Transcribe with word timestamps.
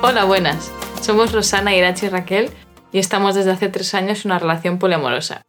Hola, 0.00 0.24
buenas. 0.24 0.72
Somos 1.02 1.32
Rosana, 1.32 1.74
Irachi 1.74 2.06
y 2.06 2.08
Raquel 2.08 2.50
y 2.92 3.00
estamos 3.00 3.34
desde 3.34 3.50
hace 3.50 3.68
tres 3.68 3.94
años 3.94 4.24
en 4.24 4.30
una 4.30 4.38
relación 4.38 4.78
poliamorosa. 4.78 5.42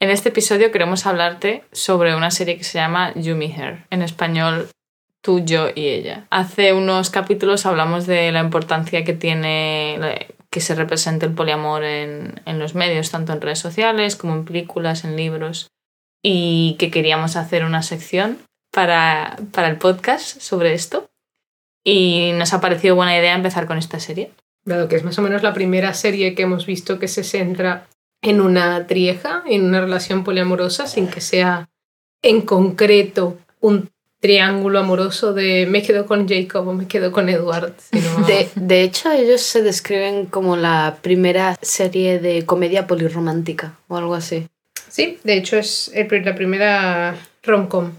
En 0.00 0.10
este 0.10 0.30
episodio 0.30 0.72
queremos 0.72 1.06
hablarte 1.06 1.62
sobre 1.70 2.16
una 2.16 2.32
serie 2.32 2.56
que 2.56 2.64
se 2.64 2.78
llama 2.78 3.12
You 3.14 3.36
Me 3.36 3.46
Her, 3.46 3.86
en 3.90 4.02
español 4.02 4.68
Tú, 5.22 5.44
yo 5.44 5.68
y 5.74 5.86
ella. 5.86 6.26
Hace 6.30 6.72
unos 6.72 7.10
capítulos 7.10 7.64
hablamos 7.64 8.06
de 8.06 8.32
la 8.32 8.40
importancia 8.40 9.04
que 9.04 9.12
tiene 9.12 10.26
que 10.50 10.60
se 10.60 10.74
represente 10.74 11.26
el 11.26 11.32
poliamor 11.32 11.84
en, 11.84 12.40
en 12.46 12.58
los 12.58 12.74
medios, 12.74 13.10
tanto 13.10 13.32
en 13.32 13.40
redes 13.40 13.60
sociales 13.60 14.16
como 14.16 14.34
en 14.34 14.46
películas, 14.46 15.04
en 15.04 15.14
libros, 15.14 15.68
y 16.22 16.74
que 16.78 16.90
queríamos 16.90 17.36
hacer 17.36 17.64
una 17.64 17.82
sección 17.82 18.38
para, 18.72 19.36
para 19.52 19.68
el 19.68 19.76
podcast 19.76 20.40
sobre 20.40 20.72
esto. 20.74 21.09
Y 21.84 22.32
nos 22.34 22.52
ha 22.52 22.60
parecido 22.60 22.94
buena 22.94 23.16
idea 23.16 23.34
empezar 23.34 23.66
con 23.66 23.78
esta 23.78 24.00
serie. 24.00 24.30
Dado 24.64 24.88
que 24.88 24.96
es 24.96 25.04
más 25.04 25.18
o 25.18 25.22
menos 25.22 25.42
la 25.42 25.54
primera 25.54 25.94
serie 25.94 26.34
que 26.34 26.42
hemos 26.42 26.66
visto 26.66 26.98
que 26.98 27.08
se 27.08 27.24
centra 27.24 27.86
en 28.22 28.40
una 28.42 28.86
trieja, 28.86 29.42
en 29.46 29.64
una 29.64 29.80
relación 29.80 30.22
poliamorosa, 30.24 30.86
sin 30.86 31.08
que 31.08 31.22
sea 31.22 31.68
en 32.22 32.42
concreto 32.42 33.38
un 33.60 33.90
triángulo 34.20 34.80
amoroso 34.80 35.32
de 35.32 35.64
me 35.66 35.82
quedo 35.82 36.04
con 36.04 36.28
Jacob 36.28 36.68
o 36.68 36.74
me 36.74 36.86
quedo 36.86 37.10
con 37.10 37.30
Edward. 37.30 37.72
Sino... 37.90 38.18
De, 38.26 38.50
de 38.54 38.82
hecho, 38.82 39.10
ellos 39.10 39.40
se 39.40 39.62
describen 39.62 40.26
como 40.26 40.56
la 40.56 40.98
primera 41.00 41.56
serie 41.62 42.18
de 42.18 42.44
comedia 42.44 42.86
polirromántica 42.86 43.78
o 43.88 43.96
algo 43.96 44.14
así. 44.14 44.46
Sí, 44.90 45.18
de 45.24 45.34
hecho 45.38 45.56
es 45.56 45.90
el- 45.94 46.24
la 46.24 46.34
primera 46.34 47.16
rom-com. 47.42 47.92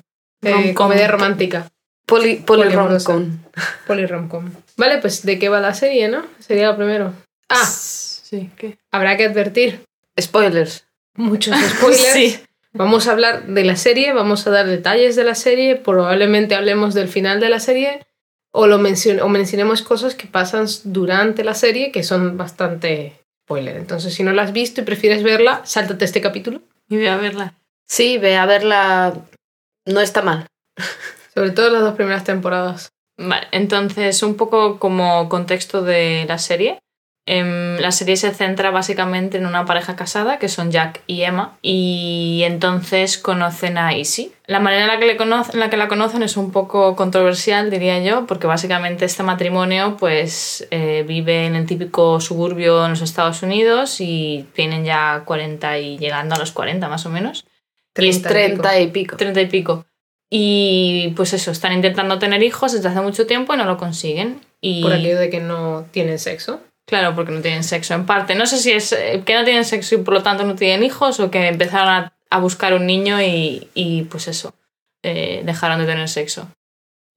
eh, 0.43 0.51
Rom-com. 0.51 0.73
comedia 0.75 1.07
romántica. 1.07 1.67
Poli, 2.11 2.35
polirromcom. 2.35 3.39
Poliromcom. 3.87 4.51
Vale, 4.75 4.97
pues 4.97 5.25
¿de 5.25 5.39
qué 5.39 5.47
va 5.47 5.61
la 5.61 5.73
serie, 5.73 6.09
no? 6.09 6.25
Sería 6.39 6.67
lo 6.67 6.75
primero. 6.75 7.13
Ah, 7.47 7.65
Sí, 7.65 8.49
¿qué? 8.57 8.77
habrá 8.91 9.15
que 9.15 9.23
advertir. 9.23 9.85
Spoilers. 10.19 10.85
Muchos 11.15 11.55
spoilers. 11.69 12.11
Sí. 12.11 12.37
Vamos 12.73 13.07
a 13.07 13.13
hablar 13.13 13.47
de 13.47 13.63
la 13.63 13.77
serie, 13.77 14.11
vamos 14.11 14.45
a 14.45 14.49
dar 14.49 14.67
detalles 14.67 15.15
de 15.15 15.23
la 15.23 15.35
serie, 15.35 15.77
probablemente 15.77 16.53
hablemos 16.53 16.93
del 16.93 17.07
final 17.07 17.39
de 17.39 17.47
la 17.47 17.61
serie 17.61 18.05
o, 18.51 18.67
lo 18.67 18.77
mencion 18.77 19.21
o 19.21 19.29
mencionemos 19.29 19.81
cosas 19.81 20.13
que 20.13 20.27
pasan 20.27 20.65
durante 20.83 21.45
la 21.45 21.53
serie 21.53 21.93
que 21.93 22.03
son 22.03 22.35
bastante 22.35 23.21
spoiler. 23.45 23.77
Entonces, 23.77 24.13
si 24.13 24.23
no 24.23 24.33
la 24.33 24.41
has 24.41 24.51
visto 24.51 24.81
y 24.81 24.83
prefieres 24.83 25.23
verla, 25.23 25.61
sáltate 25.63 26.03
este 26.03 26.19
capítulo. 26.19 26.61
Y 26.89 26.97
voy 26.97 27.07
a 27.07 27.15
verla. 27.15 27.53
Sí, 27.87 28.17
ve 28.17 28.35
a 28.35 28.45
verla. 28.45 29.13
No 29.85 30.01
está 30.01 30.21
mal. 30.21 30.45
Sobre 31.33 31.51
todo 31.51 31.69
las 31.69 31.81
dos 31.81 31.95
primeras 31.95 32.23
temporadas. 32.23 32.93
Vale, 33.17 33.47
entonces 33.51 34.23
un 34.23 34.35
poco 34.35 34.79
como 34.79 35.29
contexto 35.29 35.81
de 35.81 36.25
la 36.27 36.37
serie. 36.37 36.79
em, 37.27 37.77
la 37.77 37.91
serie 37.91 38.17
se 38.17 38.31
centra 38.31 38.71
básicamente 38.71 39.37
en 39.37 39.45
una 39.45 39.63
pareja 39.63 39.95
casada 39.95 40.39
que 40.39 40.49
son 40.49 40.71
Jack 40.71 41.03
y 41.05 41.21
Emma 41.21 41.55
y 41.61 42.41
entonces 42.45 43.19
conocen 43.19 43.77
a 43.77 43.95
Izzy. 43.95 44.33
La 44.47 44.59
manera 44.59 44.81
en 44.81 44.87
la 44.87 44.99
que, 44.99 45.05
le 45.05 45.11
en 45.21 45.59
la, 45.59 45.69
que 45.69 45.77
la 45.77 45.87
conocen 45.87 46.23
es 46.23 46.35
un 46.35 46.51
poco 46.51 46.95
controversial, 46.95 47.69
diría 47.69 47.99
yo, 47.99 48.25
porque 48.25 48.47
básicamente 48.47 49.05
este 49.05 49.21
matrimonio 49.21 49.97
pues 49.97 50.67
eh, 50.71 51.05
vive 51.07 51.45
en 51.45 51.55
el 51.55 51.67
típico 51.67 52.19
suburbio 52.19 52.83
en 52.85 52.91
los 52.91 53.01
Estados 53.03 53.43
Unidos 53.43 54.01
y 54.01 54.47
tienen 54.53 54.83
ya 54.83 55.21
40 55.23 55.77
y 55.77 55.99
llegando 55.99 56.33
a 56.33 56.39
los 56.39 56.51
40 56.51 56.89
más 56.89 57.05
o 57.05 57.09
menos. 57.09 57.45
Y 57.95 58.11
pico. 58.11 58.29
30 58.29 58.79
y 58.79 58.87
pico. 58.87 59.17
30 59.17 59.41
y 59.41 59.45
pico. 59.45 59.85
Y 60.33 61.09
pues 61.17 61.33
eso, 61.33 61.51
están 61.51 61.73
intentando 61.73 62.17
tener 62.17 62.41
hijos 62.41 62.71
desde 62.71 62.87
hace 62.87 63.01
mucho 63.01 63.27
tiempo 63.27 63.53
y 63.53 63.57
no 63.57 63.65
lo 63.65 63.77
consiguen. 63.77 64.39
Y 64.61 64.81
Por 64.81 64.93
aquello 64.93 65.19
de 65.19 65.29
que 65.29 65.41
no 65.41 65.85
tienen 65.91 66.19
sexo. 66.19 66.61
claro, 66.87 67.13
porque 67.15 67.33
no 67.33 67.41
tienen 67.41 67.63
sexo 67.65 67.93
en 67.95 68.05
parte. 68.05 68.33
No 68.35 68.45
sé 68.45 68.57
si 68.57 68.71
es 68.71 68.93
eh, 68.93 69.23
que 69.25 69.35
no 69.35 69.43
tienen 69.43 69.65
sexo 69.65 69.95
y 69.95 69.97
por 69.99 70.13
lo 70.13 70.23
tanto 70.23 70.45
no 70.45 70.55
tienen 70.55 70.83
hijos 70.83 71.19
o 71.19 71.29
que 71.29 71.47
empezaron 71.47 71.89
a, 71.89 72.13
a 72.29 72.39
buscar 72.39 72.73
un 72.73 72.85
niño 72.85 73.21
y, 73.21 73.67
y, 73.73 74.03
pues 74.03 74.29
eso, 74.29 74.53
eh, 75.03 75.41
dejaron 75.43 75.79
de 75.79 75.85
tener 75.85 76.07
sexo. 76.07 76.47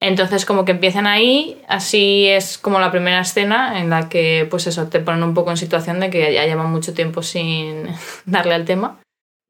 Entonces 0.01 0.45
como 0.45 0.65
que 0.65 0.73
empiezan 0.73 1.07
ahí, 1.07 1.63
así 1.69 2.27
es 2.27 2.59
como 2.59 2.81
la 2.81 2.91
primera 2.91 3.21
escena 3.21 3.81
en 3.81 3.91
la 3.91 4.09
que 4.09 4.47
pues 4.51 4.67
eso, 4.67 4.89
te 4.89 5.01
ponen 5.01 5.23
un 5.23 5.35
poco 5.35 5.51
en 5.51 5.57
situación 5.57 6.01
de 6.01 6.11
que 6.11 6.35
ya 6.35 6.45
llevan 6.47 6.71
mucho 6.71 6.95
tiempo 6.95 7.23
sin 7.23 7.87
darle 8.27 8.55
al 8.55 8.65
tema. 8.65 8.99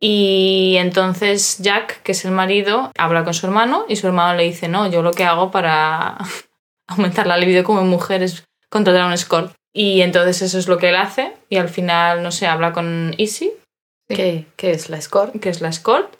Y 0.07 0.77
entonces 0.77 1.57
Jack, 1.61 2.03
que 2.03 2.13
es 2.13 2.27
el 2.27 2.31
marido, 2.31 2.93
habla 2.99 3.25
con 3.25 3.33
su 3.33 3.47
hermano 3.47 3.87
y 3.89 3.97
su 3.97 4.07
hermano 4.07 4.37
le 4.37 4.43
dice, 4.43 4.69
no, 4.69 4.87
yo 4.91 5.01
lo 5.01 5.13
que 5.13 5.25
hago 5.25 5.51
para 5.51 6.19
aumentar 6.89 7.27
la 7.27 7.39
libido 7.39 7.65
como 7.65 7.83
mujer 7.85 8.23
es 8.23 8.45
contratar 8.69 9.01
a 9.01 9.07
un 9.07 9.15
escort. 9.15 9.55
Y 9.73 10.03
entonces 10.03 10.43
eso 10.43 10.59
es 10.59 10.69
lo 10.69 10.77
que 10.77 10.91
él 10.91 10.97
hace 10.97 11.33
y 11.49 11.57
al 11.57 11.71
final, 11.71 12.23
no 12.23 12.33
sé, 12.33 12.47
habla 12.47 12.73
con 12.73 13.15
Izzy, 13.17 13.51
Sí. 14.07 14.17
¿Qué, 14.17 14.47
¿Qué 14.57 14.73
es 14.73 14.91
la 14.91 14.99
escort? 14.99 15.41
que 15.41 15.49
es 15.49 15.63
la 15.63 15.71
escort, 15.71 16.15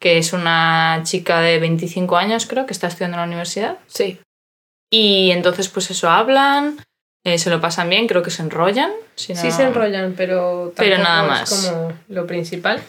que 0.00 0.18
es 0.18 0.32
una 0.32 1.02
chica 1.04 1.40
de 1.40 1.60
25 1.60 2.16
años 2.16 2.46
creo, 2.46 2.66
que 2.66 2.72
está 2.72 2.88
estudiando 2.88 3.14
en 3.16 3.20
la 3.20 3.26
universidad. 3.28 3.78
Sí. 3.86 4.18
Y 4.90 5.30
entonces 5.30 5.68
pues 5.68 5.88
eso 5.92 6.10
hablan, 6.10 6.82
eh, 7.24 7.38
se 7.38 7.50
lo 7.50 7.60
pasan 7.60 7.88
bien, 7.88 8.08
creo 8.08 8.24
que 8.24 8.32
se 8.32 8.42
enrollan. 8.42 8.90
si 9.14 9.36
Sí 9.36 9.52
se 9.52 9.62
enrollan, 9.62 10.14
pero 10.16 10.72
Pero 10.74 10.98
nada 10.98 11.22
es 11.22 11.28
más. 11.28 11.70
como 11.70 11.92
lo 12.08 12.26
principal. 12.26 12.82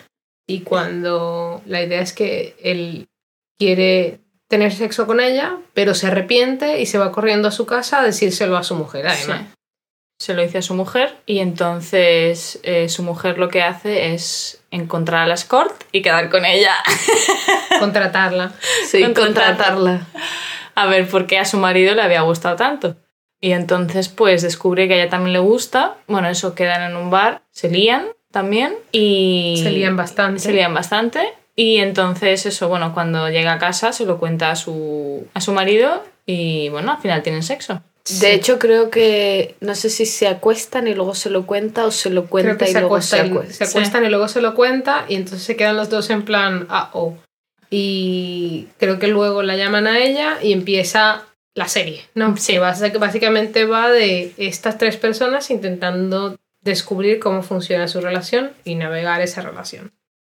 Y 0.49 0.61
cuando 0.61 1.61
la 1.67 1.83
idea 1.83 2.01
es 2.01 2.11
que 2.11 2.55
él 2.63 3.07
quiere 3.59 4.19
tener 4.47 4.73
sexo 4.73 5.05
con 5.05 5.19
ella, 5.19 5.57
pero 5.75 5.93
se 5.93 6.07
arrepiente 6.07 6.81
y 6.81 6.87
se 6.87 6.97
va 6.97 7.11
corriendo 7.11 7.49
a 7.49 7.51
su 7.51 7.67
casa 7.67 7.99
a 7.99 8.03
decírselo 8.03 8.57
a 8.57 8.63
su 8.63 8.73
mujer, 8.73 9.05
además. 9.05 9.41
Sí. 9.41 9.53
Se 10.17 10.33
lo 10.33 10.41
dice 10.41 10.57
a 10.57 10.61
su 10.63 10.73
mujer 10.73 11.15
y 11.27 11.37
entonces 11.37 12.59
eh, 12.63 12.89
su 12.89 13.03
mujer 13.03 13.37
lo 13.37 13.49
que 13.49 13.61
hace 13.61 14.15
es 14.15 14.63
encontrar 14.71 15.21
a 15.21 15.27
la 15.27 15.35
escort 15.35 15.83
y 15.91 16.01
quedar 16.01 16.31
con 16.31 16.45
ella. 16.45 16.73
Contratarla. 17.79 18.51
Sí, 18.87 19.03
Contratarla. 19.03 19.45
contratarla. 19.45 20.07
a 20.73 20.85
ver 20.87 21.07
por 21.07 21.27
qué 21.27 21.37
a 21.37 21.45
su 21.45 21.57
marido 21.57 21.93
le 21.93 22.01
había 22.01 22.21
gustado 22.21 22.55
tanto. 22.55 22.95
Y 23.39 23.51
entonces 23.51 24.09
pues 24.09 24.41
descubre 24.41 24.87
que 24.87 24.95
a 24.95 24.97
ella 24.97 25.11
también 25.11 25.33
le 25.33 25.39
gusta. 25.39 25.97
Bueno, 26.07 26.27
eso 26.27 26.55
quedan 26.55 26.89
en 26.89 26.97
un 26.97 27.11
bar, 27.11 27.43
se 27.51 27.69
lían 27.69 28.07
también 28.31 28.73
y... 28.91 29.59
Se 29.61 29.71
lían 29.71 29.95
bastante. 29.95 30.39
Se 30.39 30.53
lían 30.53 30.73
bastante. 30.73 31.19
Y 31.55 31.77
entonces 31.77 32.45
eso, 32.45 32.69
bueno, 32.69 32.93
cuando 32.93 33.29
llega 33.29 33.53
a 33.53 33.59
casa 33.59 33.91
se 33.91 34.05
lo 34.05 34.17
cuenta 34.17 34.51
a 34.51 34.55
su, 34.55 35.27
a 35.33 35.41
su 35.41 35.51
marido 35.51 36.03
y 36.25 36.69
bueno, 36.69 36.91
al 36.93 37.01
final 37.01 37.21
tienen 37.21 37.43
sexo. 37.43 37.81
De 38.21 38.33
hecho, 38.33 38.57
creo 38.59 38.89
que 38.89 39.55
no 39.59 39.75
sé 39.75 39.89
si 39.89 40.05
se 40.05 40.27
acuestan 40.27 40.87
y 40.87 40.95
luego 40.95 41.13
se 41.13 41.29
lo 41.29 41.45
cuenta 41.45 41.85
o 41.85 41.91
se 41.91 42.09
lo 42.09 42.27
cuenta 42.27 42.63
y 42.63 42.67
se, 42.69 42.73
luego 42.79 42.95
acuesta 42.95 43.17
se 43.17 43.27
y- 43.27 43.29
acuesta. 43.29 43.53
se 43.53 43.63
acuestan 43.65 44.05
y 44.05 44.09
luego 44.09 44.27
se 44.27 44.41
lo 44.41 44.55
cuenta 44.55 45.05
y 45.09 45.15
entonces 45.15 45.43
se 45.43 45.55
quedan 45.55 45.75
los 45.75 45.89
dos 45.89 46.09
en 46.09 46.23
plan, 46.23 46.65
ah, 46.69 46.89
oh. 46.93 47.15
Y 47.69 48.67
creo 48.77 48.97
que 48.97 49.07
luego 49.07 49.43
la 49.43 49.55
llaman 49.55 49.85
a 49.85 49.99
ella 49.99 50.39
y 50.41 50.53
empieza 50.53 51.25
la 51.53 51.67
serie, 51.67 52.01
¿no? 52.15 52.35
Sí. 52.37 52.53
Que 52.53 52.97
básicamente 52.97 53.65
va 53.65 53.91
de 53.91 54.33
estas 54.37 54.77
tres 54.77 54.97
personas 54.97 55.51
intentando 55.51 56.35
descubrir 56.61 57.19
cómo 57.19 57.41
funciona 57.41 57.87
su 57.87 58.01
relación 58.01 58.51
y 58.63 58.75
navegar 58.75 59.21
esa 59.21 59.41
relación. 59.41 59.93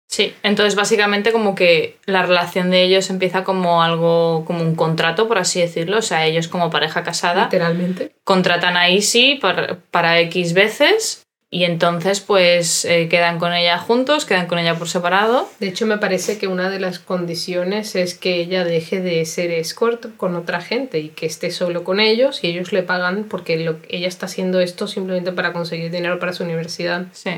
Sí, 0.07 0.35
entonces 0.43 0.75
básicamente 0.75 1.31
como 1.31 1.55
que 1.55 1.97
la 2.05 2.21
relación 2.21 2.69
de 2.69 2.83
ellos 2.83 3.09
empieza 3.09 3.43
como 3.43 3.81
algo, 3.81 4.45
como 4.45 4.61
un 4.61 4.75
contrato, 4.75 5.27
por 5.27 5.39
así 5.39 5.59
decirlo. 5.59 5.97
O 5.97 6.01
sea, 6.03 6.27
ellos 6.27 6.47
como 6.47 6.69
pareja 6.69 7.03
casada 7.03 7.45
Literalmente. 7.45 8.15
contratan 8.23 8.77
a 8.77 8.89
Izzy 8.89 9.39
para, 9.41 9.79
para 9.89 10.19
X 10.19 10.53
veces 10.53 11.22
y 11.53 11.65
entonces 11.65 12.19
pues 12.19 12.83
eh, 12.83 13.07
quedan 13.09 13.37
con 13.37 13.53
ella 13.53 13.77
juntos, 13.77 14.25
quedan 14.25 14.47
con 14.47 14.57
ella 14.57 14.75
por 14.75 14.89
separado. 14.89 15.47
De 15.59 15.67
hecho, 15.67 15.85
me 15.85 15.99
parece 15.99 16.39
que 16.39 16.47
una 16.47 16.71
de 16.71 16.79
las 16.79 16.97
condiciones 16.97 17.95
es 17.95 18.15
que 18.15 18.37
ella 18.37 18.63
deje 18.63 19.01
de 19.01 19.23
ser 19.25 19.51
escort 19.51 20.17
con 20.17 20.35
otra 20.35 20.61
gente 20.61 20.97
y 20.97 21.09
que 21.09 21.27
esté 21.27 21.51
solo 21.51 21.83
con 21.83 21.99
ellos 21.99 22.43
y 22.43 22.47
ellos 22.47 22.73
le 22.73 22.81
pagan 22.81 23.25
porque 23.25 23.57
lo, 23.57 23.77
ella 23.87 24.07
está 24.07 24.25
haciendo 24.25 24.61
esto 24.61 24.87
simplemente 24.87 25.31
para 25.31 25.53
conseguir 25.53 25.91
dinero 25.91 26.17
para 26.17 26.33
su 26.33 26.43
universidad. 26.43 27.05
Sí. 27.11 27.33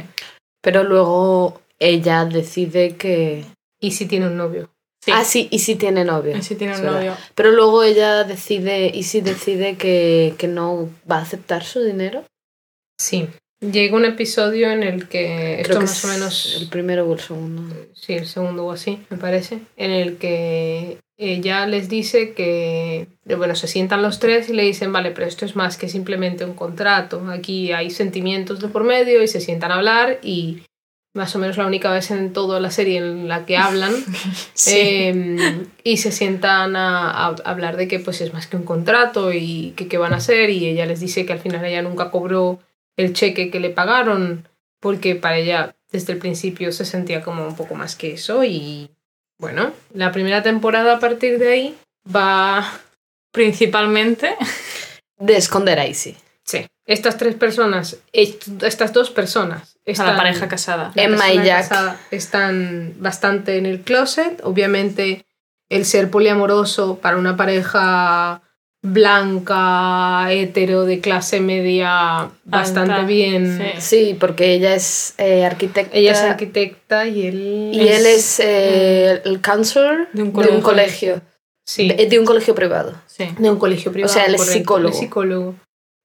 Pero 0.61 0.85
luego 0.85 1.59
ella 1.79 2.23
decide 2.23 2.95
que 2.95 3.43
Y 3.81 3.91
si 3.91 4.05
tiene 4.05 4.27
un 4.27 4.37
novio. 4.37 4.69
Sí. 5.03 5.11
Ah, 5.13 5.25
sí, 5.25 5.49
y 5.51 5.59
sí 5.59 5.75
tiene 5.75 6.05
novio. 6.05 6.37
Y 6.37 6.41
sí 6.41 6.55
tiene 6.55 6.77
un 6.77 6.85
novio. 6.85 7.17
Pero 7.35 7.51
luego 7.51 7.83
ella 7.83 8.23
decide, 8.23 8.89
y 8.93 9.03
sí 9.03 9.19
decide 9.19 9.75
que, 9.75 10.35
que 10.37 10.47
no 10.47 10.87
va 11.11 11.17
a 11.17 11.23
aceptar 11.23 11.65
su 11.65 11.83
dinero. 11.83 12.23
Sí. 12.97 13.27
Llega 13.61 13.95
un 13.95 14.05
episodio 14.05 14.69
en 14.69 14.83
el 14.83 15.07
que 15.07 15.61
esto 15.61 15.79
que 15.79 15.85
más 15.85 16.05
o 16.05 16.07
menos 16.09 16.57
el 16.59 16.67
primero 16.67 17.07
o 17.07 17.13
el 17.13 17.19
segundo. 17.19 17.63
sí, 17.93 18.13
el 18.13 18.27
segundo 18.27 18.65
o 18.65 18.71
así, 18.71 18.99
me 19.09 19.17
parece, 19.17 19.59
en 19.77 19.91
el 19.91 20.17
que 20.17 20.97
ella 21.17 21.65
les 21.65 21.87
dice 21.87 22.33
que, 22.33 23.07
eh, 23.25 23.35
bueno, 23.35 23.55
se 23.55 23.67
sientan 23.67 24.01
los 24.01 24.19
tres 24.19 24.49
y 24.49 24.53
le 24.53 24.63
dicen, 24.63 24.91
vale, 24.91 25.11
pero 25.11 25.25
esto 25.25 25.45
es 25.45 25.55
más 25.55 25.77
que 25.77 25.87
simplemente 25.87 26.43
un 26.43 26.53
contrato, 26.53 27.25
aquí 27.29 27.71
hay 27.71 27.89
sentimientos 27.89 28.59
de 28.59 28.67
por 28.67 28.83
medio 28.83 29.23
y 29.23 29.27
se 29.27 29.39
sientan 29.39 29.71
a 29.71 29.75
hablar 29.75 30.19
y 30.21 30.63
más 31.13 31.33
o 31.33 31.39
menos 31.39 31.55
la 31.55 31.65
única 31.65 31.89
vez 31.93 32.11
en 32.11 32.33
toda 32.33 32.59
la 32.59 32.71
serie 32.71 32.97
en 32.97 33.29
la 33.29 33.45
que 33.45 33.55
hablan 33.55 33.93
eh, 34.67 35.65
y 35.81 35.97
se 35.97 36.11
sientan 36.11 36.75
a, 36.75 37.09
a 37.09 37.27
hablar 37.45 37.77
de 37.77 37.87
que 37.87 37.99
pues 37.99 38.19
es 38.19 38.33
más 38.33 38.47
que 38.47 38.57
un 38.57 38.63
contrato 38.63 39.31
y 39.31 39.71
que 39.77 39.87
qué 39.87 39.97
van 39.97 40.13
a 40.13 40.17
hacer 40.17 40.49
y 40.49 40.67
ella 40.67 40.85
les 40.85 40.99
dice 40.99 41.25
que 41.25 41.31
al 41.31 41.39
final 41.39 41.63
ella 41.63 41.81
nunca 41.81 42.11
cobró 42.11 42.59
el 42.97 43.13
cheque 43.13 43.51
que 43.51 43.59
le 43.59 43.69
pagaron 43.69 44.47
porque 44.79 45.15
para 45.15 45.37
ella 45.37 45.75
desde 45.91 46.13
el 46.13 46.19
principio 46.19 46.71
se 46.71 46.85
sentía 46.85 47.21
como 47.23 47.47
un 47.47 47.55
poco 47.55 47.75
más 47.75 47.95
que 47.95 48.13
eso 48.13 48.43
y 48.43 48.89
bueno, 49.37 49.71
la 49.93 50.11
primera 50.11 50.41
temporada 50.43 50.95
a 50.95 50.99
partir 50.99 51.39
de 51.39 51.51
ahí 51.51 51.75
va... 52.13 52.69
Principalmente. 53.31 54.35
De 55.17 55.35
esconder 55.35 55.77
a 55.79 55.85
Izzy. 55.85 56.15
Sí, 56.43 56.65
estas 56.85 57.17
tres 57.17 57.35
personas, 57.35 57.97
est- 58.13 58.47
estas 58.63 58.93
dos 58.93 59.09
personas, 59.11 59.75
A 59.85 59.91
están, 59.91 60.07
la 60.07 60.15
pareja 60.17 60.47
casada. 60.47 60.91
la 60.95 61.03
Emma 61.03 61.33
y 61.33 61.37
Jack. 61.43 61.67
casada 61.67 61.99
están 62.11 62.93
bastante 62.99 63.57
en 63.57 63.65
el 63.65 63.81
closet. 63.81 64.39
Obviamente, 64.43 65.25
el 65.69 65.83
ser 65.85 66.09
poliamoroso 66.09 66.99
para 66.99 67.17
una 67.17 67.35
pareja 67.35 68.41
blanca, 68.85 70.31
hetero, 70.31 70.85
de 70.85 70.99
clase 70.99 71.39
media, 71.39 72.29
bastante 72.43 72.93
Alta, 72.93 73.05
bien. 73.07 73.57
sí. 73.77 73.81
Sí, 73.81 74.17
porque 74.19 74.53
ella 74.53 74.75
es 74.75 75.13
eh, 75.17 75.45
arquitecta. 75.45 75.95
Ella 75.97 76.11
es 76.11 76.19
arquitecta 76.21 77.07
y 77.07 77.27
él 77.27 77.71
Y 77.73 77.87
él 77.87 78.05
es 78.05 78.39
eh, 78.39 79.21
el 79.25 79.41
counselor 79.41 80.07
De 80.13 80.21
un 80.23 80.31
de 80.33 80.39
un 80.49 80.61
colegio. 80.61 80.63
colegio. 80.63 81.21
sí, 81.65 81.87
De, 81.89 82.05
de 82.07 82.19
un 82.19 82.25
colegio 82.25 82.55
privado. 82.55 82.93
Sí. 83.07 83.27
de 83.37 83.49
un 83.49 83.57
colegio 83.57 83.91
privado. 83.91 84.13
sea, 84.13 84.25
él 84.25 84.35
es 84.35 84.41
psicólogo. 84.45 84.87
él 84.89 84.93
es 84.93 84.99
psicólogo. 84.99 85.55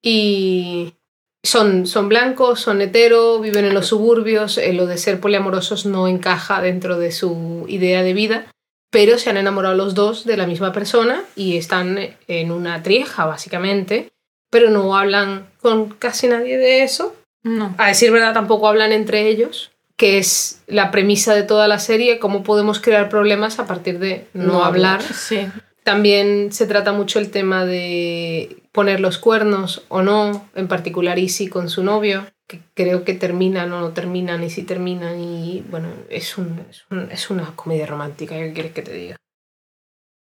Y 0.03 0.95
son, 1.43 1.87
son 1.87 2.09
blancos, 2.09 2.61
son 2.61 2.81
hetero, 2.81 3.41
viven 3.41 3.65
en 3.65 3.75
los 3.75 3.87
suburbios. 3.89 4.59
eh, 4.59 4.73
lo 4.73 4.87
de 4.87 4.97
ser 4.99 5.21
poliamorosos 5.21 5.87
no 5.87 6.09
encaja 6.09 6.61
dentro 6.63 6.99
de 6.99 7.13
su 7.13 7.65
idea 7.69 8.03
de 8.03 8.13
vida. 8.15 8.47
Pero 8.91 9.19
se 9.19 9.31
han 9.31 9.37
enamorado 9.37 9.75
los 9.75 9.95
dos 9.95 10.25
de 10.25 10.37
la 10.37 10.47
misma 10.47 10.73
persona 10.73 11.23
y 11.37 11.57
están 11.57 11.99
en 12.27 12.51
una 12.51 12.83
trieja, 12.83 13.25
básicamente. 13.25 14.11
Pero 14.51 14.71
no 14.71 14.97
hablan 14.97 15.49
con 15.61 15.91
casi 15.91 16.27
nadie 16.27 16.59
de 16.59 16.83
eso. 16.83 17.15
No. 17.43 17.75
A 17.79 17.89
decir 17.89 18.11
verdad, 18.11 18.35
tampoco 18.35 18.69
hablan 18.69 18.93
entre 18.93 19.29
ellos, 19.29 19.71
que 19.97 20.19
es 20.19 20.63
la 20.67 20.91
premisa 20.91 21.35
de 21.35 21.45
toda 21.45 21.69
la 21.69 21.79
serie, 21.79 22.19
cómo 22.19 22.43
podemos 22.43 22.81
crear 22.81 23.09
problemas 23.09 23.59
a 23.59 23.67
partir 23.67 23.99
de 23.99 24.27
no, 24.35 24.45
No 24.45 24.65
hablar. 24.65 25.03
Sí. 25.03 25.47
También 25.85 26.53
se 26.53 26.67
trata 26.67 26.93
mucho 26.93 27.19
el 27.21 27.31
tema 27.31 27.65
de 27.65 28.57
poner 28.73 29.01
los 29.01 29.19
cuernos 29.19 29.85
o 29.89 30.03
no, 30.03 30.49
en 30.55 30.69
particular 30.69 31.19
Izzy 31.19 31.49
con 31.49 31.71
su 31.71 31.83
novio, 31.83 32.27
que 32.51 32.61
creo 32.75 33.05
que 33.05 33.15
terminan 33.15 33.73
o 33.73 33.81
no 33.81 33.91
terminan 33.93 34.43
y 34.43 34.51
si 34.51 34.65
terminan 34.65 35.21
y 35.21 35.63
bueno, 35.71 35.87
es, 36.09 36.37
un, 36.37 36.67
es, 36.69 36.83
un- 36.91 37.09
es 37.13 37.31
una 37.31 37.55
comedia 37.55 37.87
romántica, 37.87 38.35
¿qué 38.35 38.53
quieres 38.53 38.73
que 38.73 38.83
te 38.83 38.93
diga? 38.93 39.17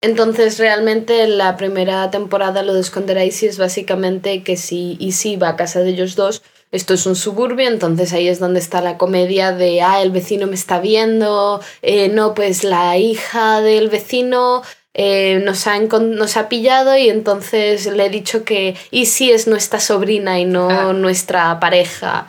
Entonces, 0.03 0.59
realmente 0.59 1.27
la 1.27 1.57
primera 1.57 2.11
temporada 2.11 2.63
lo 2.63 2.75
de 2.75 2.81
esconder 2.81 3.17
a 3.19 3.25
es 3.25 3.59
básicamente 3.59 4.45
que 4.45 4.57
si 4.57 4.97
Izzy 5.01 5.37
va 5.37 5.49
a 5.51 5.57
casa 5.57 5.81
de 5.81 5.91
ellos 5.91 6.15
dos, 6.15 6.43
esto 6.71 6.93
es 6.95 7.07
un 7.07 7.17
suburbio, 7.17 7.67
entonces 7.67 8.13
ahí 8.13 8.29
es 8.29 8.39
donde 8.39 8.61
está 8.61 8.81
la 8.83 8.99
comedia 8.99 9.53
de, 9.53 9.81
ah, 9.81 10.03
el 10.03 10.11
vecino 10.11 10.47
me 10.47 10.55
está 10.55 10.81
viendo, 10.81 11.61
eh, 11.83 12.11
no, 12.11 12.35
pues 12.35 12.63
la 12.63 12.97
hija 12.99 13.61
del 13.63 13.89
vecino 13.89 14.63
eh, 14.99 15.41
nos, 15.45 15.67
ha 15.67 15.79
nos 15.79 16.37
ha 16.37 16.49
pillado 16.49 16.97
y 16.97 17.09
entonces 17.09 17.87
le 17.87 18.07
he 18.07 18.11
dicho 18.11 18.45
que 18.45 18.75
Izzy 18.91 19.31
es 19.31 19.47
nuestra 19.47 19.79
sobrina 19.81 20.39
y 20.41 20.45
no 20.45 20.69
Ah. 20.69 20.93
nuestra 20.93 21.61
pareja. 21.61 22.27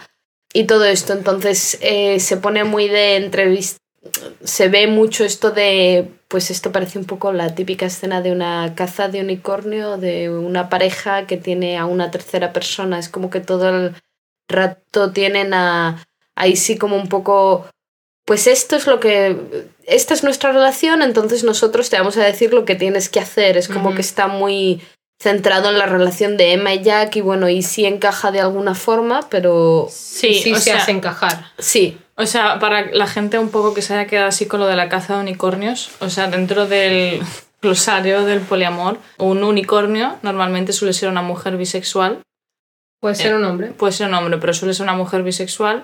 Y 0.53 0.63
todo 0.63 0.85
esto, 0.85 1.13
entonces 1.13 1.77
eh, 1.81 2.19
se 2.19 2.37
pone 2.37 2.63
muy 2.63 2.87
de 2.87 3.17
entrevista 3.17 3.79
se 4.43 4.69
ve 4.69 4.87
mucho 4.87 5.25
esto 5.25 5.51
de, 5.51 6.09
pues 6.27 6.51
esto 6.51 6.71
parece 6.71 6.99
un 6.99 7.05
poco 7.05 7.33
la 7.33 7.53
típica 7.55 7.85
escena 7.85 8.21
de 8.21 8.31
una 8.31 8.73
caza 8.75 9.09
de 9.09 9.21
unicornio, 9.21 9.97
de 9.97 10.29
una 10.29 10.69
pareja 10.69 11.27
que 11.27 11.37
tiene 11.37 11.77
a 11.77 11.85
una 11.85 12.11
tercera 12.11 12.53
persona, 12.53 12.99
es 12.99 13.09
como 13.09 13.29
que 13.29 13.41
todo 13.41 13.69
el 13.69 13.95
rato 14.47 15.11
tienen 15.11 15.53
a, 15.53 16.05
ahí 16.35 16.55
sí 16.55 16.77
como 16.77 16.95
un 16.95 17.09
poco, 17.09 17.65
pues 18.29 18.45
esto 18.45 18.75
es 18.75 18.85
lo 18.85 18.99
que, 18.99 19.35
esta 19.87 20.13
es 20.13 20.23
nuestra 20.23 20.51
relación, 20.51 21.01
entonces 21.01 21.43
nosotros 21.43 21.89
te 21.89 21.97
vamos 21.97 22.15
a 22.15 22.23
decir 22.23 22.53
lo 22.53 22.63
que 22.63 22.75
tienes 22.75 23.09
que 23.09 23.19
hacer, 23.19 23.57
es 23.57 23.67
como 23.67 23.95
que 23.95 24.01
está 24.01 24.27
muy 24.27 24.81
centrado 25.19 25.69
en 25.71 25.79
la 25.79 25.87
relación 25.87 26.37
de 26.37 26.53
Emma 26.53 26.75
y 26.75 26.83
Jack 26.83 27.15
y 27.15 27.21
bueno, 27.21 27.49
y 27.49 27.63
sí 27.63 27.85
encaja 27.85 28.29
de 28.31 28.39
alguna 28.39 28.75
forma, 28.75 29.27
pero 29.31 29.87
Sí, 29.89 30.35
sí 30.35 30.53
o 30.53 30.57
se 30.57 30.61
sea, 30.61 30.77
hace 30.77 30.91
encajar. 30.91 31.45
sí, 31.57 31.97
O 32.15 32.27
sea, 32.27 32.59
para 32.59 32.91
la 32.91 33.07
gente 33.07 33.39
un 33.39 33.49
poco 33.49 33.73
que 33.73 33.81
se 33.81 33.95
haya 33.95 34.05
quedado 34.07 34.27
así 34.27 34.45
con 34.45 34.59
lo 34.59 34.67
de 34.67 34.75
la 34.75 34.89
caza 34.89 35.15
de 35.15 35.21
unicornios, 35.21 35.89
o 35.99 36.11
sea, 36.11 36.27
dentro 36.27 36.67
del 36.67 37.21
glosario 37.63 38.25
del 38.25 38.41
poliamor, 38.41 38.99
un 39.17 39.43
unicornio 39.43 40.17
normalmente 40.21 40.71
suele 40.71 40.93
ser 40.93 41.09
una 41.09 41.23
mujer 41.23 41.57
bisexual, 41.57 42.19
Puede 43.01 43.15
ser 43.15 43.33
un 43.33 43.43
hombre. 43.45 43.71
puede 43.71 43.93
ser 43.93 44.07
un 44.07 44.13
hombre, 44.13 44.37
pero 44.37 44.53
suele 44.53 44.75
ser 44.75 44.83
una 44.83 44.93
mujer 44.93 45.23
bisexual, 45.23 45.83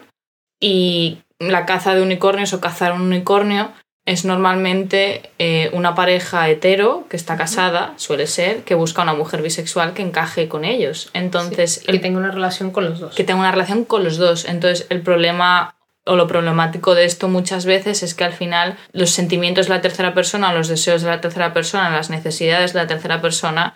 y 0.62 1.24
la 1.52 1.66
caza 1.66 1.96
de 1.96 2.02
unicornios 2.02 2.54
o 2.54 2.62
cazar 2.62 2.94
un 2.94 3.02
unicornio 3.02 3.72
es 4.06 4.24
normalmente 4.24 5.32
eh, 5.40 5.72
una 5.74 5.96
pareja 5.96 6.48
hetero 6.48 7.08
que 7.10 7.18
está 7.18 7.38
casada, 7.38 7.94
suele 7.98 8.28
ser, 8.28 8.64
que 8.64 8.76
busca 8.76 9.02
una 9.02 9.16
mujer 9.16 9.42
bisexual 9.42 9.94
que 9.94 10.04
encaje 10.04 10.48
con 10.48 10.64
ellos. 10.64 11.10
Entonces, 11.14 11.80
que 11.80 11.92
el 11.92 12.02
tenga 12.02 12.20
una 12.20 12.32
relación 12.32 12.70
con 12.70 12.86
los 12.86 13.00
dos. 13.00 13.16
que 13.16 13.24
tenga 13.24 13.40
una 13.40 13.52
relación 13.52 13.84
con 13.84 14.04
los 14.04 14.18
dos. 14.18 14.46
Entonces, 14.46 14.86
el 14.90 15.02
problema 15.02 15.76
o 16.06 16.16
lo 16.16 16.28
problemático 16.28 16.94
de 16.94 17.06
esto 17.06 17.28
muchas 17.30 17.66
veces 17.66 18.04
es 18.04 18.14
que 18.14 18.24
al 18.24 18.34
final 18.34 18.78
los 18.92 19.10
sentimientos 19.10 19.68
de 19.68 19.74
la 19.74 19.82
tercera 19.82 20.14
persona, 20.14 20.54
los 20.54 20.68
deseos 20.68 21.02
de 21.02 21.10
la 21.10 21.20
tercera 21.20 21.52
persona, 21.52 21.90
las 21.90 22.12
necesidades 22.12 22.74
de 22.74 22.80
la 22.80 22.88
tercera 22.88 23.22
persona 23.22 23.75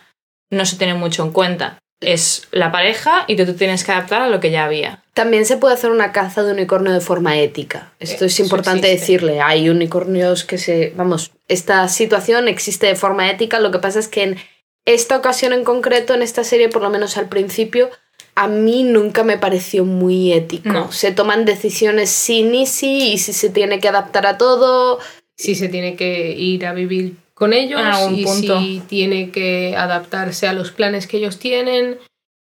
no 0.51 0.65
se 0.65 0.77
tienen 0.77 0.99
mucho 0.99 1.23
en 1.23 1.31
cuenta. 1.31 1.79
Es 2.01 2.47
la 2.51 2.71
pareja 2.71 3.25
y 3.27 3.35
tú 3.35 3.45
te 3.45 3.53
tienes 3.53 3.83
que 3.83 3.91
adaptar 3.91 4.21
a 4.21 4.29
lo 4.29 4.39
que 4.39 4.51
ya 4.51 4.63
había. 4.65 5.03
También 5.13 5.45
se 5.45 5.57
puede 5.57 5.73
hacer 5.73 5.91
una 5.91 6.13
caza 6.13 6.43
de 6.43 6.53
unicornio 6.53 6.93
de 6.93 7.01
forma 7.01 7.37
ética. 7.37 7.91
Esto 7.99 8.23
Eh, 8.23 8.27
es 8.27 8.39
importante 8.39 8.87
decirle. 8.87 9.41
Hay 9.41 9.69
unicornios 9.69 10.45
que 10.45 10.57
se... 10.57 10.93
Vamos, 10.95 11.31
esta 11.49 11.87
situación 11.89 12.47
existe 12.47 12.87
de 12.87 12.95
forma 12.95 13.29
ética. 13.29 13.59
Lo 13.59 13.71
que 13.71 13.79
pasa 13.79 13.99
es 13.99 14.07
que 14.07 14.23
en 14.23 14.37
esta 14.85 15.17
ocasión 15.17 15.51
en 15.51 15.65
concreto, 15.65 16.13
en 16.13 16.21
esta 16.21 16.45
serie, 16.45 16.69
por 16.69 16.81
lo 16.81 16.89
menos 16.89 17.17
al 17.17 17.27
principio, 17.27 17.89
a 18.35 18.47
mí 18.47 18.83
nunca 18.83 19.23
me 19.25 19.37
pareció 19.37 19.83
muy 19.83 20.31
ético. 20.31 20.69
No. 20.69 20.91
Se 20.93 21.11
toman 21.11 21.43
decisiones 21.43 22.09
sin 22.09 22.55
y 22.55 22.65
sí 22.65 23.11
y 23.11 23.17
si 23.17 23.33
se 23.33 23.49
tiene 23.49 23.81
que 23.81 23.89
adaptar 23.89 24.25
a 24.25 24.37
todo. 24.37 24.99
si 25.35 25.55
se 25.55 25.67
tiene 25.67 25.97
que 25.97 26.31
ir 26.31 26.65
a 26.65 26.71
vivir 26.73 27.15
con 27.39 27.53
ellos 27.53 27.81
algún 27.81 28.19
y 28.19 28.23
punto. 28.25 28.59
si 28.59 28.81
tiene 28.87 29.31
que 29.31 29.73
adaptarse 29.77 30.45
a 30.45 30.53
los 30.53 30.71
planes 30.71 31.07
que 31.07 31.17
ellos 31.17 31.39
tienen. 31.39 31.97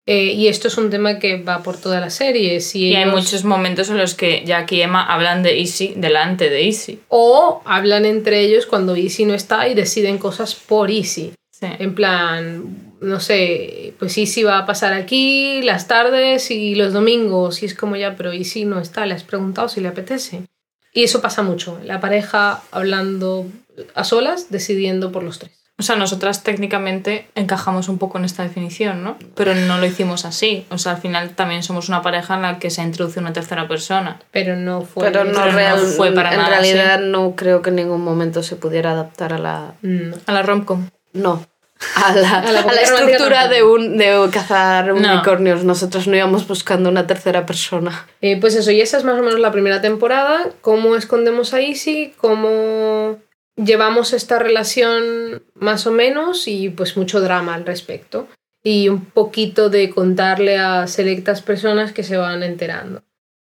Eh, 0.07 0.31
y 0.33 0.47
esto 0.47 0.69
es 0.69 0.77
un 0.77 0.89
tema 0.89 1.19
que 1.19 1.43
va 1.43 1.61
por 1.61 1.77
toda 1.77 1.99
la 1.99 2.09
serie. 2.09 2.59
Si 2.61 2.87
Y 2.87 2.95
hay 2.95 3.05
muchos 3.05 3.43
momentos 3.43 3.89
en 3.89 3.97
los 3.97 4.15
que 4.15 4.43
Jack 4.45 4.71
y 4.71 4.81
Emma 4.81 5.05
hablan 5.05 5.43
de 5.43 5.59
Easy 5.59 5.93
delante 5.97 6.49
de 6.49 6.65
Easy. 6.65 6.99
O 7.09 7.61
hablan 7.65 8.05
entre 8.05 8.39
ellos 8.39 8.65
cuando 8.65 8.95
Easy 8.95 9.25
no 9.25 9.35
está 9.35 9.67
y 9.67 9.75
deciden 9.75 10.17
cosas 10.17 10.55
por 10.55 10.89
Easy. 10.89 11.33
Sí. 11.51 11.67
En 11.77 11.93
plan, 11.93 12.95
no 13.01 13.19
sé, 13.19 13.93
pues 13.99 14.17
Easy 14.17 14.43
va 14.43 14.59
a 14.59 14.65
pasar 14.65 14.93
aquí 14.93 15.61
las 15.61 15.87
tardes 15.87 16.49
y 16.49 16.73
los 16.73 16.93
domingos. 16.93 17.61
Y 17.61 17.67
es 17.67 17.75
como 17.75 17.97
ya, 17.97 18.15
pero 18.15 18.31
Easy 18.31 18.65
no 18.65 18.79
está, 18.79 19.05
le 19.05 19.13
has 19.13 19.23
preguntado 19.23 19.69
si 19.69 19.81
le 19.81 19.89
apetece. 19.89 20.43
Y 20.97 21.03
eso 21.03 21.21
pasa 21.21 21.43
mucho. 21.43 21.79
La 21.83 21.99
pareja 21.99 22.63
hablando 22.71 23.45
a 23.93 24.03
solas, 24.03 24.49
decidiendo 24.49 25.11
por 25.11 25.21
los 25.21 25.37
tres. 25.37 25.51
O 25.77 25.83
sea, 25.83 25.95
nosotras 25.95 26.41
técnicamente 26.41 27.27
encajamos 27.35 27.87
un 27.87 27.99
poco 27.99 28.17
en 28.17 28.25
esta 28.25 28.41
definición, 28.41 29.03
¿no? 29.03 29.15
Pero 29.35 29.53
no 29.53 29.77
lo 29.77 29.85
hicimos 29.85 30.25
así. 30.25 30.65
O 30.71 30.79
sea, 30.79 30.93
al 30.93 30.97
final 30.97 31.35
también 31.35 31.61
somos 31.61 31.87
una 31.87 32.01
pareja 32.01 32.33
en 32.33 32.41
la 32.41 32.57
que 32.57 32.71
se 32.71 32.81
introduce 32.81 33.19
una 33.19 33.31
tercera 33.31 33.67
persona. 33.67 34.19
Pero 34.31 34.55
no 34.55 34.81
fue. 34.81 35.03
pero 35.03 35.23
no, 35.23 35.33
pero 35.33 35.75
no 35.75 35.83
fue 35.83 36.13
para 36.13 36.31
en 36.31 36.37
nada 36.37 36.49
realidad 36.49 36.99
no 36.99 37.35
creo 37.35 37.61
que 37.61 37.69
en 37.69 37.75
ningún 37.75 38.03
momento 38.03 38.41
se 38.41 38.55
pudiera 38.55 38.93
adaptar 38.93 39.33
a 39.33 39.37
la... 39.37 39.75
No. 39.83 40.15
A 40.25 40.31
la 40.31 40.41
romcom. 40.41 40.89
No. 41.13 41.45
A 41.95 42.13
la, 42.15 42.39
A 42.39 42.41
la 42.41 42.49
a 42.49 42.51
la 42.53 42.63
comedia 42.63 42.81
estructura 42.81 43.47
de, 43.47 43.63
un, 43.63 43.97
de 43.97 44.29
cazar 44.31 44.87
No. 44.87 44.95
unicornios. 44.95 45.63
Nosotros 45.63 46.07
no 46.07 46.15
íbamos 46.15 46.47
buscando 46.47 46.89
una 46.89 47.05
tercera 47.07 47.45
persona. 47.45 48.07
Eh, 48.21 48.39
pues 48.39 48.55
eso, 48.55 48.71
y 48.71 48.81
esa 48.81 48.97
es 48.97 49.03
más 49.03 49.19
o 49.19 49.23
menos 49.23 49.39
la 49.39 49.51
primera 49.51 49.81
temporada. 49.81 50.49
Cómo 50.61 50.95
escondemos 50.95 51.53
a 51.53 51.61
Easy, 51.61 52.13
cómo 52.17 53.17
llevamos 53.55 54.13
esta 54.13 54.39
relación 54.39 55.43
más 55.55 55.87
o 55.87 55.91
menos 55.91 56.47
y 56.47 56.69
pues 56.69 56.97
mucho 56.97 57.21
drama 57.21 57.55
al 57.55 57.65
respecto. 57.65 58.27
Y 58.63 58.89
un 58.89 59.05
poquito 59.05 59.69
de 59.69 59.89
contarle 59.91 60.57
a 60.57 60.87
selectas 60.87 61.41
personas 61.41 61.93
que 61.93 62.03
se 62.03 62.17
van 62.17 62.43
enterando. 62.43 63.01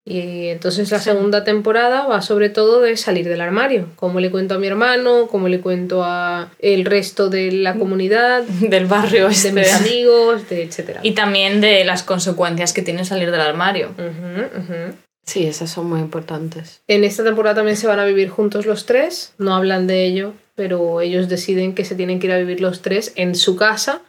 Y 0.05 0.47
entonces 0.47 0.91
la 0.91 0.99
segunda 0.99 1.45
temporada 1.45 2.07
va 2.07 2.21
sobre 2.21 2.49
todo 2.49 2.81
de 2.81 2.97
salir 2.97 3.27
del 3.27 3.39
armario. 3.39 3.87
Cómo 3.95 4.19
le 4.19 4.31
cuento 4.31 4.55
a 4.55 4.59
mi 4.59 4.67
hermano, 4.67 5.27
cómo 5.27 5.47
le 5.47 5.61
cuento 5.61 6.03
a 6.03 6.51
el 6.59 6.83
resto 6.83 7.29
de 7.29 7.51
la 7.53 7.75
comunidad, 7.75 8.43
Del 8.59 8.85
barrio 8.85 9.27
de 9.27 9.33
este. 9.33 9.53
mis 9.53 9.73
amigos, 9.73 10.49
de 10.49 10.63
etcétera. 10.63 10.99
Y 11.03 11.11
también 11.13 11.61
de 11.61 11.85
las 11.85 12.03
consecuencias 12.03 12.73
que 12.73 12.81
tiene 12.81 13.05
salir 13.05 13.31
del 13.31 13.41
armario. 13.41 13.91
Ujú, 13.97 14.59
ujú. 14.59 14.95
Sí, 15.25 15.45
esas 15.45 15.71
son 15.71 15.87
muy 15.89 16.01
importantes. 16.01 16.81
En 16.89 17.05
esta 17.05 17.23
temporada 17.23 17.55
también 17.55 17.77
se 17.77 17.87
van 17.87 17.99
a 17.99 18.05
vivir 18.05 18.27
juntos 18.29 18.65
los 18.65 18.85
tres. 18.85 19.33
No 19.37 19.55
hablan 19.55 19.87
de 19.87 20.03
ello, 20.05 20.33
pero 20.55 20.99
ellos 20.99 21.29
deciden 21.29 21.75
que 21.75 21.85
se 21.85 21.95
tienen 21.95 22.19
que 22.19 22.27
ir 22.27 22.33
a 22.33 22.37
vivir 22.39 22.59
los 22.59 22.81
tres 22.81 23.13
en 23.15 23.35
su 23.35 23.55
casa, 23.55 24.01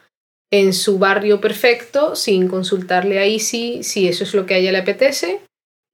en 0.51 0.73
su 0.73 0.99
barrio 0.99 1.39
perfecto, 1.39 2.17
sin 2.17 2.49
consultarle 2.49 3.19
a 3.19 3.25
Izzy 3.27 3.81
si 3.83 4.09
eso 4.09 4.25
es 4.25 4.33
lo 4.33 4.45
que 4.45 4.55
a 4.55 4.57
ella 4.57 4.73
le 4.73 4.79
apetece. 4.79 5.39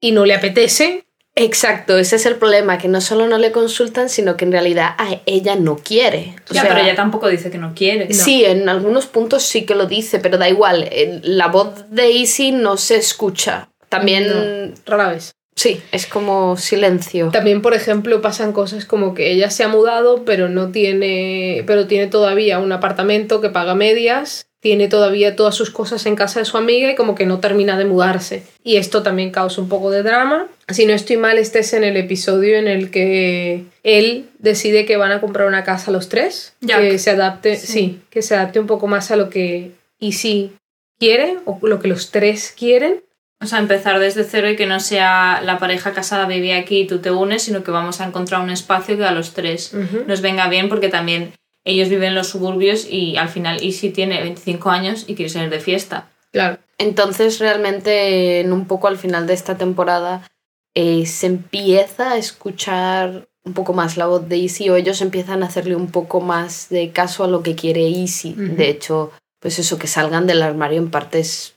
Y 0.02 0.12
no 0.12 0.26
le 0.26 0.34
apetece. 0.34 1.06
Exacto, 1.34 1.98
ese 1.98 2.18
es 2.18 2.26
el 2.26 2.36
problema, 2.36 2.78
que 2.78 2.90
no 2.90 3.00
solo 3.00 3.26
no 3.26 3.38
le 3.38 3.54
consultan, 3.54 4.10
sino 4.10 4.36
que 4.36 4.44
en 4.44 4.52
realidad 4.52 4.90
a 4.98 5.22
ella 5.26 5.56
no 5.56 5.78
quiere. 5.78 6.36
O 6.50 6.54
ya, 6.54 6.64
sea, 6.64 6.70
pero 6.74 6.84
ella 6.84 6.96
tampoco 6.96 7.30
dice 7.30 7.50
que 7.50 7.58
no 7.58 7.74
quiere. 7.74 8.14
Sí, 8.14 8.44
en 8.44 8.68
algunos 8.68 9.08
puntos 9.08 9.44
sí 9.44 9.66
que 9.66 9.76
lo 9.76 9.86
dice, 9.86 10.20
pero 10.20 10.38
da 10.38 10.50
igual. 10.50 10.90
La 11.24 11.48
voz 11.48 11.90
de 11.90 12.12
Easy 12.18 12.52
no 12.52 12.76
se 12.76 12.98
escucha. 12.98 13.70
También, 13.88 14.28
No, 14.28 14.74
rara 14.86 15.10
vez. 15.10 15.32
sí, 15.56 15.82
es 15.94 16.06
como 16.06 16.58
silencio. 16.58 17.30
También, 17.32 17.62
por 17.62 17.74
ejemplo, 17.74 18.22
pasan 18.22 18.52
cosas 18.52 18.86
como 18.86 19.14
que 19.14 19.32
ella 19.32 19.50
se 19.52 19.64
ha 19.64 19.70
mudado, 19.70 20.26
pero 20.26 20.50
no 20.50 20.72
tiene, 20.72 21.64
pero 21.66 21.88
tiene 21.88 22.08
todavía 22.08 22.60
un 22.60 22.74
apartamento 22.74 23.40
que 23.40 23.50
paga 23.50 23.74
medias, 23.74 24.48
tiene 24.62 24.88
todavía 24.88 25.36
todas 25.36 25.56
sus 25.56 25.72
cosas 25.72 26.06
en 26.06 26.16
casa 26.16 26.40
de 26.40 26.46
su 26.46 26.56
amiga 26.56 26.90
y 26.92 26.96
como 26.96 27.16
que 27.16 27.26
no 27.26 27.40
termina 27.40 27.78
de 27.78 27.86
mudarse. 27.86 28.44
Y 28.64 28.78
esto 28.78 29.02
también 29.04 29.32
causa 29.32 29.60
un 29.60 29.68
poco 29.68 29.90
de 29.92 30.04
drama. 30.04 30.48
Si 30.70 30.86
no 30.86 30.94
estoy 30.94 31.18
mal, 31.18 31.38
este 31.40 31.60
es 31.60 31.74
en 31.74 31.84
el 31.84 31.98
episodio 31.98 32.58
en 32.58 32.68
el 32.68 32.92
que 32.92 33.64
él 33.84 34.30
decide 34.38 34.86
que 34.86 34.98
van 34.98 35.12
a 35.12 35.20
comprar 35.20 35.48
una 35.48 35.64
casa 35.64 35.90
los 35.92 36.10
tres, 36.10 36.54
Jack. 36.62 36.80
que 36.82 37.00
se 37.00 37.10
adapte, 37.10 37.56
Sí. 37.58 37.68
sí, 37.68 38.02
que 38.12 38.22
se 38.22 38.36
adapte 38.36 38.60
un 38.60 38.68
poco 38.68 38.86
más 38.88 39.10
a 39.12 39.16
lo 39.16 39.30
que 39.30 39.72
Izzy 40.00 40.52
quiere 41.00 41.38
o 41.46 41.58
lo 41.64 41.80
que 41.80 41.88
los 41.88 42.12
tres 42.12 42.54
quieren. 42.58 43.04
O 43.44 43.48
sea, 43.48 43.58
empezar 43.58 44.00
desde 44.00 44.24
cero 44.24 44.48
y 44.52 44.56
que 44.56 44.68
no 44.68 44.80
sea 44.80 45.42
la 45.44 45.58
pareja 45.58 45.94
casada 45.94 46.28
vive 46.28 46.54
aquí 46.54 46.82
y 46.82 46.86
tú 46.88 47.00
te 47.00 47.10
unes, 47.10 47.42
sino 47.42 47.64
que 47.64 47.72
vamos 47.72 48.00
a 48.00 48.06
encontrar 48.06 48.42
un 48.42 48.52
espacio 48.52 48.96
que 48.98 49.04
a 49.06 49.12
los 49.12 49.34
tres 49.34 49.74
nos 50.06 50.22
venga 50.22 50.48
bien 50.48 50.70
porque 50.70 50.90
también 50.90 51.34
ellos 51.64 51.90
viven 51.90 52.10
en 52.10 52.16
los 52.16 52.28
suburbios 52.28 52.88
y 52.90 53.18
al 53.18 53.30
final 53.30 53.64
Izzy 53.64 53.92
tiene 53.92 54.22
25 54.22 54.70
años 54.70 55.06
y 55.08 55.16
quiere 55.16 55.30
salir 55.30 55.50
de 55.50 55.60
fiesta. 55.60 56.10
Claro. 56.32 56.58
Entonces, 56.78 57.40
realmente, 57.40 58.40
en 58.40 58.54
un 58.54 58.66
poco 58.66 58.88
al 58.88 58.98
final 58.98 59.28
de 59.28 59.34
esta 59.34 59.58
temporada, 59.58 60.28
eh, 60.74 61.06
se 61.06 61.28
empieza 61.28 62.12
a 62.12 62.18
escuchar 62.18 63.28
un 63.44 63.54
poco 63.54 63.74
más 63.74 63.98
la 63.98 64.06
voz 64.06 64.28
de 64.28 64.38
Easy 64.38 64.70
o 64.70 64.76
ellos 64.76 65.02
empiezan 65.02 65.44
a 65.44 65.48
hacerle 65.48 65.76
un 65.76 65.92
poco 65.92 66.22
más 66.22 66.70
de 66.70 66.92
caso 66.92 67.24
a 67.24 67.28
lo 67.28 67.44
que 67.44 67.56
quiere 67.56 67.88
Easy. 67.88 68.34
De 68.34 68.70
hecho, 68.70 69.12
pues 69.40 69.60
eso, 69.60 69.78
que 69.78 69.88
salgan 69.88 70.28
del 70.28 70.44
armario 70.44 70.78
en 70.78 70.92
parte 70.92 71.20
es, 71.20 71.56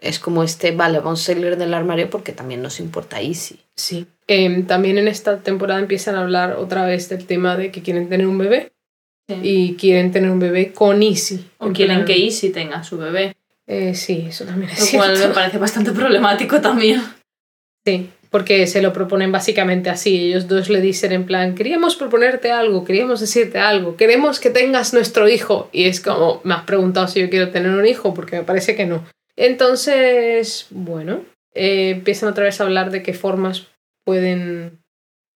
es 0.00 0.18
como 0.18 0.42
este, 0.42 0.72
vale, 0.72 0.98
vamos 0.98 1.20
a 1.20 1.32
salir 1.32 1.56
del 1.56 1.74
armario 1.74 2.08
porque 2.08 2.32
también 2.32 2.62
nos 2.62 2.80
importa 2.80 3.20
Easy. 3.20 3.60
Sí. 3.76 4.06
Em, 4.26 4.66
también 4.66 4.98
en 4.98 5.08
esta 5.08 5.38
temporada 5.38 5.80
empiezan 5.80 6.14
a 6.14 6.22
hablar 6.22 6.56
otra 6.56 6.84
vez 6.86 7.08
del 7.08 7.26
tema 7.26 7.56
de 7.56 7.70
que 7.70 7.82
quieren 7.82 8.08
tener 8.08 8.26
un 8.26 8.38
bebé 8.38 8.72
y 9.42 9.74
quieren 9.74 10.12
tener 10.12 10.30
un 10.30 10.38
bebé 10.38 10.72
con 10.72 11.02
Izzy. 11.02 11.44
O 11.58 11.66
En 11.66 11.72
quieren 11.72 11.96
plan, 11.98 12.06
que 12.06 12.18
Izzy 12.18 12.50
tenga 12.50 12.82
su 12.82 12.98
bebé. 12.98 13.36
eh, 13.66 13.94
sí, 13.94 14.26
eso 14.28 14.44
también 14.44 14.70
es 14.70 14.92
Lo 14.92 14.98
cual 14.98 15.18
me 15.18 15.28
parece 15.28 15.58
bastante 15.58 15.92
problemático 15.92 16.60
también. 16.60 17.02
Sí, 17.84 18.10
porque 18.30 18.66
se 18.66 18.82
lo 18.82 18.92
proponen 18.92 19.32
básicamente 19.32 19.90
así. 19.90 20.28
Ellos 20.28 20.48
dos 20.48 20.68
le 20.68 20.80
dicen 20.80 21.12
en 21.12 21.24
plan, 21.24 21.54
queríamos 21.54 21.96
proponerte 21.96 22.50
algo, 22.50 22.84
queríamos 22.84 23.20
decirte 23.20 23.58
algo, 23.58 23.96
queremos 23.96 24.38
que 24.40 24.50
tengas 24.50 24.92
nuestro 24.92 25.28
hijo. 25.28 25.68
Y 25.72 25.84
es 25.84 26.00
como, 26.00 26.40
me 26.44 26.54
has 26.54 26.62
preguntado 26.64 27.08
si 27.08 27.20
yo 27.20 27.30
quiero 27.30 27.50
tener 27.50 27.70
un 27.70 27.86
hijo, 27.86 28.12
porque 28.14 28.36
me 28.36 28.42
parece 28.42 28.76
que 28.76 28.86
no. 28.86 29.04
Entonces, 29.36 30.66
bueno, 30.70 31.24
eh, 31.54 31.90
empiezan 31.90 32.28
otra 32.28 32.44
vez 32.44 32.60
a 32.60 32.64
hablar 32.64 32.90
de 32.90 33.02
qué 33.02 33.14
formas 33.14 33.66
pueden, 34.04 34.80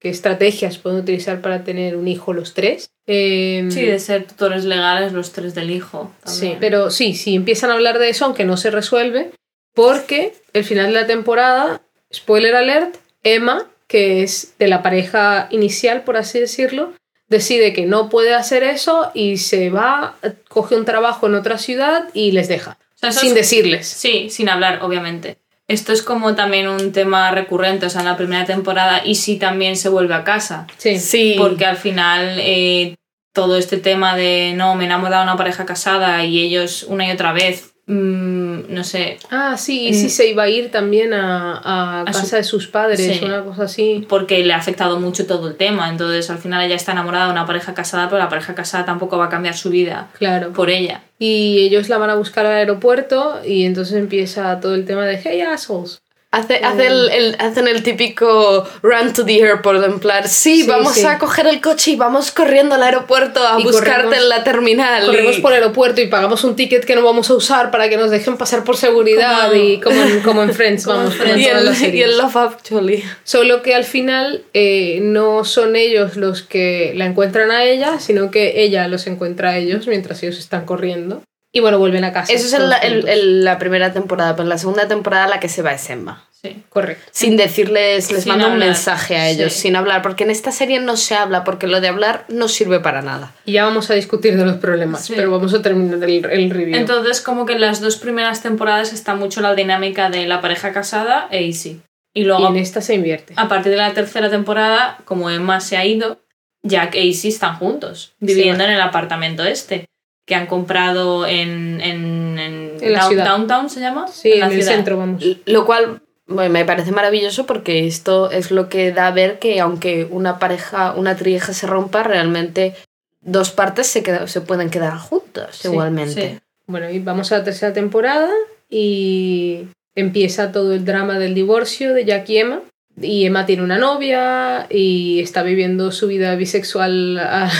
qué 0.00 0.08
estrategias 0.10 0.78
pueden 0.78 1.00
utilizar 1.00 1.40
para 1.40 1.64
tener 1.64 1.96
un 1.96 2.08
hijo 2.08 2.32
los 2.32 2.54
tres. 2.54 2.90
Em, 3.06 3.70
Sí, 3.70 3.82
de 3.82 3.98
ser 3.98 4.26
tutores 4.26 4.64
legales 4.64 5.12
los 5.12 5.32
tres 5.32 5.54
del 5.54 5.70
hijo. 5.70 6.12
Sí, 6.24 6.56
pero 6.60 6.90
sí, 6.90 7.14
sí, 7.14 7.34
empiezan 7.34 7.70
a 7.70 7.74
hablar 7.74 7.98
de 7.98 8.08
eso, 8.08 8.24
aunque 8.24 8.44
no 8.44 8.56
se 8.56 8.70
resuelve, 8.70 9.30
porque 9.74 10.34
el 10.52 10.64
final 10.64 10.86
de 10.86 10.92
la 11.00 11.06
temporada, 11.06 11.82
spoiler 12.12 12.54
alert, 12.54 12.96
Emma, 13.22 13.66
que 13.88 14.22
es 14.22 14.54
de 14.58 14.68
la 14.68 14.82
pareja 14.82 15.48
inicial, 15.50 16.02
por 16.04 16.16
así 16.16 16.40
decirlo, 16.40 16.92
decide 17.28 17.72
que 17.72 17.84
no 17.86 18.08
puede 18.08 18.34
hacer 18.34 18.62
eso 18.62 19.10
y 19.14 19.36
se 19.38 19.68
va, 19.70 20.16
coge 20.48 20.76
un 20.76 20.84
trabajo 20.84 21.26
en 21.26 21.34
otra 21.34 21.58
ciudad 21.58 22.08
y 22.14 22.32
les 22.32 22.48
deja, 22.48 22.78
O 22.94 22.98
sea, 22.98 23.08
eso 23.10 23.20
sin 23.20 23.30
es- 23.30 23.34
decirles. 23.34 23.86
Sí, 23.86 24.28
sin 24.30 24.48
hablar, 24.48 24.78
obviamente. 24.82 25.36
Esto 25.68 25.92
es 25.92 26.02
como 26.02 26.34
también 26.34 26.68
un 26.68 26.92
tema 26.92 27.30
recurrente, 27.30 27.86
o 27.86 27.90
sea, 27.90 28.02
en 28.02 28.06
la 28.06 28.16
primera 28.16 28.44
temporada 28.44 29.04
Izzy 29.04 29.38
también 29.38 29.76
se 29.76 29.88
vuelve 29.88 30.14
a 30.14 30.24
casa. 30.24 30.66
Sí, 30.76 30.98
Sí, 30.98 31.34
Porque 31.38 31.64
al 31.64 31.78
final 31.78 32.38
eh, 32.38 32.96
todo 33.32 33.56
este 33.56 33.78
tema 33.78 34.14
de 34.14 34.52
no, 34.54 34.74
me 34.74 34.84
he 34.84 34.86
enamorado 34.86 35.22
de 35.24 35.30
una 35.30 35.36
pareja 35.36 35.64
casada 35.64 36.24
y 36.24 36.40
ellos 36.40 36.84
una 36.84 37.08
y 37.08 37.10
otra 37.10 37.32
vez, 37.32 37.73
mm, 37.86 38.72
no 38.72 38.84
sé, 38.84 39.18
Ah, 39.30 39.56
sí, 39.56 39.88
y 39.88 39.94
sí 39.94 40.08
se 40.10 40.28
iba 40.28 40.44
a 40.44 40.48
ir 40.48 40.70
también 40.70 41.12
a, 41.12 41.58
a 41.58 42.00
A 42.02 42.12
su- 42.12 42.20
casa 42.20 42.36
de 42.38 42.44
sus 42.44 42.66
padres, 42.68 43.00
Sí. 43.18 43.24
una 43.24 43.42
cosa 43.44 43.64
así. 43.64 44.06
porque 44.08 44.42
le 44.44 44.52
ha 44.52 44.56
afectado 44.56 44.98
mucho 45.00 45.26
todo 45.26 45.48
el 45.48 45.56
tema. 45.56 45.88
Entonces 45.88 46.30
al 46.30 46.38
final 46.38 46.64
ella 46.64 46.76
está 46.76 46.92
enamorada 46.92 47.26
de 47.26 47.32
una 47.32 47.46
pareja 47.46 47.74
casada, 47.74 48.08
pero 48.08 48.18
la 48.18 48.28
pareja 48.28 48.54
casada 48.54 48.84
tampoco 48.84 49.18
va 49.18 49.26
a 49.26 49.28
cambiar 49.28 49.56
su 49.56 49.70
vida 49.70 50.08
Claro. 50.18 50.52
por 50.52 50.70
ella. 50.70 51.02
Y 51.18 51.58
ellos 51.64 51.88
la 51.88 51.98
van 51.98 52.10
a 52.10 52.14
buscar 52.16 52.44
al 52.46 52.52
aeropuerto 52.54 53.40
y 53.46 53.64
entonces 53.64 53.94
empieza 53.96 54.58
todo 54.60 54.74
el 54.74 54.84
tema 54.84 55.04
de 55.04 55.20
hey 55.22 55.40
assholes. 55.42 56.00
Hace, 56.34 56.56
hace 56.64 56.86
el, 56.86 57.08
el- 57.10 57.36
hacen 57.38 57.68
el 57.68 57.82
típico 57.82 58.68
run 58.82 59.12
to 59.12 59.24
the 59.24 59.40
airport, 59.42 59.84
en 59.84 60.00
plan, 60.00 60.28
sí, 60.28 60.62
Sí, 60.62 60.66
vamos 60.68 60.94
sí. 60.94 61.04
a 61.06 61.18
coger 61.18 61.46
el 61.46 61.60
coche 61.60 61.92
y 61.92 61.96
vamos 61.96 62.30
corriendo 62.32 62.74
al 62.74 62.82
aeropuerto 62.82 63.46
a 63.46 63.60
Y 63.60 63.64
buscarte 63.64 64.08
corremos- 64.08 64.16
en 64.22 64.28
la 64.28 64.44
terminal. 64.44 65.06
Corremos 65.06 65.38
y- 65.38 65.40
por 65.40 65.52
el 65.52 65.62
aeropuerto 65.62 66.00
y 66.00 66.06
pagamos 66.08 66.42
un 66.44 66.56
ticket 66.56 66.84
que 66.84 66.94
no 66.96 67.02
vamos 67.02 67.30
a 67.30 67.34
usar 67.34 67.70
para 67.70 67.88
que 67.88 67.96
nos 67.96 68.10
dejen 68.10 68.36
pasar 68.36 68.64
por 68.64 68.76
seguridad 68.76 69.48
Como- 69.50 69.62
y 69.62 69.80
como 69.80 70.02
en, 70.02 70.20
como 70.20 70.42
en 70.42 70.52
Friends, 70.54 70.84
Como 70.86 70.98
vamos, 70.98 71.14
Friends. 71.14 71.38
y, 71.40 71.44
el, 71.46 71.94
y 71.94 72.02
el 72.02 72.18
Love 72.18 72.36
Actually. 72.36 73.04
Solo 73.24 73.62
que 73.62 73.74
al 73.74 73.84
final 73.84 74.44
eh, 74.54 74.98
no 75.02 75.44
son 75.44 75.76
ellos 75.76 76.16
los 76.16 76.42
que 76.42 76.92
la 76.96 77.06
encuentran 77.06 77.50
a 77.50 77.64
ella, 77.64 78.00
sino 78.00 78.30
que 78.30 78.62
ella 78.62 78.88
los 78.88 79.06
encuentra 79.06 79.50
a 79.50 79.56
ellos 79.58 79.86
mientras 79.86 80.22
ellos 80.22 80.38
están 80.38 80.64
corriendo. 80.64 81.22
Y 81.56 81.60
bueno, 81.60 81.78
vuelven 81.78 82.02
a 82.04 82.12
casa. 82.12 82.32
Eso 82.32 82.46
es 82.48 82.52
en 82.52 82.68
la, 82.68 82.76
el- 82.78 82.92
juntos. 82.94 83.10
el- 83.10 83.44
la 83.44 83.58
primera 83.58 83.92
temporada, 83.92 84.32
pero 84.32 84.42
en 84.42 84.48
la 84.48 84.58
segunda 84.58 84.88
temporada 84.88 85.28
la 85.28 85.38
que 85.38 85.48
se 85.48 85.62
va 85.62 85.72
es 85.72 85.88
Emma. 85.88 86.24
Sí. 86.42 86.62
Correcto. 86.68 87.02
Sin 87.12 87.36
decirles, 87.38 88.10
les 88.12 88.24
Sin 88.24 88.32
manda 88.32 88.48
un 88.48 88.58
mensaje 88.58 89.16
a 89.16 89.30
ellos, 89.30 89.52
sí. 89.54 89.60
sin 89.60 89.76
hablar, 89.76 90.02
porque 90.02 90.24
en 90.24 90.30
esta 90.30 90.50
serie 90.52 90.80
no 90.80 90.96
se 90.98 91.14
habla, 91.14 91.42
porque 91.44 91.66
lo 91.68 91.80
de 91.80 91.88
hablar 91.88 92.24
no 92.28 92.48
sirve 92.48 92.80
para 92.80 93.00
nada. 93.02 93.32
Y 93.46 93.52
ya 93.52 93.64
vamos 93.64 93.88
a 93.90 93.94
discutir 93.94 94.36
de 94.36 94.44
los 94.44 94.56
problemas, 94.56 95.06
Sí. 95.06 95.14
pero 95.16 95.30
vamos 95.30 95.54
a 95.54 95.62
terminar 95.62 96.02
el, 96.02 96.24
el 96.26 96.50
review. 96.50 96.76
Entonces, 96.76 97.20
como 97.22 97.46
que 97.46 97.54
en 97.54 97.60
las 97.62 97.80
dos 97.80 97.96
primeras 97.96 98.42
temporadas 98.42 98.92
está 98.92 99.14
mucho 99.14 99.40
la 99.40 99.54
dinámica 99.54 100.10
de 100.10 100.26
la 100.26 100.40
pareja 100.42 100.72
casada 100.72 101.28
e 101.30 101.44
Izzy. 101.44 101.80
Y 102.12 102.22
y 102.22 102.24
luego, 102.24 102.48
en 102.48 102.56
esta 102.56 102.80
se 102.82 102.94
invierte. 102.94 103.32
a 103.36 103.48
partir 103.48 103.70
de 103.72 103.78
la 103.78 103.94
tercera 103.94 104.28
temporada, 104.28 104.98
como 105.06 105.30
Emma 105.30 105.60
se 105.60 105.76
ha 105.78 105.84
ido, 105.86 106.18
Jack 106.62 106.94
e 106.96 107.04
Izzy 107.04 107.28
están 107.28 107.56
juntos, 107.56 108.12
viviendo 108.20 108.64
en 108.64 108.70
el 108.70 108.80
apartamento 108.80 109.44
este, 109.44 109.86
que 110.26 110.34
han 110.34 110.46
comprado 110.46 111.26
en, 111.26 111.80
en, 111.80 112.38
en 112.38 112.72
En 112.80 112.92
la 112.92 113.00
Down-. 113.08 113.24
Downtown, 113.24 113.70
¿se 113.70 113.80
llama? 113.80 114.06
Sí, 114.08 114.32
en, 114.32 114.40
la 114.40 114.46
el 114.46 114.52
ciudad. 114.54 114.72
centro 114.74 114.96
vamos. 114.96 115.22
Lo 115.46 115.66
cual 115.66 116.00
bueno, 116.26 116.50
me 116.50 116.64
parece 116.64 116.90
maravilloso 116.92 117.44
porque 117.44 117.86
esto 117.86 118.30
es 118.30 118.50
lo 118.50 118.68
que 118.70 118.92
da 118.92 119.08
a 119.08 119.10
ver 119.10 119.38
que 119.38 119.60
aunque 119.60 120.06
una 120.10 120.38
pareja, 120.38 120.92
una 120.96 121.14
trieja 121.16 121.52
se 121.52 121.66
rompa, 121.66 122.02
realmente 122.02 122.74
dos 123.20 123.50
partes 123.50 123.86
se, 123.86 124.02
queda- 124.02 124.26
se 124.26 124.40
pueden 124.40 124.70
quedar 124.70 124.96
juntas 124.98 125.56
Sí, 125.56 125.68
igualmente. 125.68 126.30
sí. 126.34 126.38
Bueno, 126.66 126.88
y 126.88 126.98
vamos 127.00 127.30
a 127.32 127.38
la 127.38 127.44
tercera 127.44 127.74
temporada 127.74 128.30
y 128.70 129.66
empieza 129.94 130.50
todo 130.52 130.72
el 130.72 130.84
drama 130.86 131.18
del 131.18 131.34
divorcio 131.34 131.92
de 131.92 132.04
Jack 132.06 132.28
y 132.30 132.38
Emma. 132.38 132.60
Y 133.00 133.26
Emma 133.26 133.44
tiene 133.44 133.62
una 133.62 133.76
novia 133.76 134.66
y 134.70 135.20
está 135.20 135.42
viviendo 135.42 135.90
su 135.92 136.06
vida 136.06 136.34
bisexual 136.36 137.18
a- 137.18 137.50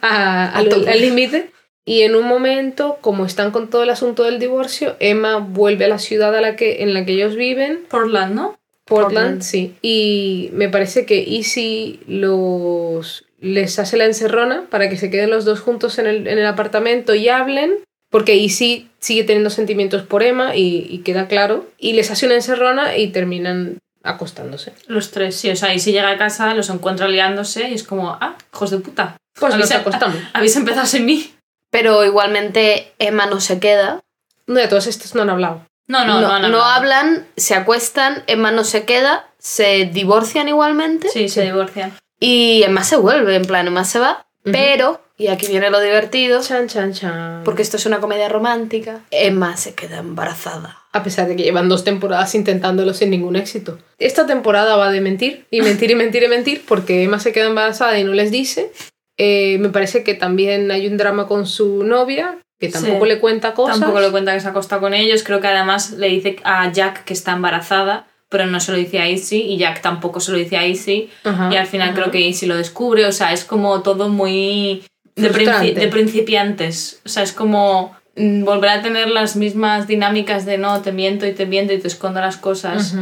a- 0.00 0.64
tope. 0.70 0.90
al 0.90 1.00
límite. 1.00 1.50
Y 1.88 2.02
en 2.02 2.16
un 2.16 2.26
momento, 2.26 2.98
como 3.00 3.24
están 3.24 3.52
con 3.52 3.70
todo 3.70 3.84
el 3.84 3.90
asunto 3.90 4.24
del 4.24 4.38
divorcio, 4.40 4.96
Emma 5.00 5.36
vuelve 5.38 5.84
a 5.84 5.88
la 5.88 5.98
ciudad 6.00 6.34
a 6.36 6.40
la 6.40 6.56
que, 6.56 6.82
en 6.82 6.92
la 6.92 7.06
que 7.06 7.12
ellos 7.12 7.36
viven, 7.36 7.84
Portland, 7.88 8.34
¿no? 8.34 8.58
Portland, 8.84 9.14
Portland. 9.14 9.42
sí. 9.42 9.74
Y 9.82 10.50
me 10.52 10.68
parece 10.68 11.06
que 11.06 11.16
Izzy 11.22 12.00
los, 12.06 13.24
les 13.40 13.78
hace 13.78 13.96
la 13.96 14.04
encerrona 14.04 14.64
para 14.70 14.88
que 14.90 14.96
se 14.96 15.10
queden 15.10 15.30
los 15.30 15.44
dos 15.44 15.60
juntos 15.60 15.98
en 15.98 16.06
el, 16.06 16.26
en 16.26 16.38
el 16.38 16.46
apartamento 16.46 17.14
y 17.14 17.28
hablen, 17.28 17.74
porque 18.10 18.34
Izzy 18.36 18.88
sigue 18.98 19.24
teniendo 19.24 19.50
sentimientos 19.50 20.02
por 20.02 20.22
Emma 20.24 20.56
y, 20.56 20.86
y 20.90 20.98
queda 20.98 21.28
claro, 21.28 21.66
y 21.78 21.92
les 21.92 22.10
hace 22.10 22.26
una 22.26 22.34
encerrona 22.36 22.96
y 22.96 23.08
terminan 23.08 23.78
acostándose. 24.02 24.72
Los 24.88 25.10
tres, 25.10 25.36
sí. 25.36 25.50
O 25.50 25.56
sea, 25.56 25.74
y 25.74 25.80
si 25.80 25.92
llega 25.92 26.10
a 26.10 26.16
casa, 26.18 26.54
los 26.54 26.70
encuentra 26.70 27.08
liándose 27.08 27.68
y 27.70 27.74
es 27.74 27.82
como, 27.82 28.10
ah, 28.20 28.36
hijos 28.52 28.70
de 28.70 28.78
puta. 28.78 29.16
Pues 29.38 29.52
Habéis- 29.54 29.58
nos 29.60 29.70
acostamos. 29.72 30.16
Habéis 30.32 30.56
empezado 30.56 30.86
sin 30.86 31.04
mí. 31.04 31.30
Pero 31.70 32.04
igualmente 32.04 32.92
Emma 32.98 33.26
no 33.26 33.40
se 33.40 33.58
queda. 33.58 34.02
No, 34.46 34.54
de 34.60 34.68
todos 34.68 34.86
estos 34.86 35.14
no 35.14 35.22
han 35.22 35.30
hablado. 35.30 35.66
No, 35.88 36.04
no, 36.04 36.20
no, 36.20 36.38
no. 36.40 36.48
no. 36.48 36.62
hablan, 36.64 37.26
se 37.36 37.54
acuestan, 37.54 38.24
Emma 38.26 38.50
no 38.50 38.64
se 38.64 38.84
queda, 38.84 39.28
se 39.38 39.84
divorcian 39.92 40.48
igualmente 40.48 41.08
Sí, 41.08 41.28
se 41.28 41.42
divorcian. 41.44 41.96
y 42.18 42.62
Emma 42.64 42.82
se 42.82 42.96
vuelve, 42.96 43.36
en 43.36 43.44
plan, 43.44 43.68
Emma 43.68 43.84
se 43.84 44.00
va, 44.00 44.26
pero, 44.42 45.00
y 45.16 45.28
aquí 45.28 45.46
viene 45.46 45.70
lo 45.70 45.80
divertido, 45.80 46.40
Chan, 46.42 46.66
chan, 46.66 46.92
chan. 46.92 47.42
porque 47.44 47.62
esto 47.62 47.76
es 47.76 47.86
una 47.86 48.00
comedia 48.00 48.28
romántica, 48.28 49.02
Emma 49.12 49.56
se 49.56 49.74
queda 49.74 49.98
embarazada. 49.98 50.76
A 50.92 51.04
pesar 51.04 51.28
de 51.28 51.36
que 51.36 51.44
llevan 51.44 51.68
dos 51.68 51.84
temporadas 51.84 52.34
intentándolo 52.34 52.92
sin 52.94 53.10
ningún 53.10 53.36
éxito. 53.36 53.78
Esta 53.98 54.26
temporada 54.26 54.74
va 54.76 54.90
de 54.90 55.00
mentir 55.00 55.46
y 55.52 55.60
mentir 55.62 55.90
y 55.92 55.94
mentir 55.94 56.22
y 56.24 56.28
mentir 56.28 56.64
porque 56.66 57.04
Emma 57.04 57.20
se 57.20 57.32
queda 57.32 57.46
embarazada 57.46 57.96
y 57.98 58.02
no 58.04 58.12
les 58.12 58.30
dice. 58.32 58.72
Eh, 59.18 59.58
me 59.58 59.70
parece 59.70 60.04
que 60.04 60.14
también 60.14 60.70
hay 60.70 60.86
un 60.86 60.96
drama 60.96 61.26
con 61.26 61.46
su 61.46 61.84
novia 61.84 62.38
que 62.60 62.68
tampoco 62.68 63.04
Sí. 63.04 63.08
le 63.10 63.18
cuenta 63.18 63.54
cosas. 63.54 63.78
Tampoco 63.80 64.00
le 64.00 64.10
cuenta 64.10 64.34
que 64.34 64.40
se 64.40 64.48
acosta 64.48 64.78
con 64.78 64.94
ellos. 64.94 65.22
Creo 65.22 65.40
que 65.40 65.46
además 65.46 65.92
le 65.92 66.08
dice 66.08 66.36
a 66.44 66.70
Jack 66.72 67.04
que 67.04 67.12
está 67.12 67.32
embarazada, 67.32 68.06
pero 68.28 68.46
no 68.46 68.60
se 68.60 68.72
lo 68.72 68.78
dice 68.78 68.98
a 68.98 69.08
Izzy 69.08 69.42
y 69.42 69.56
Jack 69.58 69.82
tampoco 69.82 70.20
se 70.20 70.32
lo 70.32 70.38
dice 70.38 70.56
a 70.56 70.66
Izzy. 70.66 71.10
Ajá, 71.24 71.50
y 71.52 71.56
al 71.56 71.66
final 71.66 71.90
ajá. 71.90 71.98
creo 72.00 72.10
que 72.10 72.20
Izzy 72.20 72.46
lo 72.46 72.56
descubre. 72.56 73.06
O 73.06 73.12
sea, 73.12 73.32
es 73.32 73.44
como 73.44 73.82
todo 73.82 74.08
muy 74.08 74.82
de, 75.14 75.88
principiantes. 75.90 77.00
O 77.04 77.08
sea, 77.08 77.22
es 77.22 77.32
como 77.32 77.96
mm, 78.16 78.44
volver 78.44 78.70
a 78.70 78.82
tener 78.82 79.08
las 79.08 79.36
mismas 79.36 79.86
dinámicas 79.86 80.44
de 80.46 80.58
no, 80.58 80.82
te 80.82 80.92
miento 80.92 81.26
y 81.26 81.32
te 81.32 81.46
miento 81.46 81.72
y 81.72 81.78
te 81.78 81.88
escondo 81.88 82.20
las 82.20 82.36
cosas. 82.36 82.94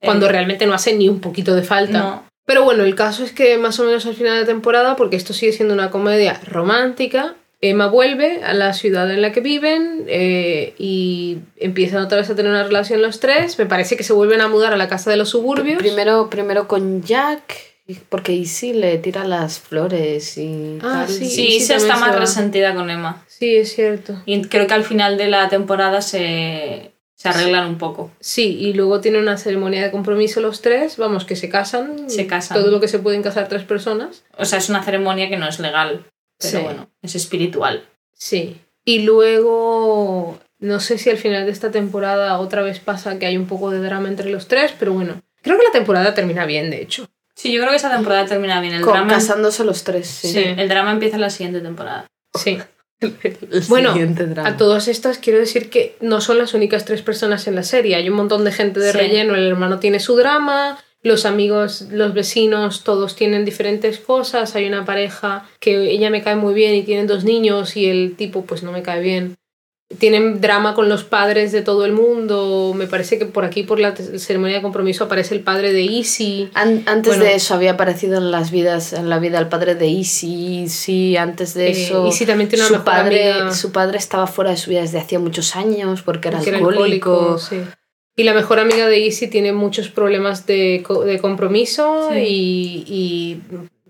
Cuando 0.00 0.26
Eh, 0.26 0.30
realmente 0.32 0.66
no 0.66 0.74
hace 0.74 0.94
ni 0.94 1.08
un 1.08 1.20
poquito 1.20 1.54
de 1.54 1.62
falta. 1.62 1.98
No. 1.98 2.31
Pero 2.44 2.64
bueno, 2.64 2.84
el 2.84 2.94
caso 2.94 3.24
es 3.24 3.32
que 3.32 3.56
más 3.58 3.78
o 3.80 3.84
menos 3.84 4.04
al 4.06 4.14
final 4.14 4.38
de 4.38 4.44
temporada, 4.46 4.96
porque 4.96 5.16
esto 5.16 5.32
sigue 5.32 5.52
siendo 5.52 5.74
una 5.74 5.90
comedia 5.90 6.40
romántica, 6.46 7.34
Emma 7.60 7.86
vuelve 7.86 8.42
a 8.42 8.54
la 8.54 8.72
ciudad 8.72 9.08
en 9.12 9.22
la 9.22 9.30
que 9.30 9.40
viven 9.40 10.04
eh, 10.08 10.74
y 10.78 11.38
empiezan 11.56 12.02
otra 12.02 12.18
vez 12.18 12.28
a 12.28 12.34
tener 12.34 12.50
una 12.50 12.64
relación 12.64 13.00
los 13.02 13.20
tres. 13.20 13.56
Me 13.58 13.66
parece 13.66 13.96
que 13.96 14.02
se 14.02 14.12
vuelven 14.12 14.40
a 14.40 14.48
mudar 14.48 14.72
a 14.72 14.76
la 14.76 14.88
casa 14.88 15.10
de 15.10 15.16
los 15.16 15.28
suburbios. 15.30 15.78
Primero, 15.78 16.28
primero 16.28 16.66
con 16.66 17.04
Jack, 17.04 17.54
porque 18.08 18.32
Izzy 18.32 18.72
le 18.72 18.98
tira 18.98 19.24
las 19.24 19.60
flores 19.60 20.36
y 20.38 20.78
Ah, 20.82 21.04
tal. 21.06 21.08
sí. 21.08 21.26
Sí, 21.26 21.46
Izzy 21.58 21.74
está 21.74 21.96
más 21.96 22.18
resentida 22.18 22.74
con 22.74 22.90
Emma. 22.90 23.24
Sí, 23.28 23.54
es 23.56 23.72
cierto. 23.74 24.20
Y 24.26 24.42
creo 24.46 24.66
que 24.66 24.74
al 24.74 24.84
final 24.84 25.16
de 25.16 25.28
la 25.28 25.48
temporada 25.48 26.02
se, 26.02 26.91
se 27.22 27.28
arreglan 27.28 27.66
un 27.68 27.78
poco. 27.78 28.10
Sí, 28.20 28.56
y 28.58 28.72
luego 28.72 29.00
tienen 29.00 29.22
una 29.22 29.36
ceremonia 29.38 29.82
de 29.82 29.90
compromiso 29.90 30.40
los 30.40 30.60
tres, 30.60 30.96
vamos, 30.96 31.24
que 31.24 31.36
se 31.36 31.48
casan. 31.48 32.10
Se 32.10 32.26
casan. 32.26 32.58
Todo 32.58 32.70
lo 32.70 32.80
que 32.80 32.88
se 32.88 32.98
pueden 32.98 33.22
casar 33.22 33.48
tres 33.48 33.62
personas. 33.62 34.24
O 34.36 34.44
sea, 34.44 34.58
es 34.58 34.68
una 34.68 34.82
ceremonia 34.82 35.28
que 35.28 35.36
no 35.36 35.46
es 35.48 35.60
legal, 35.60 36.04
pero 36.38 36.58
Sí. 36.58 36.64
bueno, 36.64 36.90
es 37.02 37.14
espiritual. 37.14 37.84
Sí. 38.12 38.60
Y 38.84 39.00
luego, 39.00 40.38
no 40.58 40.80
sé 40.80 40.98
si 40.98 41.10
al 41.10 41.18
final 41.18 41.46
de 41.46 41.52
esta 41.52 41.70
temporada 41.70 42.38
otra 42.38 42.62
vez 42.62 42.80
pasa 42.80 43.18
que 43.18 43.26
hay 43.26 43.36
un 43.36 43.46
poco 43.46 43.70
de 43.70 43.78
drama 43.80 44.08
entre 44.08 44.30
los 44.30 44.48
tres, 44.48 44.72
pero 44.78 44.92
bueno, 44.92 45.22
creo 45.42 45.56
que 45.58 45.64
la 45.64 45.72
temporada 45.72 46.14
termina 46.14 46.44
bien, 46.46 46.70
de 46.70 46.82
hecho. 46.82 47.08
Sí, 47.34 47.52
yo 47.52 47.60
creo 47.60 47.70
que 47.70 47.76
esa 47.76 47.90
temporada 47.90 48.26
termina 48.26 48.60
bien. 48.60 48.74
El 48.74 48.82
Con- 48.82 48.92
drama, 48.94 49.12
casándose 49.14 49.64
los 49.64 49.84
tres, 49.84 50.06
sí. 50.06 50.32
sí, 50.32 50.38
el 50.56 50.68
drama 50.68 50.90
empieza 50.92 51.14
en 51.16 51.22
la 51.22 51.30
siguiente 51.30 51.60
temporada. 51.60 52.06
Sí. 52.34 52.58
El 53.02 53.62
Bueno. 53.68 53.94
A 54.44 54.56
todas 54.56 54.88
estas 54.88 55.18
quiero 55.18 55.38
decir 55.38 55.70
que 55.70 55.96
no 56.00 56.20
son 56.20 56.38
las 56.38 56.54
únicas 56.54 56.84
tres 56.84 57.02
personas 57.02 57.46
en 57.46 57.54
la 57.54 57.62
serie. 57.62 57.96
Hay 57.96 58.08
un 58.08 58.16
montón 58.16 58.44
de 58.44 58.52
gente 58.52 58.80
de 58.80 58.92
Sí. 58.92 58.98
relleno. 58.98 59.34
El 59.34 59.46
hermano 59.46 59.78
tiene 59.78 60.00
su 60.00 60.16
drama, 60.16 60.78
los 61.02 61.26
amigos, 61.26 61.86
los 61.90 62.14
vecinos, 62.14 62.84
todos 62.84 63.16
tienen 63.16 63.44
diferentes 63.44 63.98
cosas. 63.98 64.54
Hay 64.54 64.66
una 64.66 64.84
pareja 64.84 65.48
que 65.60 65.90
ella 65.90 66.10
me 66.10 66.22
cae 66.22 66.36
muy 66.36 66.54
bien 66.54 66.74
y 66.74 66.82
tienen 66.82 67.06
dos 67.06 67.24
niños 67.24 67.76
y 67.76 67.86
el 67.86 68.14
tipo 68.16 68.44
pues 68.44 68.62
no 68.62 68.72
me 68.72 68.82
cae 68.82 69.00
bien. 69.00 69.36
Tienen 69.98 70.40
drama 70.40 70.74
con 70.74 70.88
los 70.88 71.04
padres 71.04 71.52
de 71.52 71.62
todo 71.62 71.84
el 71.84 71.92
mundo. 71.92 72.72
Me 72.76 72.86
parece 72.86 73.18
que 73.18 73.26
por 73.26 73.44
aquí, 73.44 73.62
por 73.62 73.78
la 73.80 73.94
ceremonia 73.96 74.56
de 74.56 74.62
compromiso, 74.62 75.04
aparece 75.04 75.34
el 75.34 75.40
padre 75.40 75.72
de 75.72 75.82
Izzy. 75.82 76.48
An- 76.54 76.82
antes 76.86 77.08
Bueno. 77.16 77.24
de 77.24 77.34
eso 77.34 77.54
había 77.54 77.72
aparecido 77.72 78.16
en 78.18 78.30
las 78.30 78.50
vidas, 78.50 78.92
en 78.92 79.08
la 79.10 79.18
vida 79.18 79.38
el 79.38 79.48
padre 79.48 79.74
de 79.74 79.86
Izzy, 79.88 80.66
sí, 80.68 81.16
antes 81.16 81.54
de 81.54 81.68
Eh, 81.68 81.70
eso. 81.86 82.06
Izzy 82.06 82.26
también 82.26 82.48
tiene 82.48 82.66
una 82.66 82.78
su 82.78 82.84
padre, 82.84 83.32
amiga. 83.32 83.54
su 83.54 83.72
padre 83.72 83.98
estaba 83.98 84.26
fuera 84.26 84.50
de 84.50 84.56
su 84.56 84.70
vida 84.70 84.80
desde 84.82 84.98
hacía 84.98 85.18
muchos 85.18 85.56
años 85.56 86.02
porque 86.02 86.28
era 86.28 86.40
que 86.40 86.48
era 86.50 86.58
alcohólico. 86.58 87.10
alcohólico, 87.12 87.38
sí. 87.38 87.60
Y 88.14 88.24
la 88.24 88.34
mejor 88.34 88.58
amiga 88.60 88.86
de 88.88 88.98
Izzy 88.98 89.28
tiene 89.28 89.52
muchos 89.52 89.88
problemas 89.88 90.46
de, 90.46 90.82
co- 90.86 91.02
de 91.04 91.18
compromiso 91.18 92.10
Sí. 92.12 92.18
y, 92.18 92.84
y, 92.86 93.40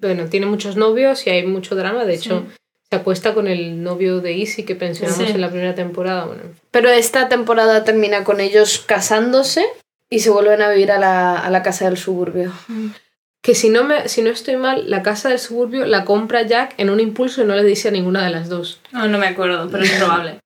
bueno, 0.00 0.26
tiene 0.26 0.46
muchos 0.46 0.76
novios 0.76 1.26
y 1.26 1.30
hay 1.30 1.46
mucho 1.46 1.74
drama. 1.74 2.04
De 2.04 2.14
hecho, 2.14 2.44
Sí. 2.48 2.54
Se 2.92 2.96
acuesta 2.96 3.32
con 3.32 3.46
el 3.46 3.82
novio 3.82 4.20
de 4.20 4.34
Izzy 4.34 4.64
que 4.64 4.74
pensionamos 4.74 5.24
Sí. 5.24 5.32
en 5.32 5.40
la 5.40 5.48
primera 5.48 5.74
temporada. 5.74 6.26
Bueno, 6.26 6.42
Pero 6.70 6.90
esta 6.90 7.30
temporada 7.30 7.84
termina 7.84 8.22
con 8.22 8.38
ellos 8.38 8.84
casándose 8.84 9.64
y 10.10 10.18
se 10.18 10.28
vuelven 10.28 10.60
a 10.60 10.68
vivir 10.68 10.92
a 10.92 10.98
la, 10.98 11.38
a 11.38 11.48
la 11.48 11.62
casa 11.62 11.86
del 11.86 11.96
suburbio. 11.96 12.52
que 13.40 13.54
si 13.54 13.70
no, 13.70 13.82
me, 13.82 14.10
si 14.10 14.20
no 14.20 14.28
estoy 14.28 14.56
mal, 14.56 14.90
la 14.90 15.02
casa 15.02 15.30
del 15.30 15.38
suburbio 15.38 15.86
la 15.86 16.04
compra 16.04 16.42
Jack 16.42 16.74
en 16.76 16.90
un 16.90 17.00
impulso 17.00 17.42
y 17.42 17.46
no 17.46 17.54
le 17.56 17.64
dice 17.64 17.88
a 17.88 17.92
ninguna 17.92 18.22
de 18.24 18.28
las 18.30 18.50
dos. 18.50 18.78
No, 18.92 19.08
no 19.08 19.16
me 19.16 19.26
acuerdo, 19.26 19.70
pero 19.70 19.84
es 19.84 19.90
probable. 19.92 20.38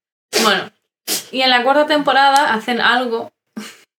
Bueno, 0.45 0.71
y 1.33 1.41
en 1.41 1.51
la 1.51 1.65
cuarta 1.65 1.87
temporada 1.87 2.55
hacen 2.55 2.81
algo 2.81 3.33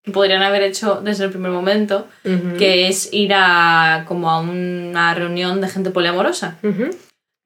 que 0.04 0.12
podrían 0.14 0.42
haber 0.42 0.62
hecho 0.64 1.02
desde 1.04 1.26
el 1.26 1.32
primer 1.32 1.52
momento, 1.52 2.08
que 2.58 2.88
es 2.88 3.10
ir 3.12 3.34
a 3.36 4.06
como 4.08 4.32
a 4.32 4.40
una 4.40 5.14
reunión 5.14 5.60
de 5.60 5.68
gente 5.68 5.90
poliamorosa, 5.92 6.58
Ujú. 6.64 6.90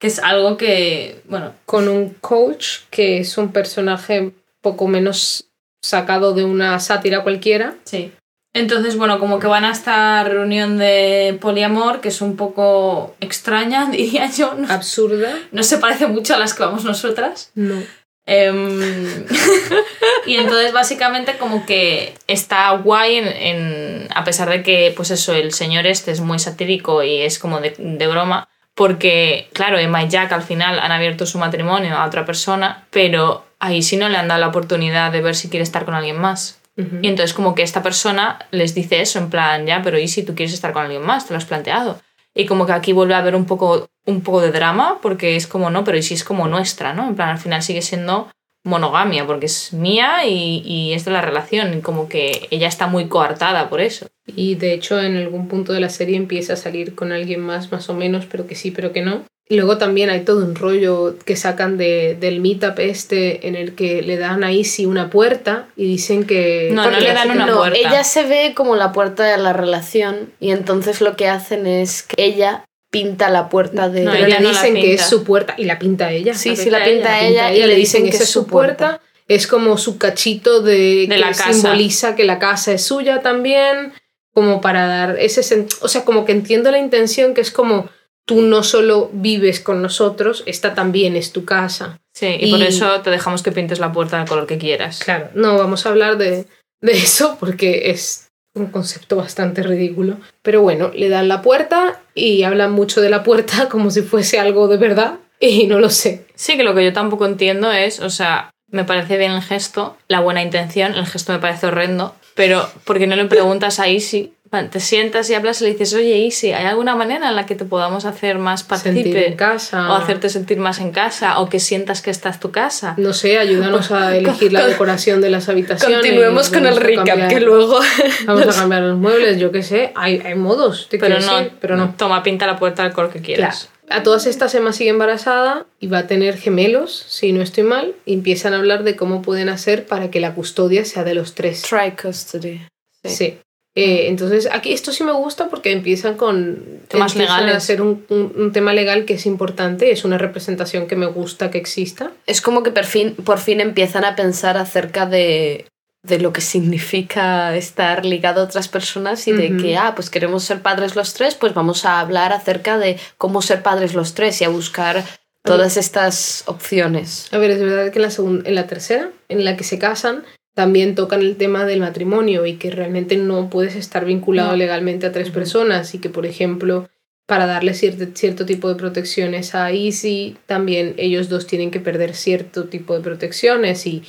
Que 0.02 0.08
es 0.08 0.18
algo 0.18 0.56
que, 0.56 1.22
bueno, 1.28 1.54
Con 1.64 1.86
un 1.88 2.10
coach 2.20 2.80
que 2.90 3.20
es 3.20 3.38
un 3.38 3.52
personaje 3.52 4.32
poco 4.60 4.88
menos 4.88 5.44
sacado 5.80 6.34
de 6.34 6.42
una 6.44 6.80
sátira 6.80 7.22
cualquiera. 7.22 7.76
sí. 7.84 8.10
Entonces, 8.54 8.96
bueno, 8.98 9.18
como 9.18 9.38
que 9.38 9.46
van 9.46 9.64
a 9.64 9.70
esta 9.70 10.22
reunión 10.24 10.76
de 10.76 11.38
poliamor, 11.40 12.00
que 12.02 12.08
es 12.08 12.20
un 12.20 12.36
poco 12.36 13.14
extraña, 13.20 13.86
diría 13.90 14.28
yo, 14.30 14.54
no, 14.54 14.70
Absurda. 14.70 15.38
no 15.52 15.62
se 15.62 15.78
parece 15.78 16.06
mucho 16.08 16.34
a 16.34 16.38
las 16.38 16.52
que 16.52 16.62
vamos 16.64 16.84
nosotras. 16.84 17.50
No. 17.54 17.82
Em, 18.26 19.24
y 20.26 20.36
entonces 20.36 20.72
básicamente 20.72 21.38
como 21.38 21.64
que 21.64 22.14
está 22.26 22.70
guay 22.72 23.16
en, 23.16 23.26
en- 23.28 24.08
a 24.14 24.22
pesar 24.24 24.50
de 24.50 24.62
que 24.62 24.92
pues 24.96 25.10
eso 25.10 25.32
el 25.34 25.52
señor 25.52 25.86
este 25.86 26.10
es 26.10 26.20
muy 26.20 26.38
satírico 26.38 27.02
y 27.02 27.22
es 27.22 27.38
como 27.38 27.60
de, 27.60 27.74
de 27.78 28.06
broma 28.06 28.48
porque 28.74 29.48
claro 29.52 29.78
Emma 29.78 30.02
y 30.02 30.08
Jack 30.08 30.32
al 30.32 30.42
final 30.42 30.78
han 30.78 30.92
abierto 30.92 31.26
su 31.26 31.38
matrimonio 31.38 31.96
a 31.96 32.06
otra 32.06 32.24
persona 32.24 32.86
pero 32.90 33.44
ahí 33.58 33.82
sí 33.82 33.96
no 33.96 34.08
le 34.08 34.16
han 34.16 34.28
dado 34.28 34.40
la 34.40 34.48
oportunidad 34.48 35.12
de 35.12 35.22
ver 35.22 35.34
si 35.34 35.48
quiere 35.48 35.62
estar 35.62 35.84
con 35.84 35.94
alguien 35.94 36.20
más. 36.20 36.58
Y 36.74 37.06
entonces 37.06 37.34
como 37.34 37.54
que 37.54 37.62
esta 37.62 37.82
persona 37.82 38.38
les 38.50 38.74
dice 38.74 39.02
eso 39.02 39.18
en 39.18 39.28
plan 39.28 39.66
ya 39.66 39.82
pero 39.82 39.98
y 39.98 40.08
si 40.08 40.22
tú 40.22 40.34
quieres 40.34 40.54
estar 40.54 40.72
con 40.72 40.82
alguien 40.82 41.04
más 41.04 41.26
te 41.26 41.34
lo 41.34 41.38
has 41.38 41.44
planteado 41.44 42.00
y 42.34 42.46
como 42.46 42.66
que 42.66 42.72
aquí 42.72 42.92
vuelve 42.92 43.14
a 43.14 43.18
haber 43.18 43.34
un 43.34 43.44
poco, 43.44 43.88
un 44.06 44.22
poco 44.22 44.40
de 44.40 44.52
drama, 44.52 44.98
porque 45.02 45.36
es 45.36 45.46
como, 45.46 45.70
no, 45.70 45.84
pero 45.84 45.98
y 45.98 46.02
si 46.02 46.14
es 46.14 46.24
como 46.24 46.48
nuestra, 46.48 46.94
¿no? 46.94 47.06
En 47.08 47.14
plan, 47.14 47.28
al 47.28 47.38
final 47.38 47.62
sigue 47.62 47.82
siendo 47.82 48.28
monogamia, 48.64 49.26
porque 49.26 49.46
es 49.46 49.72
mía 49.72 50.26
y, 50.26 50.62
y 50.64 50.92
es 50.92 51.04
de 51.04 51.10
la 51.10 51.20
relación, 51.20 51.78
y 51.78 51.80
como 51.80 52.08
que 52.08 52.48
ella 52.50 52.68
está 52.68 52.86
muy 52.86 53.06
coartada 53.06 53.68
por 53.68 53.80
eso. 53.80 54.06
Y 54.26 54.54
de 54.54 54.72
hecho 54.72 55.00
en 55.00 55.16
algún 55.16 55.48
punto 55.48 55.72
de 55.72 55.80
la 55.80 55.88
serie 55.88 56.16
empieza 56.16 56.52
a 56.52 56.56
salir 56.56 56.94
con 56.94 57.12
alguien 57.12 57.40
más, 57.40 57.72
más 57.72 57.88
o 57.88 57.94
menos, 57.94 58.26
pero 58.26 58.46
que 58.46 58.54
sí, 58.54 58.70
pero 58.70 58.92
que 58.92 59.02
no. 59.02 59.24
Y 59.48 59.56
luego 59.56 59.76
también 59.76 60.08
hay 60.08 60.20
todo 60.20 60.44
un 60.44 60.54
rollo 60.54 61.16
que 61.26 61.36
sacan 61.36 61.76
de, 61.76 62.16
del 62.18 62.40
meetup 62.40 62.78
este 62.78 63.48
en 63.48 63.56
el 63.56 63.74
que 63.74 64.00
le 64.00 64.16
dan 64.16 64.44
a 64.44 64.52
Izzy 64.52 64.86
una 64.86 65.10
puerta 65.10 65.66
y 65.76 65.84
dicen 65.84 66.24
que... 66.24 66.70
No, 66.72 66.90
no 66.90 66.98
le 66.98 67.12
dan 67.12 67.32
una 67.32 67.46
no, 67.46 67.58
puerta. 67.58 67.78
ella 67.78 68.04
se 68.04 68.22
ve 68.22 68.52
como 68.54 68.76
la 68.76 68.92
puerta 68.92 69.24
de 69.24 69.36
la 69.36 69.52
relación 69.52 70.32
y 70.40 70.52
entonces 70.52 71.00
lo 71.00 71.16
que 71.16 71.28
hacen 71.28 71.66
es 71.66 72.02
que 72.02 72.14
ella 72.24 72.64
pinta 72.92 73.28
la 73.30 73.48
puerta 73.48 73.88
de... 73.88 74.02
No, 74.02 74.12
Pero 74.12 74.28
le 74.28 74.38
no 74.40 74.50
dicen 74.50 74.74
que 74.74 74.94
es 74.94 75.02
su 75.08 75.24
puerta 75.24 75.54
y 75.58 75.64
la 75.64 75.78
pinta 75.80 76.12
ella. 76.12 76.34
sí, 76.34 76.50
la 76.50 76.56
sí, 76.56 76.62
pinta 76.64 76.78
la 76.78 76.84
pinta 76.84 77.20
ella, 77.22 77.50
ella, 77.50 77.64
y 77.64 77.68
le 77.68 77.74
dicen 77.74 78.04
que 78.04 78.10
esa 78.10 78.22
es 78.22 78.30
su 78.30 78.46
puerta. 78.46 79.00
Es 79.28 79.46
como 79.46 79.78
su 79.78 79.98
cachito 79.98 80.60
de, 80.62 81.06
De 81.06 81.08
que 81.08 81.18
la 81.18 81.28
casa. 81.28 81.52
simboliza 81.52 82.14
que 82.14 82.24
la 82.24 82.38
casa 82.38 82.72
es 82.72 82.84
suya 82.84 83.22
también, 83.22 83.92
como 84.34 84.60
para 84.60 84.86
dar 84.86 85.18
ese 85.18 85.40
sen- 85.40 85.74
o 85.80 85.88
sea, 85.88 86.04
como 86.04 86.24
que 86.24 86.32
entiendo 86.32 86.70
la 86.70 86.78
intención 86.78 87.32
que 87.34 87.40
es 87.40 87.50
como 87.50 87.88
tú 88.26 88.42
no 88.42 88.62
solo 88.62 89.10
vives 89.12 89.60
con 89.60 89.80
nosotros, 89.82 90.42
esta 90.46 90.74
también 90.74 91.16
es 91.16 91.32
tu 91.32 91.44
casa. 91.44 91.98
Sí, 92.12 92.36
y, 92.38 92.50
por 92.50 92.60
Y- 92.60 92.64
eso 92.66 93.00
te 93.00 93.10
dejamos 93.10 93.42
que 93.42 93.52
pintes 93.52 93.78
la 93.78 93.90
puerta 93.90 94.18
del 94.18 94.28
color 94.28 94.46
que 94.46 94.58
quieras. 94.58 95.00
Claro, 95.02 95.30
no 95.34 95.56
vamos 95.56 95.86
a 95.86 95.88
hablar 95.88 96.18
de, 96.18 96.46
de 96.82 96.92
eso 96.92 97.36
porque 97.40 97.90
es 97.90 98.28
un 98.54 98.66
concepto 98.66 99.16
bastante 99.16 99.62
ridículo. 99.62 100.18
Pero 100.42 100.62
bueno, 100.62 100.90
le 100.94 101.08
dan 101.08 101.28
la 101.28 101.42
puerta 101.42 102.00
y 102.14 102.42
hablan 102.42 102.72
mucho 102.72 103.00
de 103.00 103.10
la 103.10 103.22
puerta 103.22 103.68
como 103.70 103.90
si 103.90 104.02
fuese 104.02 104.38
algo 104.38 104.68
de 104.68 104.76
verdad 104.76 105.18
y 105.40 105.66
no 105.66 105.80
lo 105.80 105.90
sé. 105.90 106.26
Sí, 106.34 106.56
que 106.56 106.64
lo 106.64 106.74
que 106.74 106.84
yo 106.84 106.92
tampoco 106.92 107.26
entiendo 107.26 107.72
es, 107.72 108.00
o 108.00 108.10
sea, 108.10 108.50
me 108.68 108.84
parece 108.84 109.18
bien 109.18 109.32
el 109.32 109.42
gesto, 109.42 109.96
la 110.08 110.20
buena 110.20 110.42
intención, 110.42 110.94
el 110.94 111.06
gesto 111.06 111.32
me 111.32 111.38
parece 111.38 111.66
horrendo, 111.66 112.14
pero 112.34 112.68
¿por 112.84 112.98
qué 112.98 113.06
no 113.06 113.16
le 113.16 113.24
preguntas 113.26 113.80
a 113.80 113.88
Isi? 113.88 114.32
Te 114.70 114.80
sientas 114.80 115.30
y 115.30 115.34
hablas 115.34 115.62
y 115.62 115.64
le 115.64 115.70
dices, 115.70 115.94
oye 115.94 116.18
Isi, 116.18 116.52
¿hay 116.52 116.66
alguna 116.66 116.94
manera 116.94 117.30
en 117.30 117.36
la 117.36 117.46
que 117.46 117.54
te 117.54 117.64
podamos 117.64 118.04
hacer 118.04 118.36
más 118.38 118.60
Sentir 118.60 118.68
partícipe? 118.92 119.28
en 119.28 119.34
casa. 119.36 119.90
O 119.90 119.94
hacerte 119.94 120.28
sentir 120.28 120.58
más 120.58 120.78
en 120.78 120.92
casa, 120.92 121.40
o 121.40 121.48
que 121.48 121.58
sientas 121.58 122.02
que 122.02 122.10
esta 122.10 122.28
es 122.28 122.38
tu 122.38 122.50
casa. 122.50 122.94
No 122.98 123.14
sé, 123.14 123.38
ayúdanos 123.38 123.90
a 123.92 124.14
elegir 124.18 124.52
la 124.52 124.66
decoración 124.66 125.22
de 125.22 125.30
las 125.30 125.48
habitaciones. 125.48 126.00
Continuemos 126.00 126.50
con 126.50 126.66
el 126.66 126.76
recap, 126.76 127.06
cambiar- 127.06 127.28
que 127.30 127.40
luego... 127.40 127.80
Vamos 128.26 128.46
a 128.46 128.60
cambiar 128.60 128.82
los 128.82 128.98
muebles, 128.98 129.38
yo 129.38 129.50
qué 129.52 129.62
sé. 129.62 129.90
Hay, 129.94 130.20
hay 130.22 130.34
modos, 130.34 130.88
te 130.90 130.98
Pero 130.98 131.18
no, 131.18 131.38
decir, 131.38 131.52
pero 131.58 131.76
no. 131.78 131.94
Toma, 131.96 132.22
pinta 132.22 132.46
la 132.46 132.58
puerta 132.58 132.82
del 132.82 132.92
color 132.92 133.10
que 133.10 133.20
quieras. 133.20 133.70
A 133.88 134.02
todas 134.02 134.26
estas 134.26 134.54
Emma 134.54 134.72
sigue 134.74 134.90
embarazada 134.90 135.64
y 135.80 135.86
va 135.86 135.98
a 135.98 136.06
tener 136.06 136.36
gemelos, 136.36 137.04
si 137.08 137.32
no 137.32 137.42
estoy 137.42 137.64
mal, 137.64 137.94
y 138.04 138.12
empiezan 138.14 138.52
a 138.52 138.58
hablar 138.58 138.84
de 138.84 138.96
cómo 138.96 139.22
pueden 139.22 139.48
hacer 139.48 139.86
para 139.86 140.10
que 140.10 140.20
la 140.20 140.34
custodia 140.34 140.84
sea 140.84 141.04
de 141.04 141.14
los 141.14 141.34
tres. 141.34 141.62
Try 141.62 141.92
custody. 141.92 142.60
Sí. 143.04 143.38
Eh, 143.74 144.08
entonces, 144.08 144.48
aquí 144.52 144.72
esto 144.72 144.92
sí 144.92 145.02
me 145.02 145.12
gusta 145.12 145.48
porque 145.48 145.72
empiezan 145.72 146.16
con 146.18 146.82
Temas 146.88 147.12
empiezan 147.12 147.40
legales. 147.46 147.56
a 147.56 147.66
ser 147.66 147.80
un, 147.80 148.04
un- 148.10 148.32
un 148.36 148.52
tema 148.52 148.74
legal 148.74 149.06
que 149.06 149.14
es 149.14 149.24
importante, 149.24 149.90
es 149.92 150.04
una 150.04 150.18
representación 150.18 150.86
que 150.86 150.96
me 150.96 151.06
gusta 151.06 151.50
que 151.50 151.56
exista. 151.58 152.10
Es 152.26 152.42
como 152.42 152.62
que 152.62 152.70
por 152.70 152.84
fin, 152.84 153.14
por 153.14 153.38
fin 153.38 153.60
empiezan 153.60 154.04
a 154.04 154.14
pensar 154.14 154.58
acerca 154.58 155.06
de, 155.06 155.64
de 156.02 156.18
lo 156.18 156.34
que 156.34 156.42
significa 156.42 157.56
estar 157.56 158.04
ligado 158.04 158.42
a 158.42 158.44
otras 158.44 158.68
personas 158.68 159.26
y 159.26 159.32
de 159.32 159.52
Ujú. 159.54 159.62
que, 159.62 159.76
ah, 159.78 159.94
pues 159.94 160.10
queremos 160.10 160.44
ser 160.44 160.60
padres 160.60 160.94
los 160.94 161.14
tres, 161.14 161.34
pues 161.34 161.54
vamos 161.54 161.84
a 161.86 162.00
hablar 162.00 162.32
acerca 162.34 162.76
de 162.76 162.98
cómo 163.16 163.40
ser 163.40 163.62
padres 163.62 163.94
los 163.94 164.12
tres 164.14 164.40
y 164.42 164.44
a 164.44 164.48
buscar 164.50 165.02
todas 165.44 165.76
estas 165.76 166.44
opciones. 166.46 167.28
A 167.32 167.38
ver, 167.38 167.52
es 167.52 167.60
verdad 167.60 167.90
que 167.90 167.98
en 167.98 168.02
la, 168.02 168.12
en 168.48 168.54
la 168.54 168.66
tercera, 168.66 169.10
en 169.28 169.44
la 169.44 169.56
que 169.56 169.64
se 169.64 169.78
casan, 169.78 170.24
también 170.54 170.94
tocan 170.94 171.20
el 171.20 171.36
tema 171.36 171.64
del 171.64 171.80
matrimonio 171.80 172.46
y 172.46 172.56
que 172.56 172.70
realmente 172.70 173.16
no 173.16 173.48
puedes 173.48 173.74
estar 173.74 174.04
vinculado 174.04 174.56
legalmente 174.56 175.06
a 175.06 175.12
tres 175.12 175.30
personas 175.30 175.94
y 175.94 175.98
que, 175.98 176.10
por 176.10 176.26
ejemplo, 176.26 176.88
para 177.26 177.46
darle 177.46 177.74
cierto, 177.74 178.04
cierto 178.14 178.44
tipo 178.44 178.68
de 178.68 178.74
protecciones 178.74 179.54
a 179.54 179.70
Easy, 179.70 180.36
también 180.46 180.94
ellos 180.98 181.28
dos 181.28 181.46
tienen 181.46 181.70
que 181.70 181.80
perder 181.80 182.14
cierto 182.14 182.64
tipo 182.64 182.94
de 182.94 183.00
protecciones 183.00 183.86
y 183.86 184.02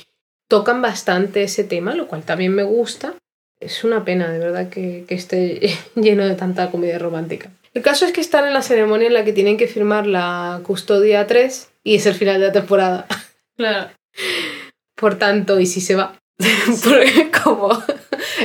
tocan 0.48 0.82
bastante 0.82 1.42
ese 1.42 1.64
tema, 1.64 1.94
lo 1.94 2.06
cual 2.06 2.22
también 2.22 2.54
me 2.54 2.64
gusta. 2.64 3.14
Es 3.60 3.84
una 3.84 4.04
pena, 4.04 4.30
de 4.30 4.38
verdad, 4.38 4.68
que, 4.68 5.04
que 5.08 5.14
esté 5.14 5.70
lleno 5.94 6.26
de 6.26 6.34
tanta 6.34 6.70
comedia 6.70 6.98
romántica. 6.98 7.50
El 7.72 7.82
caso 7.82 8.04
es 8.04 8.12
que 8.12 8.20
están 8.20 8.46
en 8.46 8.52
la 8.52 8.62
ceremonia 8.62 9.08
en 9.08 9.14
la 9.14 9.24
que 9.24 9.32
tienen 9.32 9.56
que 9.56 9.66
firmar 9.66 10.06
la 10.06 10.60
custodia 10.62 11.26
3 11.26 11.70
y 11.82 11.96
es 11.96 12.06
el 12.06 12.14
final 12.14 12.40
de 12.40 12.46
la 12.46 12.52
temporada. 12.52 13.06
Claro. 13.56 13.92
Por 14.96 15.16
tanto, 15.16 15.60
y 15.60 15.66
si 15.66 15.80
se 15.80 15.94
va. 15.94 16.18
Porque 16.84 17.30
como... 17.42 17.82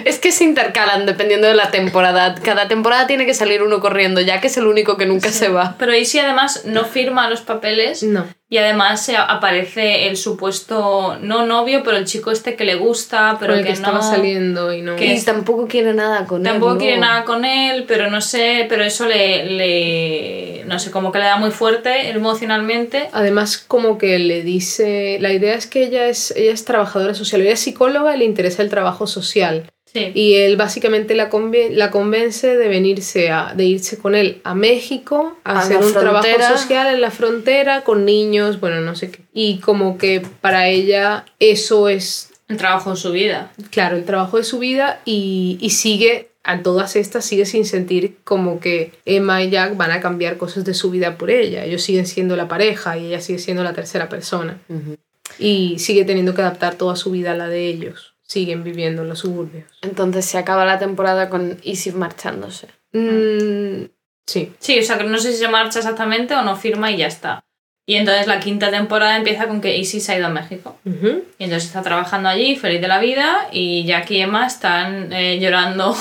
Es 0.06 0.20
que 0.20 0.32
se 0.32 0.44
intercalan 0.44 1.06
dependiendo 1.06 1.48
de 1.48 1.56
la 1.56 1.72
temporada. 1.72 2.36
Cada 2.44 2.68
temporada 2.68 3.08
tiene 3.08 3.26
que 3.26 3.34
salir 3.34 3.64
uno 3.64 3.80
corriendo, 3.80 4.22
ya 4.22 4.42
que 4.42 4.48
es 4.48 4.58
el 4.58 4.68
único 4.68 4.98
que 4.98 5.06
nunca 5.06 5.32
se 5.32 5.50
va. 5.50 5.76
Pero 5.78 5.96
Isi 5.96 6.20
además 6.20 6.66
no 6.66 6.86
firma 6.86 7.30
los 7.30 7.42
papeles 7.42 8.04
No. 8.04 8.28
Y 8.52 8.58
además 8.58 9.06
se 9.06 9.16
aparece 9.16 10.08
el 10.08 10.18
supuesto, 10.18 11.18
no 11.22 11.46
novio, 11.46 11.84
pero 11.84 11.98
el 11.98 12.06
chico 12.06 12.32
este 12.32 12.56
que 12.56 12.66
le 12.66 12.76
gusta, 12.76 13.38
pero 13.40 13.54
el 13.54 13.60
que, 13.60 13.68
que 13.68 13.74
estaba 13.74 14.00
no... 14.00 14.04
saliendo 14.04 14.74
y 14.74 14.82
no. 14.82 14.96
Que- 14.96 15.14
Y 15.14 15.22
tampoco 15.24 15.68
quiere 15.68 15.94
nada 15.94 16.26
con 16.26 16.40
él. 16.46 16.52
Tampoco 16.54 16.74
¿no? 16.74 16.80
quiere 16.80 16.98
nada 16.98 17.26
con 17.26 17.46
él, 17.46 17.86
pero 17.88 18.10
no 18.10 18.22
sé, 18.22 18.66
pero 18.68 18.84
eso 18.84 19.06
le, 19.06 19.46
le. 19.46 20.64
No 20.66 20.80
sé, 20.80 20.90
como 20.90 21.12
que 21.12 21.20
le 21.20 21.26
da 21.26 21.38
muy 21.38 21.52
fuerte 21.52 22.10
emocionalmente. 22.10 23.10
Además, 23.12 23.58
como 23.58 23.98
que 24.00 24.18
le 24.18 24.42
dice. 24.42 25.18
La 25.22 25.32
idea 25.32 25.54
es 25.56 25.68
que 25.68 25.84
ella 25.84 26.08
es, 26.08 26.32
ella 26.36 26.52
es 26.52 26.66
trabajadora 26.66 27.14
social, 27.14 27.42
ella 27.42 27.54
es 27.54 27.60
psicóloga 27.60 28.16
y 28.16 28.20
le 28.20 28.26
interesa 28.26 28.64
el 28.64 28.70
trabajo 28.70 29.06
social. 29.06 29.70
Sí. 29.92 30.12
Y 30.14 30.36
él 30.36 30.56
básicamente 30.56 31.16
la, 31.16 31.30
conven- 31.32 31.72
la 31.72 31.90
convence 31.90 32.56
de 32.56 32.68
venirse 32.68 33.32
a, 33.32 33.54
de 33.56 33.66
irse 33.66 33.98
con 33.98 34.14
él 34.14 34.40
a 34.44 34.54
México 34.54 35.38
a, 35.44 35.54
A 35.54 35.60
hacer 35.62 35.78
un 35.78 35.92
trabajo 35.94 36.28
social 36.58 36.94
en 36.94 37.02
la 37.02 37.10
frontera 37.12 37.82
con 37.84 38.06
niños, 38.06 38.60
bueno, 38.60 38.82
no 38.82 38.96
sé 38.96 39.10
qué. 39.10 39.22
Y 39.34 39.60
como 39.60 39.98
que 39.98 40.22
para 40.42 40.68
ella 40.70 41.26
eso 41.40 41.90
es 41.90 42.30
El 42.48 42.58
trabajo 42.58 42.92
en 42.92 42.98
su 42.98 43.12
vida. 43.12 43.52
claro, 43.72 43.96
el 43.98 44.06
trabajo 44.06 44.38
de 44.38 44.44
su 44.44 44.60
vida 44.60 45.02
y, 45.06 45.58
y 45.60 45.72
sigue, 45.72 46.28
a 46.44 46.62
todas 46.64 46.96
estas, 46.96 47.26
sigue 47.26 47.46
sin 47.46 47.66
sentir 47.66 48.18
como 48.24 48.60
que 48.60 48.92
Emma 49.06 49.44
y 49.44 49.50
Jack 49.50 49.76
van 49.76 49.92
a 49.92 50.00
cambiar 50.02 50.38
cosas 50.38 50.66
de 50.66 50.74
su 50.74 50.90
vida 50.90 51.18
por 51.18 51.30
ella. 51.32 51.66
Ellos 51.66 51.82
siguen 51.84 52.06
siendo 52.08 52.36
la 52.36 52.48
pareja 52.48 52.98
y 52.98 53.08
ella 53.08 53.22
sigue 53.22 53.40
siendo 53.40 53.64
la 53.64 53.74
tercera 53.74 54.08
persona. 54.08 54.60
Ujú. 54.70 54.96
Y 55.38 55.78
sigue 55.80 56.06
teniendo 56.06 56.34
que 56.34 56.42
adaptar 56.42 56.76
toda 56.76 56.96
su 56.96 57.12
vida 57.12 57.32
a 57.34 57.36
la 57.36 57.48
de 57.50 57.68
ellos. 57.68 58.09
Siguen 58.30 58.64
viviendo 58.64 59.02
en 59.02 59.10
los 59.10 59.20
suburbios. 59.20 59.66
Entonces 59.82 60.24
se 60.24 60.38
acaba 60.38 60.64
la 60.64 60.78
temporada 60.78 61.30
con 61.30 61.58
Easy 61.64 61.92
marchándose. 61.92 62.68
Mm, 62.94 63.86
sí. 64.28 64.54
Sí, 64.60 64.78
o 64.80 64.84
sea 64.84 65.00
que 65.00 65.04
no 65.06 65.18
sé 65.18 65.32
si 65.32 65.40
se 65.40 65.48
marcha 65.48 65.80
exactamente 65.80 66.36
o 66.36 66.44
no 66.44 66.56
firma 66.56 66.92
y 66.92 66.98
ya 66.98 67.08
está. 67.08 67.44
Y 67.88 67.96
entonces 67.96 68.28
la 68.28 68.40
quinta 68.40 68.70
temporada 68.70 69.18
empieza 69.18 69.48
con 69.48 69.62
que 69.62 69.84
se 69.84 70.12
ha 70.14 70.18
ido 70.20 70.28
a 70.28 70.30
México. 70.30 70.78
Y 70.86 71.44
entonces 71.44 71.66
está 71.66 71.82
trabajando 71.82 72.30
allí, 72.30 72.56
feliz 72.56 72.82
de 72.82 72.88
la 72.88 73.00
vida, 73.00 73.48
y 73.52 73.84
Jack 73.86 74.12
y 74.12 74.22
Emma 74.22 74.46
están 74.46 75.12
eh, 75.12 75.40
llorando. 75.40 75.96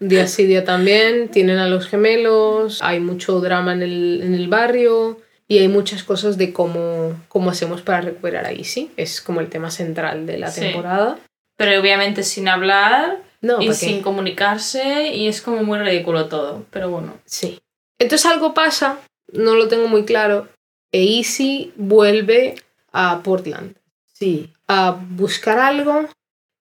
Día 0.00 0.26
sí, 0.26 0.44
día 0.46 0.64
también. 0.64 1.28
Tienen 1.28 1.58
a 1.58 1.68
los 1.68 1.86
gemelos. 1.86 2.82
Hay 2.82 2.98
mucho 2.98 3.38
drama 3.38 3.72
en 3.74 3.82
el, 3.82 4.20
en 4.24 4.34
el 4.34 4.48
barrio. 4.48 5.20
Y 5.46 5.58
hay 5.58 5.68
muchas 5.68 6.02
cosas 6.02 6.36
de 6.36 6.52
cómo, 6.52 7.14
cómo 7.28 7.50
hacemos 7.50 7.82
para 7.82 8.00
recuperar 8.00 8.44
a 8.46 8.52
Izzy. 8.52 8.90
Es 8.96 9.20
como 9.20 9.40
el 9.40 9.48
tema 9.48 9.70
central 9.70 10.26
de 10.26 10.38
la 10.38 10.50
Sí. 10.50 10.62
temporada. 10.62 11.18
Pero 11.56 11.80
obviamente 11.80 12.22
sin 12.22 12.48
hablar 12.48 13.22
No, 13.40 13.60
y 13.60 13.72
sin 13.74 14.02
comunicarse, 14.02 15.08
y 15.14 15.28
es 15.28 15.40
como 15.42 15.62
muy 15.62 15.78
ridículo 15.78 16.26
todo. 16.26 16.64
Pero 16.70 16.90
bueno. 16.90 17.14
Sí. 17.24 17.60
Entonces 17.98 18.26
algo 18.30 18.54
pasa, 18.54 18.98
no 19.32 19.54
lo 19.54 19.68
tengo 19.68 19.86
muy 19.86 20.04
claro, 20.04 20.48
e 20.92 21.02
Izzy 21.02 21.72
vuelve 21.76 22.56
a 22.92 23.20
Portland 23.22 23.76
Sí. 24.12 24.52
a 24.68 24.96
buscar 25.10 25.58
algo. 25.58 26.08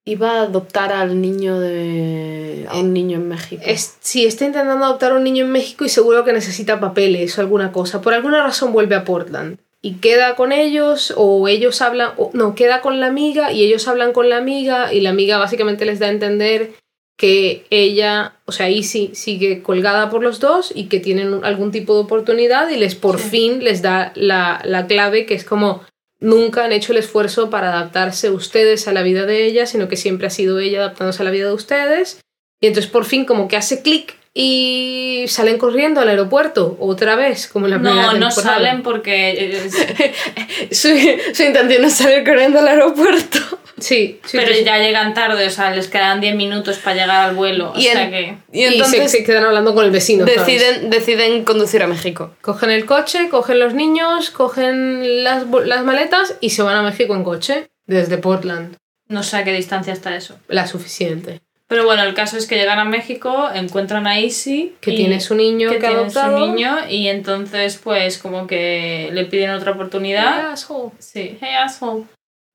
Iba 0.06 0.32
a 0.32 0.42
adoptar 0.42 0.92
al 0.92 1.22
niño 1.22 1.60
de. 1.62 2.68
a 2.70 2.78
un 2.78 2.92
niño 2.92 3.18
en 3.20 3.30
México. 3.30 3.64
Es, 3.66 3.96
sí, 4.02 4.26
está 4.26 4.44
intentando 4.44 4.84
adoptar 4.84 5.14
a 5.14 5.16
un 5.16 5.24
niño 5.24 5.46
en 5.46 5.52
México 5.54 5.86
y 5.86 5.90
seguro 5.90 6.26
que 6.26 6.34
necesita 6.34 6.82
papeles 6.82 7.38
o 7.38 7.42
alguna 7.42 7.72
cosa. 7.72 8.02
Por 8.02 8.14
alguna 8.14 8.44
razón 8.44 8.74
vuelve 8.74 8.96
a 8.96 9.06
Portland. 9.06 9.60
Y 9.86 9.96
queda 9.96 10.36
con 10.36 10.54
ellos, 10.54 11.14
o 11.18 11.48
ellos 11.50 11.82
hablan, 11.82 12.14
o, 12.18 12.32
no, 12.34 12.56
queda 12.56 12.80
con 12.80 13.02
la 13.02 13.08
amiga 13.08 13.52
y 13.52 13.64
ellos 13.64 13.88
hablan 13.90 14.14
con 14.14 14.30
la 14.30 14.38
amiga 14.38 14.94
y 14.94 15.02
la 15.02 15.10
amiga 15.10 15.38
básicamente 15.38 15.84
les 15.86 16.00
da 16.00 16.08
a 16.08 16.12
entender 16.12 16.72
que 17.18 17.66
ella, 17.70 18.38
o 18.46 18.54
sea, 18.54 18.70
Izzy 18.70 19.12
sigue 19.14 19.62
colgada 19.62 20.10
por 20.10 20.24
los 20.24 20.40
dos 20.40 20.72
y 20.74 20.86
que 20.86 21.00
tienen 21.02 21.42
algún 21.44 21.72
tipo 21.72 21.96
de 21.96 22.02
oportunidad 22.02 22.70
y 22.70 22.78
les 22.78 22.96
por 22.96 23.20
Sí. 23.20 23.30
fin 23.30 23.64
les 23.64 23.82
da 23.82 24.14
la, 24.16 24.62
la 24.64 24.88
clave 24.88 25.26
que 25.26 25.34
es 25.36 25.44
como 25.44 25.84
nunca 26.20 26.64
han 26.64 26.72
hecho 26.72 26.94
el 26.94 27.00
esfuerzo 27.00 27.50
para 27.50 27.74
adaptarse 27.74 28.30
ustedes 28.30 28.88
a 28.88 28.94
la 28.94 29.04
vida 29.04 29.26
de 29.26 29.46
ella, 29.46 29.66
sino 29.66 29.90
que 29.90 29.98
siempre 29.98 30.28
ha 30.28 30.30
sido 30.30 30.60
ella 30.60 30.80
adaptándose 30.80 31.22
a 31.22 31.26
la 31.26 31.32
vida 31.32 31.48
de 31.48 31.54
ustedes. 31.54 32.22
Y 32.62 32.68
entonces 32.68 32.90
por 32.90 33.04
fin 33.04 33.26
como 33.26 33.50
que 33.50 33.58
hace 33.58 33.82
clic 33.82 34.16
y 34.34 35.26
salen 35.28 35.58
corriendo 35.60 36.02
al 36.02 36.10
aeropuerto 36.10 36.76
otra 36.80 37.16
vez, 37.16 37.48
como 37.48 37.68
en 37.68 37.72
la 37.72 37.78
primera 37.80 38.08
No, 38.08 38.14
no 38.14 38.28
temporada. 38.30 38.56
salen 38.58 38.82
porque. 38.84 39.70
su, 40.72 40.90
su 41.34 41.44
intención 41.44 41.84
es 41.86 41.94
salir 41.94 42.24
corriendo 42.24 42.60
al 42.60 42.68
aeropuerto. 42.68 43.40
Sí, 43.80 44.22
sí, 44.24 44.38
pero 44.38 44.54
sí, 44.54 44.60
sí. 44.60 44.64
ya 44.64 44.78
llegan 44.78 45.14
tarde, 45.14 45.46
o 45.46 45.50
sea, 45.50 45.72
les 45.76 45.90
quedan 45.90 46.22
10 46.22 46.36
minutos 46.36 46.78
para 46.78 46.96
llegar 46.96 47.30
al 47.30 47.36
vuelo. 47.36 47.74
O 47.76 47.78
Y 47.78 47.84
sea 47.84 48.10
que. 48.10 48.38
Y 48.54 48.60
Y 48.62 48.64
entonces 48.66 49.12
se, 49.12 49.18
se 49.18 49.24
quedan 49.26 49.44
hablando 49.44 49.74
con 49.76 49.84
el 49.84 49.92
vecino. 49.92 50.26
¿sabes? 50.26 50.40
deciden, 50.46 50.90
deciden 50.90 51.44
conducir 51.44 51.84
a 51.84 51.88
México. 51.88 52.34
Cogen 52.42 52.70
el 52.70 52.86
coche, 52.86 53.28
cogen 53.30 53.60
los 53.60 53.74
niños, 53.74 54.30
cogen 54.30 55.24
las, 55.26 55.46
las 55.66 55.84
maletas 55.84 56.36
y 56.40 56.52
se 56.52 56.62
van 56.62 56.78
a 56.78 56.82
México 56.84 57.14
en 57.16 57.24
coche 57.26 57.68
desde 57.86 58.18
Portland. 58.20 58.78
No 59.10 59.22
sé 59.22 59.38
a 59.38 59.44
qué 59.44 59.52
distancia 59.52 59.92
está 59.92 60.16
eso. 60.16 60.40
La 60.48 60.66
suficiente. 60.66 61.42
Pero 61.74 61.86
bueno, 61.86 62.04
el 62.04 62.14
caso 62.14 62.38
es 62.38 62.46
que 62.46 62.56
llegan 62.56 62.78
a 62.80 62.86
México, 62.86 63.50
encuentran 63.54 64.06
a 64.06 64.20
Izzy. 64.20 64.76
Que 64.80 64.92
y- 64.92 64.96
tiene 64.96 65.20
su 65.20 65.34
niño 65.36 65.70
que, 65.70 65.80
que 65.80 65.88
tiene 65.88 66.10
su 66.10 66.28
niño 66.40 66.78
y 66.90 67.08
entonces 67.08 67.80
pues 67.84 68.18
como 68.20 68.46
que 68.48 69.10
le 69.12 69.26
piden 69.26 69.50
otra 69.52 69.72
oportunidad. 69.72 70.52
Asshole. 70.52 70.92
Sí, 71.00 71.38
hey 71.42 71.56
asshole. 71.60 72.04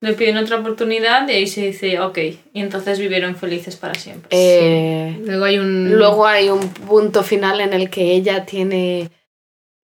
Le 0.01 0.13
piden 0.13 0.37
otra 0.37 0.59
oportunidad 0.59 1.29
y 1.29 1.33
ahí 1.33 1.47
se 1.49 1.63
dice 1.63 1.99
ok. 1.99 2.19
Y 2.53 2.61
entonces 2.61 3.01
vivieron 3.01 3.35
felices 3.35 3.75
para 3.75 3.95
siempre. 3.95 4.29
Eh, 4.31 5.19
Luego 5.25 5.45
hay 5.45 5.59
un. 5.59 5.91
Luego 5.97 6.25
hay 6.27 6.49
un 6.51 6.69
punto 6.73 7.25
final 7.25 7.61
en 7.61 7.73
el 7.73 7.91
que 7.91 8.13
ella 8.13 8.45
tiene 8.47 9.11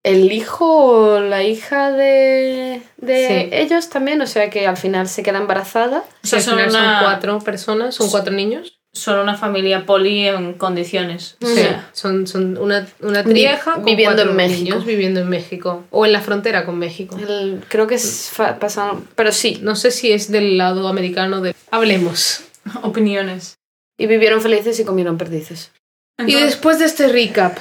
el 0.04 0.30
hijo 0.32 0.66
o 1.14 1.20
la 1.20 1.44
hija 1.44 1.92
de, 1.92 2.82
de 2.98 3.28
Sí. 3.28 3.48
ellos 3.52 3.88
también, 3.88 4.20
o 4.20 4.26
sea 4.26 4.50
que 4.50 4.66
al 4.66 4.76
final 4.76 5.08
se 5.08 5.22
queda 5.22 5.38
embarazada. 5.38 6.04
O 6.22 6.26
sea, 6.26 6.40
al 6.40 6.44
son 6.44 6.54
final 6.56 6.70
una- 6.70 6.98
son 6.98 7.04
cuatro 7.04 7.38
personas, 7.38 7.94
son 7.94 8.10
cuatro 8.10 8.32
niños. 8.34 8.80
Son 8.94 9.18
una 9.20 9.36
familia 9.36 9.86
poli 9.86 10.28
en 10.28 10.52
condiciones. 10.54 11.36
O 11.42 11.46
Sí, 11.46 11.54
sea, 11.54 11.88
son, 11.92 12.26
son 12.26 12.58
una, 12.58 12.86
una 13.00 13.24
trieja 13.24 13.76
viviendo 13.78 14.22
en 14.22 14.36
México. 14.36 14.58
niños 14.64 14.84
viviendo 14.84 15.20
en 15.20 15.28
México. 15.30 15.84
O 15.90 16.04
en 16.04 16.12
la 16.12 16.20
frontera 16.20 16.64
con 16.66 16.78
México. 16.78 17.16
El- 17.18 17.62
creo 17.68 17.86
que 17.86 17.94
es 17.94 18.30
pasado, 18.60 19.02
pero 19.14 19.32
sí. 19.32 19.58
No 19.62 19.76
sé 19.76 19.90
si 19.90 20.12
es 20.12 20.30
del 20.30 20.58
lado 20.58 20.88
americano 20.88 21.40
de... 21.40 21.54
Hablemos. 21.70 22.42
opiniones. 22.82 23.56
Y 23.98 24.06
vivieron 24.06 24.40
felices 24.42 24.78
y 24.78 24.84
comieron 24.84 25.16
perdices. 25.16 25.72
Y 26.18 26.22
Entonces, 26.24 26.46
después 26.50 26.78
de 26.78 26.84
este 26.84 27.08
recap, 27.08 27.56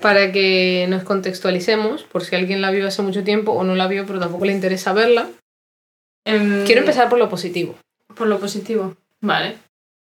para 0.00 0.32
que 0.32 0.86
nos 0.88 1.04
contextualicemos, 1.04 2.02
por 2.02 2.24
si 2.24 2.34
alguien 2.34 2.60
la 2.60 2.70
vio 2.72 2.86
hace 2.88 3.02
mucho 3.02 3.22
tiempo 3.22 3.52
o 3.52 3.62
no 3.64 3.74
la 3.76 3.86
vio 3.86 4.04
pero 4.06 4.18
tampoco 4.18 4.44
le 4.44 4.52
interesa 4.52 4.92
verla, 4.92 5.28
em, 6.24 6.64
quiero 6.66 6.80
empezar 6.80 7.08
por 7.08 7.18
lo 7.18 7.28
positivo. 7.28 7.76
Por 8.14 8.26
lo 8.26 8.38
positivo. 8.40 8.96
Vale. 9.20 9.56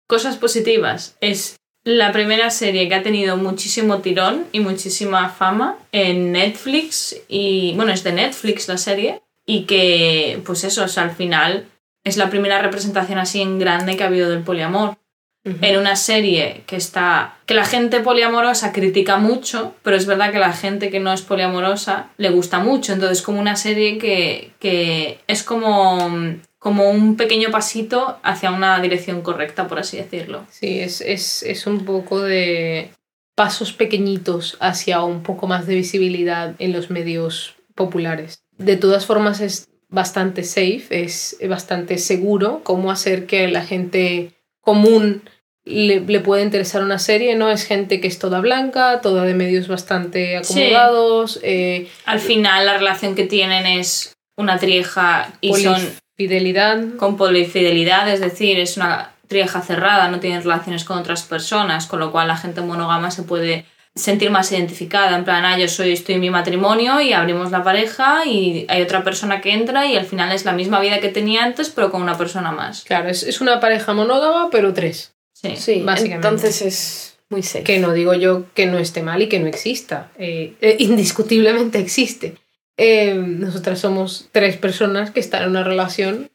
Cosas 0.09 0.37
positivas. 0.37 1.15
Es 1.21 1.59
la 1.83 2.11
primera 2.11 2.49
serie 2.49 2.89
que 2.89 2.95
ha 2.95 3.03
tenido 3.03 3.37
muchísimo 3.37 3.99
tirón 3.99 4.47
y 4.51 4.59
muchísima 4.59 5.29
fama 5.29 5.77
en 5.91 6.31
Netflix. 6.31 7.15
Y 7.27 7.73
bueno, 7.75 7.91
es 7.91 8.03
de 8.03 8.13
Netflix 8.13 8.67
la 8.67 8.79
serie. 8.79 9.21
Y 9.45 9.65
que, 9.65 10.41
pues 10.47 10.63
eso, 10.63 10.83
o 10.83 10.87
sea, 10.87 11.03
al 11.03 11.11
final 11.11 11.67
es 12.03 12.17
la 12.17 12.31
primera 12.31 12.59
representación 12.59 13.19
así 13.19 13.39
en 13.39 13.59
grande 13.59 13.97
que 13.97 14.03
ha 14.03 14.07
habido 14.07 14.31
del 14.31 14.41
poliamor. 14.41 14.97
En 15.43 15.77
una 15.77 15.95
serie 15.95 16.63
que 16.65 16.75
está. 16.75 17.37
que 17.45 17.53
la 17.53 17.65
gente 17.65 18.01
poliamorosa 18.01 18.71
critica 18.71 19.17
mucho, 19.17 19.75
pero 19.83 19.95
es 19.95 20.05
verdad 20.05 20.31
que 20.31 20.39
la 20.39 20.53
gente 20.53 20.89
que 20.89 20.99
no 20.99 21.13
es 21.13 21.21
poliamorosa 21.21 22.09
le 22.17 22.31
gusta 22.31 22.59
mucho. 22.59 22.93
Entonces, 22.93 23.21
como 23.21 23.39
una 23.39 23.55
serie 23.55 23.99
que, 23.99 24.51
que 24.59 25.19
es 25.27 25.43
como 25.43 26.39
como 26.59 26.89
un 26.89 27.15
pequeño 27.15 27.49
pasito 27.51 28.19
hacia 28.21 28.51
una 28.51 28.79
dirección 28.79 29.21
correcta, 29.21 29.67
por 29.67 29.79
así 29.79 29.97
decirlo. 29.97 30.45
Sí, 30.51 30.79
es, 30.81 31.01
es, 31.01 31.43
es 31.43 31.65
un 31.65 31.85
poco 31.85 32.21
de 32.21 32.91
pasos 33.33 33.71
pequeñitos 33.71 34.57
hacia 34.59 35.01
un 35.01 35.23
poco 35.23 35.47
más 35.47 35.65
de 35.65 35.75
visibilidad 35.75 36.55
en 36.59 36.73
los 36.73 36.89
medios 36.89 37.55
populares. 37.73 38.43
De 38.57 38.75
todas 38.75 39.05
formas 39.05 39.39
es 39.39 39.69
bastante 39.87 40.43
safe, 40.43 40.85
es 40.89 41.37
bastante 41.47 41.97
seguro 41.97 42.61
cómo 42.63 42.91
hacer 42.91 43.25
que 43.25 43.47
la 43.47 43.65
gente 43.65 44.33
común 44.59 45.23
le, 45.63 46.01
le 46.01 46.19
pueda 46.19 46.43
interesar 46.43 46.83
una 46.83 46.99
serie, 46.99 47.35
¿no? 47.35 47.49
Es 47.49 47.63
gente 47.63 48.01
que 48.01 48.07
es 48.07 48.19
toda 48.19 48.41
blanca, 48.41 49.01
toda 49.01 49.23
de 49.23 49.33
medios 49.33 49.67
bastante 49.67 50.37
acomodados, 50.37 51.39
eh, 51.41 51.87
Al 52.05 52.19
final 52.19 52.65
la 52.65 52.77
relación 52.77 53.15
que 53.15 53.25
tienen 53.25 53.65
es 53.65 54.17
una 54.35 54.57
trieja 54.57 55.33
y 55.41 55.53
son 55.53 55.81
fidelidad. 56.19 56.77
con 56.97 57.15
polifidelidad, 57.15 58.11
es 58.11 58.19
decir, 58.19 58.59
es 58.59 58.75
una 58.77 59.13
trieja 59.29 59.61
cerrada, 59.61 60.09
no 60.09 60.19
tienen 60.19 60.43
relaciones 60.43 60.83
con 60.83 60.97
otras 60.97 61.23
personas, 61.23 61.87
con 61.87 61.99
lo 61.99 62.11
cual 62.11 62.27
la 62.27 62.35
gente 62.35 62.61
monógama 62.61 63.09
se 63.09 63.23
puede 63.23 63.65
sentir 63.95 64.29
más 64.29 64.51
identificada, 64.51 65.17
en 65.17 65.23
plan, 65.23 65.45
ah, 65.45 65.57
yo 65.57 65.67
soy, 65.67 65.91
estoy 65.93 66.15
en 66.15 66.21
mi 66.21 66.29
matrimonio 66.29 66.99
y 67.01 67.13
abrimos 67.13 67.51
la 67.51 67.63
pareja 67.63 68.25
y 68.25 68.65
hay 68.69 68.81
otra 68.81 69.03
persona 69.03 69.39
que 69.41 69.51
entra 69.53 69.85
y 69.87 69.95
al 69.97 70.05
final 70.05 70.31
es 70.31 70.45
la 70.45 70.51
misma 70.51 70.79
vida 70.79 70.99
que 70.99 71.09
tenía 71.09 71.43
antes, 71.43 71.69
pero 71.69 71.89
con 71.91 72.01
una 72.01 72.17
persona 72.17 72.51
más. 72.51 72.83
Claro, 72.83 73.09
es, 73.09 73.23
es 73.23 73.39
una 73.41 73.59
pareja 73.59 73.93
monógama, 73.93 74.49
pero 74.51 74.73
tres. 74.73 75.13
Sí. 75.33 75.55
Sí, 75.55 75.81
Básicamente. 75.85 76.27
entonces 76.27 76.61
es 76.61 77.17
muy 77.29 77.43
safe. 77.43 77.63
Que 77.63 77.79
no 77.79 77.93
digo 77.93 78.13
yo 78.13 78.43
que 78.53 78.65
no 78.65 78.77
esté 78.77 79.01
mal 79.03 79.21
y 79.21 79.29
que 79.29 79.39
no 79.39 79.47
exista. 79.47 80.09
eh, 80.17 80.53
eh, 80.61 80.75
indiscutiblemente 80.79 81.79
existe. 81.79 82.35
Eh, 82.81 83.13
nosotras 83.13 83.79
somos 83.79 84.29
tres 84.31 84.55
personas 84.55 85.11
que 85.11 85.19
están 85.19 85.43
en 85.43 85.49
una 85.49 85.65
relación 85.65 86.31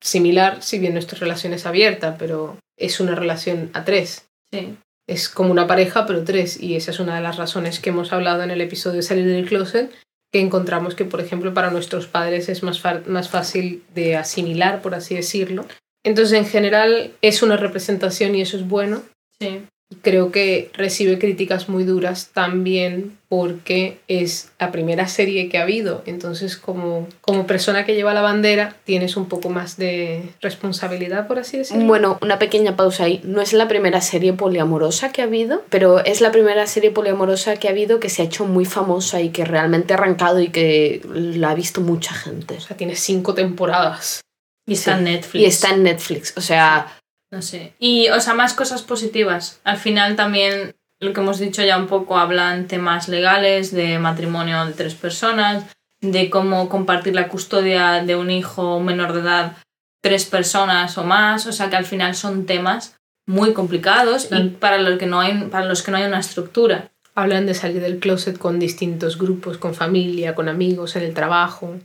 similar, 0.00 0.62
si 0.62 0.78
bien 0.78 0.92
nuestra 0.92 1.18
relación 1.18 1.54
es 1.54 1.64
abierta, 1.64 2.16
pero 2.18 2.58
es 2.76 3.00
una 3.00 3.14
relación 3.14 3.70
a 3.72 3.84
tres. 3.84 4.28
sí. 4.52 4.76
Es 5.08 5.28
como 5.28 5.52
una 5.52 5.68
pareja, 5.68 6.04
pero 6.04 6.24
tres. 6.24 6.60
Y 6.60 6.74
esa 6.74 6.90
es 6.90 6.98
una 6.98 7.14
de 7.14 7.22
las 7.22 7.36
razones 7.36 7.78
que 7.78 7.90
hemos 7.90 8.12
hablado 8.12 8.42
en 8.42 8.50
el 8.50 8.60
episodio 8.60 8.96
de 8.96 9.02
Salir 9.02 9.24
del 9.24 9.46
Closet, 9.46 9.88
que 10.32 10.40
encontramos 10.40 10.96
que, 10.96 11.04
por 11.04 11.20
ejemplo, 11.20 11.54
para 11.54 11.70
nuestros 11.70 12.08
padres 12.08 12.48
es 12.48 12.64
más, 12.64 12.82
más 13.06 13.28
fácil 13.28 13.84
de 13.94 14.16
asimilar, 14.16 14.82
por 14.82 14.96
así 14.96 15.14
decirlo. 15.14 15.64
Entonces, 16.02 16.36
en 16.36 16.44
general, 16.44 17.12
es 17.22 17.44
una 17.44 17.56
representación 17.56 18.34
y 18.34 18.40
eso 18.40 18.56
es 18.56 18.66
bueno 18.66 19.04
sí. 19.40 19.62
Creo 20.02 20.32
que 20.32 20.70
recibe 20.74 21.18
críticas 21.18 21.68
muy 21.68 21.84
duras 21.84 22.30
también 22.32 23.16
porque 23.28 23.98
es 24.08 24.50
la 24.58 24.72
primera 24.72 25.06
serie 25.08 25.48
que 25.48 25.58
ha 25.58 25.62
habido. 25.62 26.02
Entonces, 26.06 26.56
como, 26.56 27.06
como 27.20 27.46
persona 27.46 27.84
que 27.84 27.94
lleva 27.94 28.14
la 28.14 28.20
bandera, 28.20 28.76
tienes 28.84 29.16
un 29.16 29.26
poco 29.28 29.48
más 29.48 29.76
de 29.76 30.22
responsabilidad, 30.40 31.26
por 31.28 31.38
así 31.38 31.58
decirlo. 31.58 31.84
Bueno, 31.86 32.18
una 32.20 32.38
pequeña 32.38 32.76
pausa 32.76 33.04
ahí. 33.04 33.20
No 33.24 33.40
es 33.40 33.52
la 33.52 33.68
primera 33.68 34.00
serie 34.00 34.32
poliamorosa 34.32 35.12
que 35.12 35.22
ha 35.22 35.24
habido, 35.26 35.64
pero 35.70 36.04
es 36.04 36.20
la 36.20 36.32
primera 36.32 36.66
serie 36.66 36.90
poliamorosa 36.90 37.56
que 37.56 37.68
ha 37.68 37.72
habido 37.72 38.00
que 38.00 38.08
se 38.08 38.22
ha 38.22 38.24
hecho 38.24 38.44
muy 38.44 38.64
famosa 38.64 39.20
y 39.20 39.30
que 39.30 39.44
realmente 39.44 39.94
ha 39.94 39.96
arrancado 39.98 40.40
y 40.40 40.48
que 40.48 41.00
la 41.08 41.50
ha 41.50 41.54
visto 41.54 41.80
mucha 41.80 42.12
gente. 42.14 42.54
O 42.54 42.60
sea, 42.60 42.76
tiene 42.76 42.96
cinco 42.96 43.34
temporadas. 43.34 44.20
Y 44.68 44.72
está 44.74 44.94
Sí. 44.94 44.98
en 44.98 45.04
Netflix. 45.04 45.42
Y 45.42 45.46
está 45.46 45.70
en 45.70 45.82
Netflix. 45.84 46.34
O 46.36 46.40
sea, 46.40 46.92
No 47.30 47.42
sé. 47.42 47.74
Y, 47.78 48.08
o 48.08 48.20
sea, 48.20 48.34
más 48.34 48.54
cosas 48.54 48.82
positivas. 48.82 49.60
Al 49.64 49.78
final 49.78 50.16
también, 50.16 50.76
lo 51.00 51.12
que 51.12 51.20
hemos 51.20 51.38
dicho 51.38 51.62
ya 51.62 51.76
un 51.76 51.88
poco, 51.88 52.18
hablan 52.18 52.68
temas 52.68 53.08
legales, 53.08 53.72
de 53.72 53.98
matrimonio 53.98 54.64
de 54.64 54.72
tres 54.72 54.94
personas, 54.94 55.64
de 56.00 56.30
cómo 56.30 56.68
compartir 56.68 57.14
la 57.14 57.28
custodia 57.28 58.02
de 58.04 58.16
un 58.16 58.30
hijo 58.30 58.80
menor 58.80 59.12
de 59.12 59.20
edad 59.20 59.56
tres 60.02 60.24
personas 60.24 60.96
o 60.98 61.04
más. 61.04 61.46
O 61.46 61.52
sea, 61.52 61.68
que 61.68 61.76
al 61.76 61.84
final 61.84 62.14
son 62.14 62.46
temas 62.46 62.96
muy 63.26 63.52
complicados 63.52 64.28
y 64.30 64.50
para 64.50 64.78
los 64.78 64.98
que 64.98 65.06
no 65.06 65.20
hay, 65.20 65.48
para 65.50 65.66
los 65.66 65.82
que 65.82 65.90
no 65.90 65.96
hay 65.96 66.04
una 66.04 66.20
estructura. 66.20 66.92
Hablan 67.14 67.46
de 67.46 67.54
salir 67.54 67.80
del 67.80 67.98
closet 67.98 68.38
con 68.38 68.58
distintos 68.58 69.18
grupos, 69.18 69.58
con 69.58 69.74
familia, 69.74 70.34
con 70.34 70.48
amigos, 70.48 70.96
en 70.96 71.02
el 71.02 71.14
trabajo. 71.14 71.76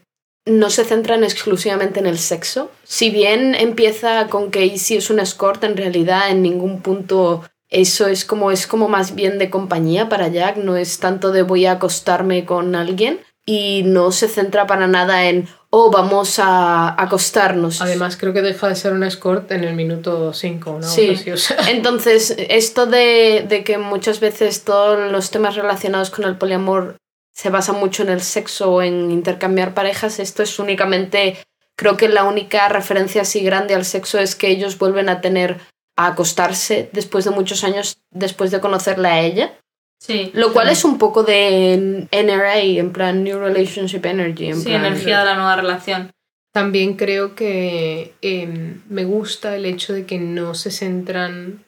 No 0.45 0.69
se 0.69 0.83
centran 0.83 1.23
exclusivamente 1.23 1.99
en 1.99 2.07
el 2.07 2.17
sexo. 2.17 2.71
Si 2.83 3.09
bien 3.09 3.55
empieza 3.55 4.27
con 4.27 4.51
que 4.51 4.65
Izzy 4.65 4.97
es 4.97 5.09
una 5.09 5.23
escort, 5.23 5.63
en 5.63 5.77
realidad 5.77 6.29
en 6.29 6.41
ningún 6.41 6.81
punto 6.81 7.43
eso 7.71 8.07
es 8.07 8.25
como, 8.25 8.51
es 8.51 8.67
como 8.67 8.89
más 8.89 9.15
bien 9.15 9.37
de 9.37 9.49
compañía 9.49 10.09
para 10.09 10.27
Jack, 10.27 10.57
no 10.57 10.75
es 10.75 10.99
tanto 10.99 11.31
de 11.31 11.41
voy 11.41 11.65
a 11.65 11.73
acostarme 11.73 12.43
con 12.43 12.75
alguien 12.75 13.21
y 13.45 13.83
no 13.85 14.11
se 14.11 14.27
centra 14.27 14.67
para 14.67 14.87
nada 14.87 15.25
en, 15.25 15.47
oh, 15.69 15.89
vamos 15.89 16.37
a 16.39 17.01
acostarnos. 17.01 17.81
Además, 17.81 18.17
creo 18.17 18.33
que 18.33 18.41
deja 18.41 18.67
de 18.67 18.75
ser 18.75 18.93
una 18.93 19.07
escort 19.07 19.49
en 19.51 19.63
el 19.63 19.73
minuto 19.73 20.33
5, 20.33 20.79
¿no? 20.81 20.87
Sí. 20.87 21.11
Así, 21.11 21.31
o 21.31 21.37
sea, 21.37 21.57
Entonces, 21.69 22.35
esto 22.37 22.85
de, 22.85 23.45
de 23.47 23.63
que 23.63 23.77
muchas 23.77 24.19
veces 24.19 24.63
todos 24.63 25.11
los 25.11 25.31
temas 25.31 25.55
relacionados 25.55 26.09
con 26.09 26.25
el 26.25 26.37
poliamor 26.37 26.97
se 27.33 27.49
basan 27.49 27.79
mucho 27.79 28.03
en 28.03 28.09
el 28.09 28.21
sexo 28.21 28.71
o 28.73 28.81
en 28.81 29.11
intercambiar 29.11 29.73
parejas, 29.73 30.19
esto 30.19 30.43
es 30.43 30.59
únicamente, 30.59 31.37
creo 31.77 31.97
que 31.97 32.09
la 32.09 32.23
única 32.25 32.67
referencia 32.69 33.21
así 33.23 33.41
grande 33.41 33.73
al 33.75 33.85
sexo 33.85 34.19
es 34.19 34.35
que 34.35 34.49
ellos 34.49 34.77
vuelven 34.77 35.09
a 35.09 35.21
tener 35.21 35.59
a 35.97 36.07
acostarse 36.07 36.89
después 36.93 37.25
de 37.25 37.31
muchos 37.31 37.63
años 37.63 37.97
después 38.11 38.51
de 38.51 38.59
conocerla 38.59 39.13
a 39.13 39.21
ella, 39.21 39.57
Sí. 39.99 40.31
lo 40.33 40.51
cual 40.51 40.69
es 40.69 40.83
un 40.83 40.97
poco 40.97 41.21
de 41.23 42.07
NRA, 42.11 42.57
en 42.59 42.91
plan 42.91 43.23
New 43.23 43.37
Relationship 43.39 44.03
Energy, 44.05 44.47
en 44.47 44.57
Sí, 44.59 44.65
plan, 44.69 44.85
energía 44.85 45.19
de 45.19 45.25
la 45.25 45.35
nueva 45.35 45.55
relación. 45.55 46.11
También 46.53 46.95
creo 46.95 47.35
que 47.35 48.13
eh, 48.21 48.75
me 48.89 49.05
gusta 49.05 49.55
el 49.55 49.65
hecho 49.65 49.93
de 49.93 50.05
que 50.05 50.17
no 50.17 50.53
se 50.55 50.71
centran 50.71 51.63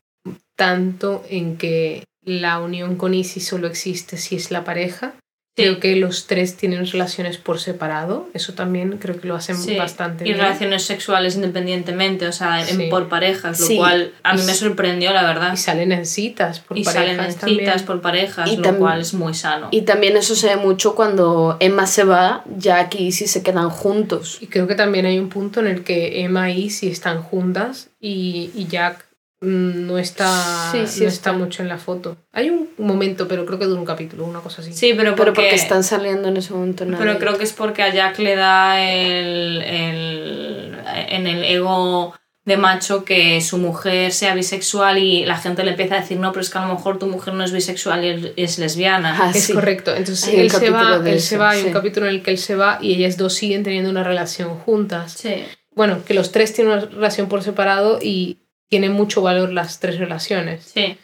tanto 0.58 1.24
en 1.30 1.58
que 1.58 2.04
la 2.26 2.60
unión 2.60 2.96
con 2.96 3.14
Izzy 3.14 3.40
solo 3.40 3.68
existe 3.68 4.18
si 4.18 4.36
es 4.36 4.50
la 4.52 4.64
pareja. 4.64 5.14
Sí. 5.56 5.62
Creo 5.62 5.80
que 5.80 5.96
los 5.98 6.26
tres 6.26 6.58
tienen 6.58 6.84
relaciones 6.88 7.38
por 7.38 7.60
separado. 7.60 8.28
Eso 8.34 8.54
también 8.54 8.98
creo 8.98 9.22
que 9.22 9.28
lo 9.28 9.36
hacen 9.36 9.56
Sí, 9.56 9.76
bastante 9.78 10.24
y 10.24 10.30
bien. 10.30 10.38
relaciones 10.40 10.82
sexuales 10.84 11.36
independientemente, 11.36 12.26
o 12.28 12.32
sea, 12.32 12.62
en- 12.68 12.76
Sí. 12.78 12.88
por 12.90 13.08
parejas, 13.08 13.60
lo 13.60 13.68
Sí. 13.68 13.78
cual 13.78 14.14
a 14.24 14.34
mí 14.34 14.42
Y 14.42 14.46
me 14.46 14.54
sorprendió, 14.56 15.14
la 15.14 15.22
verdad. 15.24 15.54
Y 15.54 15.58
salen 15.58 15.92
en 15.92 16.08
citas 16.08 16.60
por 16.60 16.76
Y 16.76 16.84
parejas 16.84 17.06
salen 17.16 17.20
en 17.30 17.36
también. 17.36 17.60
citas 17.60 17.84
por 17.84 18.02
parejas, 18.02 18.52
Y 18.52 18.58
lo 18.58 18.64
tam- 18.64 18.78
cual 18.80 19.02
es 19.02 19.14
muy 19.14 19.36
sano. 19.36 19.68
Y 19.70 19.82
también 19.84 20.18
eso 20.18 20.34
se 20.36 20.48
ve 20.48 20.56
mucho 20.56 20.96
cuando 20.96 21.58
Emma 21.60 21.86
se 21.86 22.04
va, 22.04 22.44
Jack 22.58 22.96
y 22.96 23.06
Izzy 23.08 23.28
se 23.28 23.44
quedan 23.44 23.70
juntos. 23.70 24.40
Y 24.42 24.48
creo 24.48 24.66
que 24.68 24.74
también 24.74 25.06
hay 25.06 25.20
un 25.20 25.30
punto 25.30 25.60
en 25.60 25.68
el 25.68 25.84
que 25.84 26.22
Emma 26.24 26.50
y 26.50 26.64
Izzy 26.64 26.88
están 26.88 27.22
juntas 27.22 27.90
y, 28.02 28.50
y 28.56 28.66
Jack 28.66 29.06
no 29.44 29.98
está, 29.98 30.72
Sí, 30.72 30.80
sí 30.88 31.02
no 31.02 31.08
está. 31.08 31.30
está 31.30 31.34
mucho 31.34 31.62
en 31.62 31.70
la 31.70 31.78
foto. 31.78 32.18
Hay 32.32 32.50
un 32.50 32.70
momento, 32.78 33.28
pero 33.28 33.46
creo 33.46 33.60
que 33.60 33.66
dura 33.66 33.80
un 33.80 33.86
capítulo, 33.86 34.26
una 34.26 34.40
cosa 34.40 34.62
así. 34.62 34.74
Sí, 34.74 34.94
pero 34.96 35.16
Pero 35.16 35.34
porque, 35.34 35.54
están 35.54 35.84
saliendo 35.84 36.28
en 36.30 36.38
ese 36.38 36.54
momento. 36.54 36.86
pero 36.86 37.06
nadie. 37.06 37.20
creo 37.20 37.38
que 37.38 37.44
es 37.44 37.54
porque 37.54 37.84
a 37.84 37.94
Jack 37.94 38.20
le 38.20 38.36
da 38.36 38.82
el, 38.84 39.62
el- 39.62 40.78
en 41.10 41.28
el 41.28 41.44
ego 41.44 42.14
de 42.46 42.58
macho 42.58 43.06
que 43.06 43.40
su 43.40 43.58
mujer 43.58 44.12
sea 44.12 44.36
bisexual 44.36 44.98
y 44.98 45.26
la 45.26 45.38
gente 45.38 45.64
le 45.64 45.72
empieza 45.72 45.96
a 45.96 46.02
decir, 46.02 46.20
no, 46.20 46.32
pero 46.34 46.42
es 46.42 46.50
que 46.50 46.58
a 46.58 46.68
lo 46.68 46.74
mejor 46.74 47.00
tu 47.00 47.08
mujer 47.08 47.34
no 47.34 47.44
es 47.46 47.54
bisexual 47.54 48.04
y 48.04 48.10
es- 48.10 48.32
es 48.36 48.60
lesbiana. 48.60 49.18
Ah, 49.18 49.32
Es 49.34 49.44
sí. 49.46 49.54
correcto. 49.54 49.96
Entonces 49.96 50.28
Hay 50.28 50.40
él 50.42 50.50
se 50.52 50.58
capítulo 50.58 50.78
va, 50.80 51.00
de 51.00 51.12
él 51.12 51.18
eso, 51.18 51.28
se 51.28 51.38
va, 51.38 51.52
hay 51.52 51.62
sí. 51.62 51.68
un 51.68 51.74
capítulo 51.74 52.08
en 52.08 52.16
el 52.16 52.22
que 52.22 52.32
él 52.32 52.38
se 52.38 52.56
va 52.56 52.80
y 52.82 52.94
ellas 52.96 53.16
dos 53.18 53.34
siguen 53.34 53.64
teniendo 53.64 53.90
una 53.90 54.04
relación 54.04 54.50
juntas. 54.60 55.14
Sí. 55.14 55.36
Bueno, 55.76 56.04
que 56.06 56.14
los 56.14 56.32
tres 56.32 56.54
tienen 56.54 56.74
una 56.74 56.86
relación 56.86 57.30
por 57.30 57.42
separado 57.44 57.98
y 58.02 58.40
tiene 58.74 58.90
mucho 58.90 59.22
valor 59.22 59.54
las 59.54 59.80
tres 59.80 60.00
relaciones. 60.00 60.64
Sí, 60.74 60.98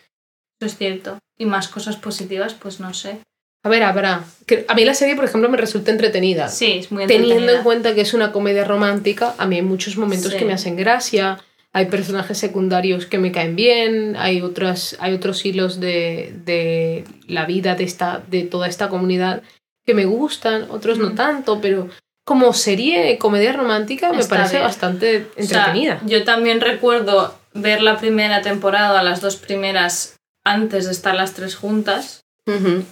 eso 0.59 0.65
es 0.65 0.75
cierto. 0.75 1.19
Y 1.37 1.45
más 1.45 1.67
cosas 1.67 1.97
positivas, 1.97 2.55
pues 2.55 2.79
no 2.79 2.95
sé. 2.95 3.19
A 3.63 3.69
ver, 3.69 3.83
habrá. 3.83 4.23
A 4.67 4.73
mí 4.73 4.85
la 4.85 4.95
serie, 4.95 5.15
por 5.15 5.25
ejemplo, 5.25 5.49
me 5.49 5.57
resulta 5.57 5.91
entretenida. 5.91 6.47
Sí, 6.47 6.79
es 6.79 6.91
muy 6.91 7.05
Teniendo 7.05 7.27
en 7.35 7.39
entretenida. 7.41 7.63
cuenta 7.63 7.93
que 7.93 8.01
es 8.01 8.15
una 8.15 8.31
comedia 8.31 8.63
romántica, 8.63 9.35
a 9.37 9.45
mí 9.45 9.57
hay 9.57 9.61
muchos 9.61 9.97
momentos 9.97 10.31
Sí. 10.31 10.37
que 10.39 10.45
me 10.45 10.53
hacen 10.53 10.75
gracia, 10.77 11.37
hay 11.71 11.85
personajes 11.85 12.39
secundarios 12.39 13.05
que 13.05 13.19
me 13.19 13.31
caen 13.31 13.55
bien, 13.55 14.15
hay, 14.17 14.41
otras, 14.41 14.97
hay 14.99 15.13
otros 15.13 15.45
hilos 15.45 15.79
de, 15.79 16.33
de 16.43 17.03
la 17.27 17.45
vida 17.45 17.75
de, 17.75 17.83
esta, 17.83 18.23
de 18.27 18.41
toda 18.43 18.67
esta 18.67 18.89
comunidad 18.89 19.43
que 19.85 19.93
me 19.93 20.05
gustan, 20.05 20.65
otros 20.71 20.97
no 20.97 21.13
tanto, 21.13 21.61
pero 21.61 21.87
como 22.25 22.53
serie 22.53 23.17
comedia 23.19 23.53
romántica 23.53 24.11
me 24.13 24.19
Está 24.21 24.35
parece 24.37 24.55
bien. 24.55 24.63
bastante 24.67 25.27
O 25.37 25.43
sea, 25.43 25.65
entretenida. 25.67 26.01
yo 26.05 26.23
también 26.23 26.59
recuerdo 26.61 27.35
ver 27.53 27.81
la 27.81 27.97
primera 27.97 28.41
temporada, 28.41 29.03
las 29.03 29.21
dos 29.21 29.35
primeras, 29.35 30.15
antes 30.43 30.85
de 30.85 30.91
estar 30.91 31.15
las 31.15 31.33
tres 31.33 31.55
juntas. 31.55 32.21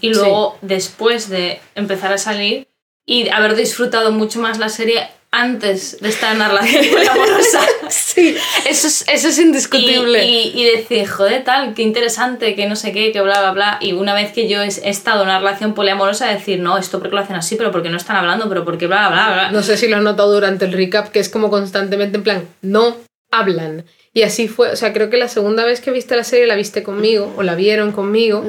Y 0.02 0.14
luego 0.14 0.56
después 0.62 1.30
de 1.30 1.60
empezar 1.74 2.14
a 2.14 2.20
salir 2.20 2.68
y 3.08 3.30
haber 3.30 3.56
disfrutado 3.56 4.12
mucho 4.12 4.40
más 4.40 4.60
la 4.60 4.70
serie 4.70 5.08
antes 5.32 6.00
de 6.00 6.10
estar 6.10 6.32
en 6.32 6.38
una 6.38 6.50
relación 6.50 6.86
poliamorosa. 6.92 7.62
Sí, 7.90 8.36
eso 8.68 8.88
es, 8.88 9.06
eso 9.08 9.28
es 9.30 9.38
Y, 9.38 9.42
indiscutible. 9.44 10.26
y, 10.26 10.52
y 10.60 10.66
decir, 10.66 11.08
joder, 11.08 11.44
tal, 11.44 11.74
qué 11.74 11.84
interesante, 11.84 12.54
que 12.56 12.68
no 12.68 12.76
sé 12.76 12.92
qué, 12.92 13.12
que 13.12 13.22
bla, 13.22 13.40
bla, 13.40 13.52
bla. 13.52 13.78
Y 13.80 13.94
una 13.94 14.14
vez 14.14 14.32
que 14.34 14.48
yo 14.50 14.62
he, 14.62 14.68
he 14.68 14.90
estado 14.90 15.22
en 15.24 15.30
una 15.30 15.40
relación 15.40 15.74
poliamorosa, 15.74 16.28
decir, 16.28 16.60
no, 16.60 16.78
esto 16.78 17.00
porque 17.00 17.16
lo 17.16 17.22
hacen 17.22 17.36
así, 17.36 17.56
pero 17.56 17.72
porque 17.72 17.90
no 17.90 17.98
están 17.98 18.16
hablando, 18.18 18.50
pero 18.50 18.66
porque 18.66 18.88
bla, 18.88 19.10
bla, 19.10 19.32
bla. 19.34 19.52
No 19.52 19.64
sé 19.64 19.78
si 19.78 19.88
lo 19.88 19.98
has 19.98 20.04
notado 20.04 20.34
durante 20.34 20.66
el 20.66 20.74
recap, 20.74 21.10
que 21.10 21.20
es 21.20 21.30
como 21.30 21.50
constantemente 21.50 22.18
en 22.18 22.24
plan, 22.24 22.48
no 22.62 22.98
hablan. 23.32 23.86
Y 24.18 24.24
así 24.24 24.48
fue, 24.48 24.72
o 24.72 24.76
sea, 24.76 24.94
creo 24.94 25.12
que 25.12 25.18
la 25.18 25.28
segunda 25.28 25.64
vez 25.64 25.80
que 25.80 25.92
viste 25.92 26.16
la 26.16 26.24
serie 26.24 26.48
la 26.48 26.56
viste 26.56 26.82
conmigo, 26.82 27.32
o 27.38 27.44
la 27.44 27.54
vieron 27.54 27.92
conmigo, 27.92 28.44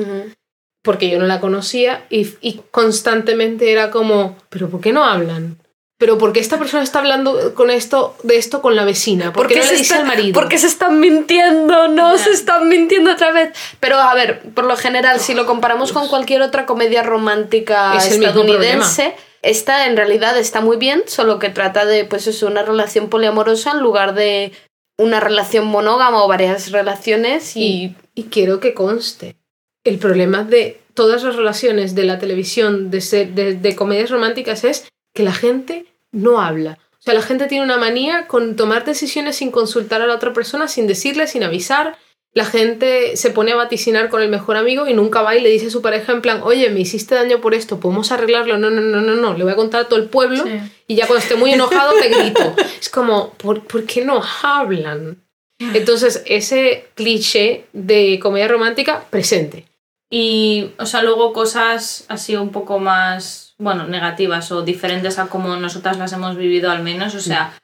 porque 0.83 1.11
yo 1.11 1.19
no 1.19 1.27
la 1.27 1.41
conocía, 1.41 2.07
y, 2.09 2.27
y 2.41 2.63
constantemente 2.71 3.71
era 3.71 3.91
como, 3.91 4.39
¿pero 4.49 4.71
por 4.71 4.81
qué 4.81 4.95
no 4.95 5.05
hablan? 5.05 5.59
¿Pero 5.99 6.17
por 6.17 6.33
qué 6.33 6.41
esta 6.41 6.59
persona 6.59 6.83
está 6.83 7.01
hablando 7.01 7.55
con 7.55 7.71
esto, 7.71 8.17
de 8.23 8.39
esto 8.39 8.63
con 8.63 8.77
la 8.77 8.87
vecina? 8.87 9.31
¿Por 9.35 9.47
qué 9.47 9.57
no 9.57 9.65
le 9.65 9.71
dice 9.73 9.83
está- 9.83 9.97
al 9.99 10.07
marido? 10.07 10.33
porque 10.33 10.57
se 10.57 10.69
están 10.69 11.01
mintiendo? 11.01 11.89
No, 11.89 12.17
se 12.17 12.31
están 12.31 12.67
mintiendo 12.71 13.13
otra 13.13 13.33
vez. 13.33 13.51
Pero 13.79 13.99
a 13.99 14.15
ver, 14.15 14.41
por 14.55 14.65
lo 14.65 14.75
general, 14.75 15.21
si 15.21 15.35
lo 15.35 15.45
comparamos 15.45 15.93
con 15.93 16.09
cualquier 16.09 16.41
otra 16.41 16.65
comedia 16.65 17.03
romántica 17.03 17.95
Es 17.95 18.07
estadounidense, 18.13 19.15
esta 19.43 19.87
en 19.87 19.99
realidad 19.99 20.39
está 20.39 20.63
muy 20.63 20.79
bien, 20.79 21.03
solo 21.07 21.39
que 21.39 21.51
trata 21.51 21.85
de, 21.85 22.07
pues 22.07 22.27
eso, 22.27 22.47
una 22.47 22.63
relación 22.63 23.11
poliamorosa 23.11 23.73
en 23.73 23.81
lugar 23.81 24.15
de 24.15 24.53
una 24.99 25.21
relación 25.21 25.67
monógama 25.67 26.23
o 26.23 26.29
varias 26.29 26.71
relaciones 26.73 27.57
y... 27.57 27.95
Y, 28.15 28.25
quiero 28.25 28.59
que 28.59 28.75
conste, 28.75 29.37
el 29.85 29.99
problema 29.99 30.43
de 30.43 30.81
todas 30.95 31.23
las 31.23 31.37
relaciones 31.37 31.95
de 31.95 32.03
la 32.03 32.19
televisión, 32.19 32.91
de, 32.91 32.99
de, 33.33 33.55
de 33.55 33.77
comedias 33.77 34.11
románticas, 34.11 34.65
es 34.65 34.89
que 35.15 35.23
la 35.23 35.33
gente 35.33 35.87
no 36.11 36.41
habla. 36.41 36.79
O 36.99 37.03
sea, 37.03 37.15
la 37.15 37.23
gente 37.23 37.47
tiene 37.47 37.65
una 37.65 37.77
manía 37.77 38.27
con 38.27 38.57
tomar 38.57 38.85
decisiones 38.85 39.37
sin 39.37 39.53
consultar 39.53 40.03
a 40.03 40.07
la 40.09 40.17
otra 40.17 40.33
persona, 40.33 40.67
sin 40.67 40.89
decirle, 40.89 41.29
sin 41.29 41.45
avisar. 41.45 41.97
La 42.35 42.45
gente 42.45 43.17
se 43.17 43.31
pone 43.31 43.53
a 43.53 43.57
vaticinar 43.57 44.11
con 44.11 44.23
el 44.23 44.29
mejor 44.29 44.57
amigo 44.57 44.87
y 44.87 44.95
nunca 44.95 45.23
va 45.23 45.35
y 45.35 45.41
le 45.41 45.49
dice 45.49 45.69
a 45.69 45.71
su 45.71 45.83
pareja 45.83 46.13
en 46.13 46.21
plan, 46.23 46.41
oye, 46.43 46.69
me 46.71 46.81
hiciste 46.81 47.15
daño 47.15 47.41
por 47.41 47.55
esto, 47.55 47.81
¿podemos 47.81 48.13
arreglarlo? 48.13 48.59
No, 48.59 48.71
no, 48.71 48.81
no, 48.83 49.01
no, 49.01 49.15
no, 49.15 49.35
le 49.35 49.45
voy 49.45 49.53
a 49.53 49.57
contar 49.57 49.81
a 49.83 49.89
todo 49.89 49.99
el 49.99 50.09
pueblo 50.09 50.45
Sí. 50.45 50.61
y 50.87 50.95
ya 50.95 51.07
cuando 51.07 51.23
esté 51.23 51.35
muy 51.37 51.53
enojado 51.53 51.93
te 52.01 52.09
grito. 52.17 52.55
Es 52.81 52.91
como, 52.91 53.31
¿por, 53.35 53.65
¿por 53.65 53.85
qué 53.85 54.05
no 54.05 54.23
hablan? 54.43 55.23
Entonces, 55.59 56.23
ese 56.27 56.87
cliché 56.95 57.65
de 57.73 58.21
comedia 58.23 58.47
romántica 58.47 59.05
presente. 59.11 59.65
Y, 60.11 60.71
o 60.79 60.87
sea, 60.87 61.03
luego 61.03 61.33
cosas 61.33 62.05
así 62.09 62.37
un 62.37 62.51
poco 62.51 62.79
más, 62.79 63.55
bueno, 63.59 63.87
negativas 63.89 64.53
o 64.53 64.63
diferentes 64.63 65.19
a 65.19 65.27
como 65.27 65.57
nosotras 65.57 65.99
las 65.99 66.13
hemos 66.13 66.37
vivido 66.37 66.71
al 66.71 66.83
menos. 66.85 67.15
O 67.17 67.21
sea, 67.21 67.59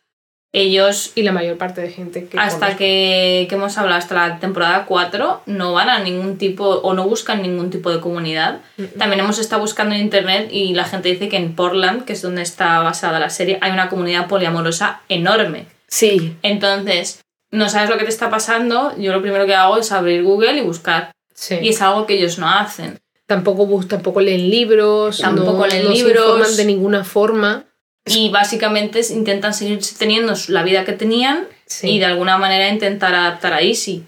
ellos, 0.54 1.10
Y 1.16 1.22
la 1.24 1.32
mayor 1.32 1.58
parte 1.58 1.80
de 1.80 1.90
gente 1.90 2.26
que 2.26 2.38
hasta 2.38 2.76
que, 2.76 3.46
que 3.48 3.54
hemos 3.56 3.76
hablado, 3.76 3.98
hasta 3.98 4.14
la 4.14 4.38
temporada 4.38 4.86
4, 4.86 5.42
no 5.46 5.72
van 5.72 5.90
a 5.90 5.98
ningún 5.98 6.38
tipo 6.38 6.64
o 6.64 6.94
no 6.94 7.08
buscan 7.08 7.42
ningún 7.42 7.70
tipo 7.70 7.90
de 7.90 8.00
comunidad. 8.00 8.60
También 8.96 9.20
hemos 9.20 9.40
estado 9.40 9.60
buscando 9.60 9.96
en 9.96 10.00
internet 10.00 10.48
y 10.52 10.72
la 10.74 10.84
gente 10.84 11.08
dice 11.08 11.28
que 11.28 11.36
en 11.36 11.56
Portland, 11.56 12.04
que 12.04 12.12
es 12.12 12.22
donde 12.22 12.42
está 12.42 12.78
basada 12.80 13.18
la 13.18 13.30
serie, 13.30 13.58
hay 13.60 13.72
una 13.72 13.88
comunidad 13.88 14.28
poliamorosa 14.28 15.00
enorme. 15.08 15.66
Sí, 15.88 16.36
Entonces, 16.42 17.20
no 17.50 17.68
sabes 17.68 17.90
lo 17.90 17.98
que 17.98 18.04
te 18.04 18.10
está 18.10 18.30
pasando, 18.30 18.96
yo 18.96 19.12
lo 19.12 19.22
primero 19.22 19.46
que 19.46 19.54
hago 19.54 19.76
es 19.76 19.92
abrir 19.92 20.22
Google 20.22 20.56
y 20.56 20.60
buscar. 20.60 21.10
Sí. 21.34 21.56
Y 21.62 21.70
es 21.70 21.82
algo 21.82 22.06
que 22.06 22.14
ellos 22.14 22.38
no 22.38 22.48
hacen. 22.48 23.00
Tampoco, 23.26 23.84
tampoco 23.86 24.20
leen 24.20 24.50
libros, 24.50 25.18
Tampoco 25.18 25.58
no, 25.58 25.66
leen 25.66 25.84
no 25.84 25.90
se 25.90 25.96
libros. 26.04 26.24
informan 26.26 26.56
de 26.56 26.64
ninguna 26.64 27.04
forma. 27.04 27.64
Y 28.06 28.30
básicamente 28.30 29.00
intentan 29.10 29.54
seguir 29.54 29.80
teniendo 29.98 30.34
la 30.48 30.62
vida 30.62 30.84
que 30.84 30.92
tenían 30.92 31.46
Sí. 31.66 31.92
y 31.92 31.98
de 31.98 32.04
alguna 32.04 32.36
manera 32.36 32.68
intentar 32.68 33.14
adaptar 33.14 33.54
a 33.54 33.60
Easy. 33.62 34.04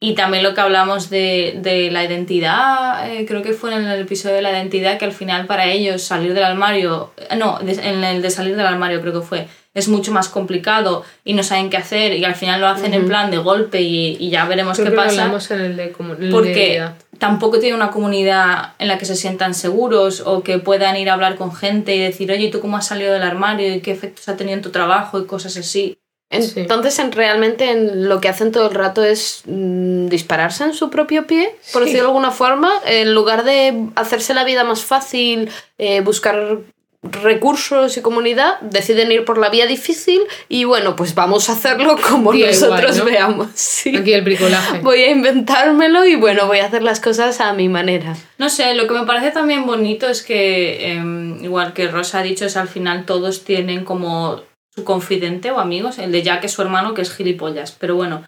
Y 0.00 0.14
también 0.14 0.42
lo 0.44 0.54
que 0.54 0.60
hablamos 0.60 1.10
de, 1.10 1.58
de 1.60 1.90
la 1.90 2.04
identidad, 2.04 3.10
eh, 3.10 3.24
creo 3.26 3.42
que 3.42 3.52
fue 3.54 3.74
en 3.74 3.84
el 3.86 4.00
episodio 4.02 4.36
de 4.36 4.42
la 4.42 4.50
identidad, 4.52 4.98
que 4.98 5.06
al 5.06 5.12
final 5.12 5.46
para 5.46 5.66
ellos 5.66 6.02
salir 6.02 6.34
del 6.34 6.44
armario, 6.44 7.12
no, 7.36 7.58
de- 7.60 7.72
en 7.88 8.04
el 8.04 8.22
de 8.22 8.30
salir 8.30 8.54
del 8.56 8.66
armario 8.66 9.00
creo 9.00 9.14
que 9.20 9.26
fue, 9.26 9.48
es 9.78 9.88
mucho 9.88 10.12
más 10.12 10.28
complicado 10.28 11.04
y 11.24 11.32
no 11.34 11.42
saben 11.42 11.70
qué 11.70 11.76
hacer 11.76 12.12
y 12.14 12.24
al 12.24 12.34
final 12.34 12.60
lo 12.60 12.68
hacen 12.68 12.94
en 12.94 13.06
plan 13.08 13.30
de 13.30 13.38
golpe 13.38 13.80
y, 13.80 14.16
y 14.18 14.30
ya 14.30 14.44
veremos 14.44 14.76
Creo 14.76 14.86
qué 14.86 14.90
que 14.90 14.96
lo 14.96 15.02
pasa. 15.02 15.22
hablamos 15.22 15.50
en 15.50 15.60
el 15.60 15.76
de, 15.76 15.94
Porque 16.30 16.82
tampoco 17.18 17.58
tiene 17.58 17.74
una 17.76 17.90
comunidad 17.90 18.74
en 18.78 18.88
la 18.88 18.98
que 18.98 19.04
se 19.06 19.16
sientan 19.16 19.54
seguros 19.54 20.22
o 20.24 20.42
que 20.42 20.58
puedan 20.58 20.96
ir 20.96 21.10
a 21.10 21.14
hablar 21.14 21.36
con 21.36 21.54
gente 21.54 21.94
y 21.96 21.98
decir, 22.00 22.30
oye, 22.30 22.48
¿tú 22.48 22.60
cómo 22.60 22.76
has 22.76 22.86
salido 22.86 23.12
del 23.12 23.22
armario 23.22 23.74
y 23.74 23.80
qué 23.80 23.90
efectos 23.90 24.28
ha 24.28 24.36
tenido 24.36 24.56
en 24.56 24.62
tu 24.62 24.70
trabajo 24.70 25.18
y 25.18 25.26
cosas 25.26 25.56
así? 25.56 25.98
Sí. 26.30 26.52
Entonces, 26.60 26.98
en, 26.98 27.10
realmente 27.12 27.70
en 27.70 28.06
lo 28.08 28.20
que 28.20 28.28
hacen 28.28 28.52
todo 28.52 28.68
el 28.68 28.74
rato 28.74 29.02
es 29.02 29.42
mm, 29.46 30.08
dispararse 30.08 30.62
en 30.64 30.74
su 30.74 30.90
propio 30.90 31.26
pie, 31.26 31.56
por 31.72 31.82
Sí. 31.82 31.86
decirlo 31.88 32.02
de 32.04 32.08
alguna 32.10 32.30
forma, 32.32 32.70
en 32.86 33.14
lugar 33.14 33.44
de 33.44 33.86
hacerse 33.94 34.34
la 34.34 34.44
vida 34.44 34.62
más 34.62 34.84
fácil, 34.84 35.48
eh, 35.78 36.02
buscar 36.02 36.58
recursos 37.02 37.96
y 37.96 38.02
comunidad, 38.02 38.60
deciden 38.60 39.12
ir 39.12 39.24
por 39.24 39.38
la 39.38 39.50
vía 39.50 39.66
difícil 39.66 40.20
y 40.48 40.64
bueno, 40.64 40.96
pues 40.96 41.14
vamos 41.14 41.48
a 41.48 41.52
hacerlo 41.52 41.96
como 42.10 42.32
DIY, 42.32 42.46
nosotros 42.46 42.96
¿no? 42.98 43.04
veamos. 43.04 43.48
sí. 43.54 43.96
Aquí 43.96 44.12
el 44.12 44.22
bricolaje. 44.22 44.80
Voy 44.80 45.02
a 45.02 45.10
inventármelo 45.10 46.04
y 46.06 46.16
bueno, 46.16 46.46
voy 46.46 46.58
a 46.58 46.66
hacer 46.66 46.82
las 46.82 47.00
cosas 47.00 47.40
a 47.40 47.52
mi 47.52 47.68
manera. 47.68 48.16
No 48.38 48.50
sé, 48.50 48.74
lo 48.74 48.86
que 48.88 48.94
me 48.94 49.06
parece 49.06 49.30
también 49.30 49.64
bonito 49.66 50.08
es 50.08 50.22
que, 50.22 50.92
em, 50.92 51.42
igual 51.44 51.72
que 51.72 51.88
Rosa 51.88 52.18
ha 52.18 52.22
dicho, 52.22 52.44
es 52.44 52.56
al 52.56 52.68
final 52.68 53.04
todos 53.06 53.44
tienen 53.44 53.84
como 53.84 54.42
su 54.74 54.84
confidente 54.84 55.50
o 55.52 55.60
amigos. 55.60 55.98
El 55.98 56.12
de 56.12 56.22
Jack 56.22 56.44
es 56.44 56.52
su 56.52 56.62
hermano, 56.62 56.94
que 56.94 57.02
es 57.02 57.14
gilipollas. 57.14 57.72
Pero 57.72 57.94
bueno, 57.94 58.24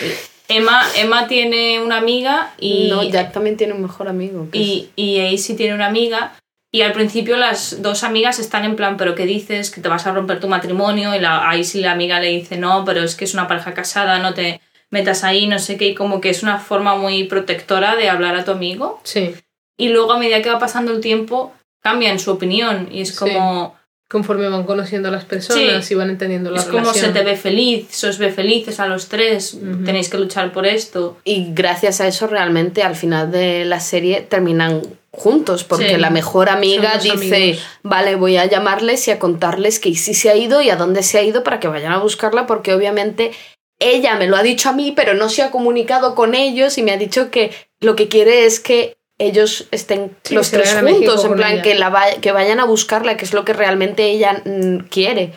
eh, 0.00 0.16
Emma, 0.48 0.82
Emma 0.96 1.26
tiene 1.28 1.80
una 1.80 1.96
amiga 1.98 2.52
y, 2.58 2.88
no, 2.90 3.02
Jack 3.02 3.32
también 3.32 3.56
tiene 3.56 3.74
un 3.74 3.82
mejor 3.82 4.08
amigo. 4.08 4.48
que 4.50 4.60
es- 4.62 4.66
y, 4.96 5.52
y 5.52 5.56
tiene 5.56 5.74
una 5.74 5.86
amiga. 5.86 6.34
Y 6.74 6.82
al 6.82 6.90
principio 6.92 7.36
las 7.36 7.82
dos 7.82 8.02
amigas 8.02 8.40
están 8.40 8.64
en 8.64 8.74
plan, 8.74 8.96
¿pero 8.96 9.14
qué 9.14 9.26
dices? 9.26 9.70
Que 9.70 9.80
te 9.80 9.88
vas 9.88 10.08
a 10.08 10.12
romper 10.12 10.40
tu 10.40 10.48
matrimonio. 10.48 11.14
Y 11.14 11.20
la, 11.20 11.48
Aisy, 11.48 11.80
la 11.82 11.92
amiga, 11.92 12.18
le 12.18 12.30
dice, 12.30 12.58
no, 12.58 12.84
pero 12.84 13.04
es 13.04 13.14
que 13.14 13.26
es 13.26 13.32
una 13.32 13.46
pareja 13.46 13.74
casada, 13.74 14.18
no 14.18 14.34
te 14.34 14.60
metas 14.90 15.22
ahí, 15.22 15.46
no 15.46 15.60
sé 15.60 15.76
qué. 15.76 15.86
Y 15.86 15.94
como 15.94 16.20
que 16.20 16.30
es 16.30 16.42
una 16.42 16.58
forma 16.58 16.96
muy 16.96 17.22
protectora 17.24 17.94
de 17.94 18.08
hablar 18.08 18.34
a 18.34 18.44
tu 18.44 18.50
amigo 18.50 18.98
Sí. 19.04 19.36
y 19.78 19.90
luego 19.90 20.14
a 20.14 20.18
medida 20.18 20.42
que 20.42 20.50
va 20.50 20.58
pasando 20.58 20.90
el 20.90 21.00
tiempo 21.00 21.52
cambian 21.80 22.18
su 22.18 22.32
opinión 22.32 22.88
y 22.90 23.02
es 23.02 23.10
Sí. 23.10 23.18
como 23.18 23.76
Conforme 24.06 24.48
van 24.48 24.64
conociendo 24.64 25.08
a 25.08 25.10
las 25.12 25.24
personas 25.24 25.86
Sí. 25.86 25.94
y 25.94 25.96
van 25.96 26.10
entendiendo 26.10 26.50
la 26.50 26.58
es 26.60 26.66
como 26.66 26.92
se 26.92 27.08
te 27.08 27.22
ve 27.24 27.36
feliz, 27.36 27.86
se 27.90 28.08
os 28.08 28.18
ve 28.18 28.30
felices 28.30 28.78
a 28.78 28.86
los 28.86 29.08
tres, 29.08 29.58
tenéis 29.84 30.08
que 30.08 30.18
luchar 30.18 30.52
por 30.52 30.66
esto. 30.66 31.16
Y 31.24 31.52
gracias 31.54 32.00
a 32.00 32.06
eso 32.06 32.26
realmente 32.26 32.82
al 32.82 32.96
final 32.96 33.30
de 33.32 33.64
la 33.64 33.80
serie 33.80 34.20
terminan 34.20 34.82
juntos, 35.16 35.64
porque 35.64 35.90
Sí. 35.90 35.96
la 35.96 36.10
mejor 36.10 36.48
amiga 36.48 36.98
dice, 36.98 37.34
amigos. 37.36 37.62
vale, 37.82 38.16
voy 38.16 38.36
a 38.36 38.46
llamarles 38.46 39.06
y 39.08 39.10
a 39.10 39.18
contarles 39.18 39.78
que 39.80 39.94
sí 39.94 40.14
se 40.14 40.30
ha 40.30 40.36
ido 40.36 40.60
y 40.60 40.70
a 40.70 40.76
dónde 40.76 41.02
se 41.02 41.18
ha 41.18 41.22
ido 41.22 41.42
para 41.44 41.60
que 41.60 41.68
vayan 41.68 41.92
a 41.92 41.98
buscarla, 41.98 42.46
porque 42.46 42.74
obviamente 42.74 43.32
ella 43.80 44.16
me 44.16 44.26
lo 44.26 44.36
ha 44.36 44.42
dicho 44.42 44.68
a 44.68 44.72
mí, 44.72 44.92
pero 44.92 45.14
no 45.14 45.28
se 45.28 45.42
ha 45.42 45.50
comunicado 45.50 46.14
con 46.14 46.34
ellos 46.34 46.78
y 46.78 46.82
me 46.82 46.92
ha 46.92 46.96
dicho 46.96 47.30
que 47.30 47.50
lo 47.80 47.96
que 47.96 48.08
quiere 48.08 48.46
es 48.46 48.60
que 48.60 48.96
ellos 49.18 49.66
estén 49.70 50.16
Sí, 50.24 50.34
los 50.34 50.50
tres 50.50 50.74
juntos, 50.74 51.24
en 51.24 51.34
plan 51.34 51.52
ella. 51.54 51.62
que, 51.62 51.74
la 51.76 51.88
va- 51.88 52.14
que 52.20 52.32
vayan 52.32 52.58
a 52.60 52.64
buscarla, 52.64 53.16
que 53.16 53.24
es 53.24 53.32
lo 53.32 53.44
que 53.44 53.52
realmente 53.52 54.04
ella 54.10 54.42
mm, 54.44 54.88
quiere. 54.90 55.32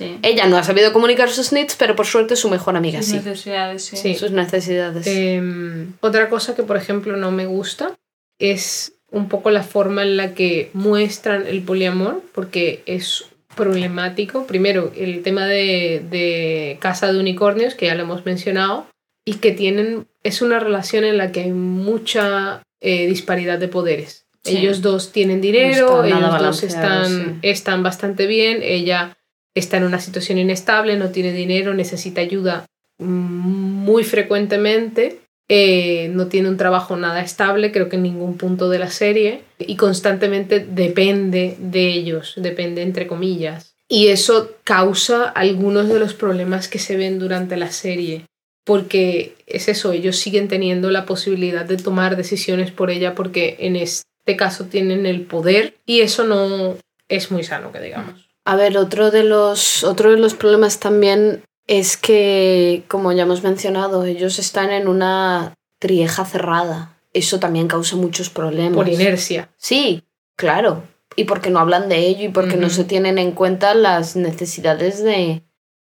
Sí. 0.00 0.18
Ella 0.22 0.46
no 0.46 0.56
ha 0.56 0.62
sabido 0.64 0.92
comunicar 0.94 1.28
sus 1.30 1.52
needs, 1.52 1.76
pero 1.76 1.94
por 1.94 2.06
suerte 2.06 2.34
su 2.34 2.48
mejor 2.48 2.74
amiga 2.76 3.00
Sus 3.02 3.10
sí. 3.10 3.16
necesidades, 3.16 3.84
sí. 3.84 3.96
Sí. 3.96 4.14
Sus 4.14 4.30
necesidades. 4.30 5.06
Em, 5.06 5.92
otra 6.00 6.28
cosa 6.30 6.54
que, 6.54 6.62
por 6.62 6.76
ejemplo, 6.76 7.16
no 7.18 7.30
me 7.30 7.44
gusta 7.46 7.92
es 8.40 8.94
un 9.10 9.28
poco 9.28 9.50
la 9.50 9.62
forma 9.62 10.02
en 10.02 10.16
la 10.16 10.34
que 10.34 10.70
muestran 10.72 11.46
el 11.46 11.62
poliamor, 11.62 12.22
porque 12.32 12.82
es 12.86 13.26
problemático. 13.56 14.46
Primero, 14.46 14.92
el 14.96 15.22
tema 15.22 15.46
de, 15.46 16.02
de 16.08 16.78
Casa 16.80 17.12
de 17.12 17.18
Unicornios, 17.18 17.74
que 17.74 17.86
ya 17.86 17.94
lo 17.94 18.02
hemos 18.02 18.24
mencionado, 18.24 18.86
y 19.24 19.34
que 19.34 19.52
tienen, 19.52 20.06
es 20.22 20.42
una 20.42 20.58
relación 20.58 21.04
en 21.04 21.18
la 21.18 21.32
que 21.32 21.40
hay 21.40 21.52
mucha 21.52 22.62
eh, 22.80 23.06
disparidad 23.06 23.58
de 23.58 23.68
poderes. 23.68 24.26
Sí. 24.42 24.56
Ellos 24.56 24.80
dos 24.80 25.12
tienen 25.12 25.40
dinero, 25.40 26.02
No 26.02 26.04
ellos 26.04 26.38
dos 26.38 26.62
están, 26.62 27.38
están 27.42 27.82
bastante 27.82 28.26
bien, 28.26 28.60
ella 28.62 29.18
está 29.54 29.76
en 29.76 29.84
una 29.84 30.00
situación 30.00 30.38
inestable, 30.38 30.96
no 30.96 31.10
tiene 31.10 31.32
dinero, 31.32 31.74
necesita 31.74 32.22
ayuda 32.22 32.64
mm, 32.98 33.04
muy 33.04 34.04
frecuentemente, 34.04 35.20
eh, 35.52 36.08
no 36.12 36.28
tiene 36.28 36.48
un 36.48 36.56
trabajo 36.56 36.96
nada 36.96 37.20
estable, 37.22 37.72
creo 37.72 37.88
que 37.88 37.96
en 37.96 38.04
ningún 38.04 38.36
punto 38.36 38.68
de 38.68 38.78
la 38.78 38.88
serie, 38.88 39.42
y 39.58 39.74
constantemente 39.74 40.60
depende 40.60 41.56
de 41.58 41.88
ellos, 41.88 42.34
depende 42.36 42.82
entre 42.82 43.08
comillas. 43.08 43.74
Y 43.88 44.06
eso 44.08 44.52
causa 44.62 45.24
algunos 45.24 45.88
de 45.88 45.98
los 45.98 46.14
problemas 46.14 46.68
que 46.68 46.78
se 46.78 46.96
ven 46.96 47.18
durante 47.18 47.56
la 47.56 47.72
serie, 47.72 48.26
porque 48.64 49.34
es 49.48 49.66
eso, 49.66 49.90
ellos 49.90 50.18
siguen 50.18 50.46
teniendo 50.46 50.92
la 50.92 51.04
posibilidad 51.04 51.64
de 51.64 51.78
tomar 51.78 52.16
decisiones 52.16 52.70
por 52.70 52.88
ella 52.88 53.16
porque 53.16 53.56
en 53.58 53.74
este 53.74 54.36
caso 54.36 54.66
tienen 54.66 55.04
el 55.04 55.22
poder 55.22 55.74
y 55.84 56.02
eso 56.02 56.22
no 56.22 56.76
es 57.08 57.32
muy 57.32 57.42
sano, 57.42 57.72
que 57.72 57.80
digamos. 57.80 58.28
A 58.44 58.54
ver, 58.54 58.78
otro 58.78 59.10
de 59.10 59.24
los, 59.24 59.82
otro 59.82 60.12
de 60.12 60.16
los 60.16 60.34
problemas 60.34 60.78
también 60.78 61.42
es 61.70 61.96
que, 61.96 62.82
como 62.88 63.12
ya 63.12 63.22
hemos 63.22 63.44
mencionado, 63.44 64.04
ellos 64.04 64.40
están 64.40 64.72
en 64.72 64.88
una 64.88 65.54
trieja 65.78 66.24
cerrada. 66.24 66.98
Eso 67.12 67.38
también 67.38 67.68
causa 67.68 67.94
muchos 67.94 68.28
problemas. 68.28 68.74
Por 68.74 68.88
inercia. 68.88 69.52
Sí, 69.56 70.02
claro. 70.34 70.82
Y 71.14 71.24
porque 71.24 71.48
no 71.48 71.60
hablan 71.60 71.88
de 71.88 72.08
ello 72.08 72.24
y 72.24 72.28
porque 72.28 72.56
no 72.56 72.70
se 72.70 72.82
tienen 72.82 73.18
en 73.18 73.30
cuenta 73.30 73.74
las 73.74 74.16
necesidades 74.16 75.00
de... 75.04 75.44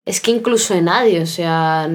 Es 0.03 0.19
que 0.19 0.31
incluso 0.31 0.73
de 0.73 0.81
nadie, 0.81 1.21
o 1.21 1.25
sea, 1.25 1.89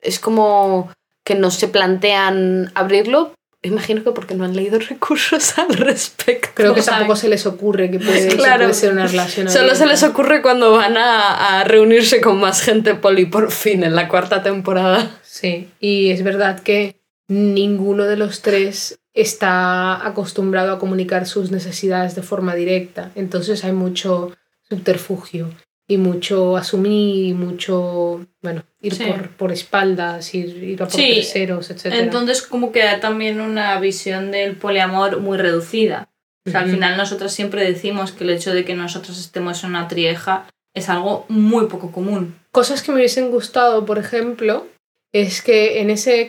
es 0.00 0.18
como 0.18 0.90
que 1.22 1.36
no 1.36 1.52
se 1.52 1.68
plantean 1.68 2.72
abrirlo. 2.74 3.34
Imagino 3.64 4.02
que 4.02 4.10
porque 4.10 4.34
no 4.34 4.44
han 4.44 4.56
leído 4.56 4.78
recursos 4.88 5.56
al 5.58 5.72
respecto. 5.74 6.50
Creo 6.54 6.74
que 6.74 6.82
tampoco 6.82 7.16
se 7.16 7.28
les 7.28 7.46
ocurre 7.46 7.90
que 7.90 7.98
puede, 8.00 8.28
que 8.28 8.36
Claro. 8.36 8.64
puede 8.64 8.74
ser 8.74 8.92
una 8.92 9.06
relación 9.06 9.48
Solo 9.48 9.74
se 9.74 9.86
les 9.86 10.02
ocurre 10.02 10.42
cuando 10.42 10.72
van 10.72 10.96
a, 10.96 11.60
a 11.60 11.64
reunirse 11.64 12.20
con 12.20 12.40
más 12.40 12.60
gente 12.60 12.94
poli 12.94 13.26
por 13.26 13.50
fin 13.52 13.84
en 13.84 13.94
la 13.94 14.08
cuarta 14.08 14.42
temporada. 14.42 15.20
Sí, 15.22 15.70
y 15.80 16.10
es 16.10 16.22
verdad 16.24 16.60
que 16.60 16.96
ninguno 17.28 18.04
de 18.04 18.16
los 18.16 18.42
tres 18.42 18.98
está 19.14 20.06
acostumbrado 20.06 20.72
a 20.72 20.78
comunicar 20.78 21.26
sus 21.26 21.50
necesidades 21.50 22.14
de 22.14 22.22
forma 22.22 22.54
directa. 22.54 23.12
Entonces 23.14 23.62
hay 23.64 23.72
mucho 23.72 24.32
subterfugio 24.68 25.50
y 25.92 25.98
mucho 25.98 26.56
asumir 26.56 27.26
y 27.26 27.34
mucho, 27.34 28.24
bueno, 28.42 28.62
ir 28.80 28.94
Sí. 28.94 29.04
por, 29.04 29.30
por 29.30 29.52
espaldas, 29.52 30.34
ir, 30.34 30.62
ir 30.62 30.82
a 30.82 30.86
por 30.86 30.94
Sí, 30.94 31.14
terceros, 31.16 31.70
etc. 31.70 31.86
Entonces 31.94 32.42
como 32.42 32.72
que 32.72 32.82
da 32.84 33.00
también 33.00 33.40
una 33.40 33.78
visión 33.80 34.30
del 34.30 34.56
poliamor 34.56 35.20
muy 35.20 35.38
reducida. 35.38 36.08
O 36.46 36.50
sea, 36.50 36.60
al 36.60 36.70
final 36.70 36.96
nosotros 36.96 37.32
siempre 37.32 37.64
decimos 37.64 38.10
que 38.10 38.24
el 38.24 38.30
hecho 38.30 38.52
de 38.52 38.64
que 38.64 38.74
nosotros 38.74 39.18
estemos 39.20 39.62
en 39.62 39.70
una 39.70 39.86
trieja 39.86 40.46
es 40.74 40.88
algo 40.88 41.24
muy 41.28 41.66
poco 41.66 41.92
común. 41.92 42.34
Cosas 42.50 42.82
que 42.82 42.90
me 42.90 42.98
hubiesen 42.98 43.30
gustado, 43.30 43.84
por 43.86 43.98
ejemplo, 43.98 44.66
es 45.12 45.40
que 45.42 45.80
en 45.80 45.90
ese... 45.90 46.28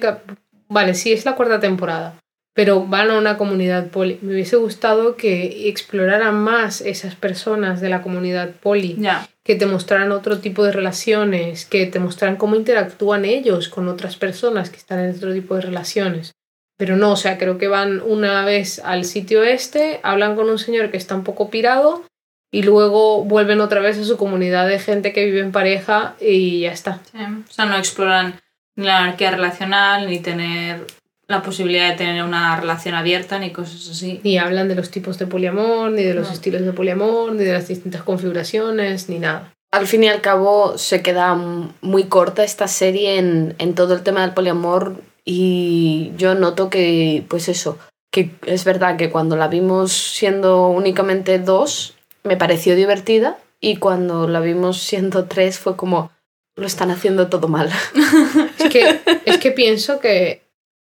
Vale, 0.70 0.94
sí, 0.94 1.12
es 1.14 1.26
la 1.26 1.36
cuarta 1.36 1.60
temporada, 1.60 2.16
pero 2.54 2.86
van 2.86 3.10
a 3.10 3.18
una 3.18 3.38
comunidad 3.38 3.88
poli. 3.88 4.20
Me 4.22 4.34
hubiese 4.34 4.56
gustado 4.58 5.16
que 5.16 5.68
exploraran 5.70 6.36
más 6.36 6.82
esas 6.82 7.16
personas 7.16 7.82
de 7.82 7.90
la 7.90 8.02
comunidad 8.02 8.52
poli, 8.62 8.96
Ya. 9.00 9.28
que 9.44 9.56
te 9.56 9.66
mostraran 9.66 10.12
otro 10.12 10.40
tipo 10.40 10.64
de 10.64 10.72
relaciones, 10.72 11.66
que 11.66 11.86
te 11.88 12.00
mostraran 12.00 12.36
cómo 12.38 12.56
interactúan 12.56 13.26
ellos 13.26 13.70
con 13.70 13.88
otras 13.88 14.16
personas 14.18 14.70
que 14.70 14.78
están 14.78 15.00
en 15.00 15.16
otro 15.16 15.34
tipo 15.34 15.56
de 15.56 15.62
relaciones. 15.62 16.34
Pero 16.78 16.96
no, 16.96 17.12
o 17.12 17.16
sea, 17.16 17.38
creo 17.38 17.58
que 17.58 17.68
van 17.68 18.02
una 18.02 18.44
vez 18.46 18.80
al 18.80 19.06
sitio 19.06 19.44
este, 19.44 20.00
hablan 20.04 20.36
con 20.36 20.50
un 20.50 20.60
señor 20.60 20.92
que 20.92 20.98
está 20.98 21.16
un 21.16 21.24
poco 21.24 21.50
pirado 21.50 22.04
y 22.52 22.64
luego 22.64 23.24
vuelven 23.24 23.62
otra 23.62 23.80
vez 23.80 23.98
a 23.98 24.04
su 24.04 24.18
comunidad 24.18 24.68
de 24.68 24.80
gente 24.80 25.12
que 25.14 25.26
vive 25.26 25.40
en 25.40 25.52
pareja 25.52 26.16
y 26.22 26.62
ya 26.62 26.72
está. 26.72 27.00
Sí. 27.12 27.18
O 27.18 27.52
sea, 27.52 27.66
no 27.66 27.78
exploran 27.78 28.40
ni 28.76 28.86
la 28.86 29.00
anarquía 29.00 29.32
relacional, 29.32 30.08
ni 30.08 30.20
tener 30.20 30.86
la 31.28 31.42
posibilidad 31.42 31.90
de 31.90 31.96
tener 31.96 32.24
una 32.24 32.60
relación 32.60 32.96
abierta, 32.96 33.40
ni 33.40 33.52
cosas 33.52 33.90
así. 33.90 34.20
Ni 34.24 34.38
hablan 34.38 34.68
de 34.68 34.76
los 34.76 34.90
tipos 34.92 35.18
de 35.18 35.26
poliamor, 35.28 35.92
ni 35.92 36.04
de 36.04 36.14
los 36.14 36.28
No. 36.28 36.34
estilos 36.34 36.62
de 36.62 36.74
poliamor, 36.74 37.32
ni 37.34 37.44
de 37.44 37.54
las 37.54 37.68
distintas 37.68 38.04
configuraciones, 38.04 39.10
ni 39.10 39.20
nada. 39.20 39.54
Al 39.72 39.88
fin 39.88 40.04
y 40.04 40.08
al 40.10 40.22
cabo 40.22 40.78
se 40.78 41.02
queda 41.02 41.34
muy 41.82 42.04
corta 42.04 42.44
esta 42.44 42.68
serie 42.68 43.18
en, 43.18 43.56
en 43.58 43.74
todo 43.74 43.96
el 43.96 44.04
tema 44.04 44.22
del 44.22 44.34
poliamor 44.36 45.02
y 45.26 46.12
yo 46.18 46.36
noto 46.36 46.70
que, 46.70 47.24
pues 47.28 47.50
eso, 47.50 47.80
que 48.12 48.30
es 48.46 48.66
verdad 48.66 48.98
que 48.98 49.10
cuando 49.10 49.36
la 49.36 49.48
vimos 49.48 49.92
siendo 49.92 50.68
únicamente 50.68 51.40
dos 51.40 51.96
me 52.24 52.38
pareció 52.38 52.76
divertida 52.76 53.40
y 53.60 53.78
cuando 53.78 54.28
la 54.28 54.42
vimos 54.42 54.80
siendo 54.80 55.26
tres 55.26 55.58
fue 55.58 55.76
como 55.76 56.12
lo 56.56 56.68
están 56.68 56.92
haciendo 56.92 57.28
todo 57.30 57.48
mal. 57.48 57.72
Es 58.60 58.70
que, 58.70 59.00
es 59.26 59.38
que 59.40 59.52
pienso 59.52 60.00
que 60.00 60.43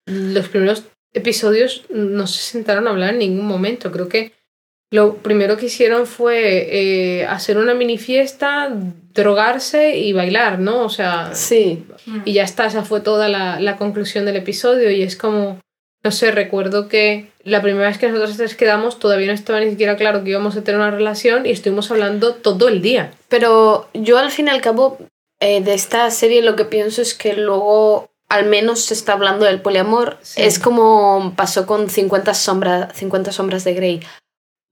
los 0.07 0.49
primeros 0.49 0.85
episodios 1.13 1.85
no 1.91 2.27
se 2.27 2.43
sentaron 2.43 2.87
a 2.87 2.91
hablar 2.91 3.15
en 3.15 3.21
ningún 3.21 3.47
momento. 3.47 3.93
Creo 3.93 4.09
que 4.09 4.33
lo 4.91 5.17
primero 5.17 5.57
que 5.57 5.67
hicieron 5.67 6.07
fue 6.07 6.69
eh, 6.71 7.27
hacer 7.27 7.59
una 7.59 7.75
mini 7.75 7.99
fiesta, 7.99 8.73
drogarse 9.13 9.97
y 9.99 10.13
bailar, 10.13 10.59
¿no? 10.59 10.83
O 10.83 10.89
sea, 10.89 11.35
Sí, 11.35 11.85
y 12.25 12.33
ya 12.33 12.45
está, 12.45 12.67
esa 12.67 12.85
fue 12.85 13.01
toda 13.01 13.29
la, 13.29 13.59
la 13.61 13.77
conclusión 13.77 14.25
del 14.25 14.37
episodio 14.37 14.91
y 14.91 15.03
es 15.03 15.17
como, 15.17 15.59
no 16.05 16.11
sé, 16.11 16.31
recuerdo 16.31 16.89
que 16.89 17.29
la 17.43 17.61
primera 17.63 17.89
vez 17.89 17.99
que 17.99 18.09
nosotros 18.09 18.37
tres 18.37 18.55
quedamos 18.55 18.99
todavía 18.99 19.29
no 19.29 19.33
estaba 19.33 19.61
ni 19.61 19.71
siquiera 19.71 19.97
claro 19.97 20.23
que 20.23 20.31
íbamos 20.31 20.57
a 20.57 20.63
tener 20.63 20.81
una 20.81 20.91
relación 20.91 21.47
y 21.47 21.51
estuvimos 21.51 21.91
hablando 21.91 22.35
todo 22.35 22.69
el 22.69 22.81
día. 22.81 23.13
Pero 23.29 23.89
yo 23.95 24.19
al 24.19 24.31
fin 24.31 24.47
y 24.47 24.51
al 24.51 24.61
cabo 24.61 24.99
eh, 25.41 25.61
de 25.61 25.75
esta 25.75 26.11
serie 26.11 26.43
lo 26.43 26.57
que 26.57 26.65
pienso 26.65 27.03
es 27.03 27.15
que 27.15 27.35
luego 27.35 28.11
al 28.35 28.47
menos 28.47 28.81
se 28.81 28.95
está 28.95 29.13
hablando 29.13 29.45
del 29.45 29.63
poliamor. 29.63 30.19
Sí. 30.23 30.43
Es 30.43 30.59
como 30.59 31.35
pasó 31.37 31.67
con 31.67 31.89
50, 31.89 32.35
sombra, 32.35 32.89
50 32.93 33.31
sombras 33.31 33.63
de 33.63 33.75
Grey. 33.75 34.01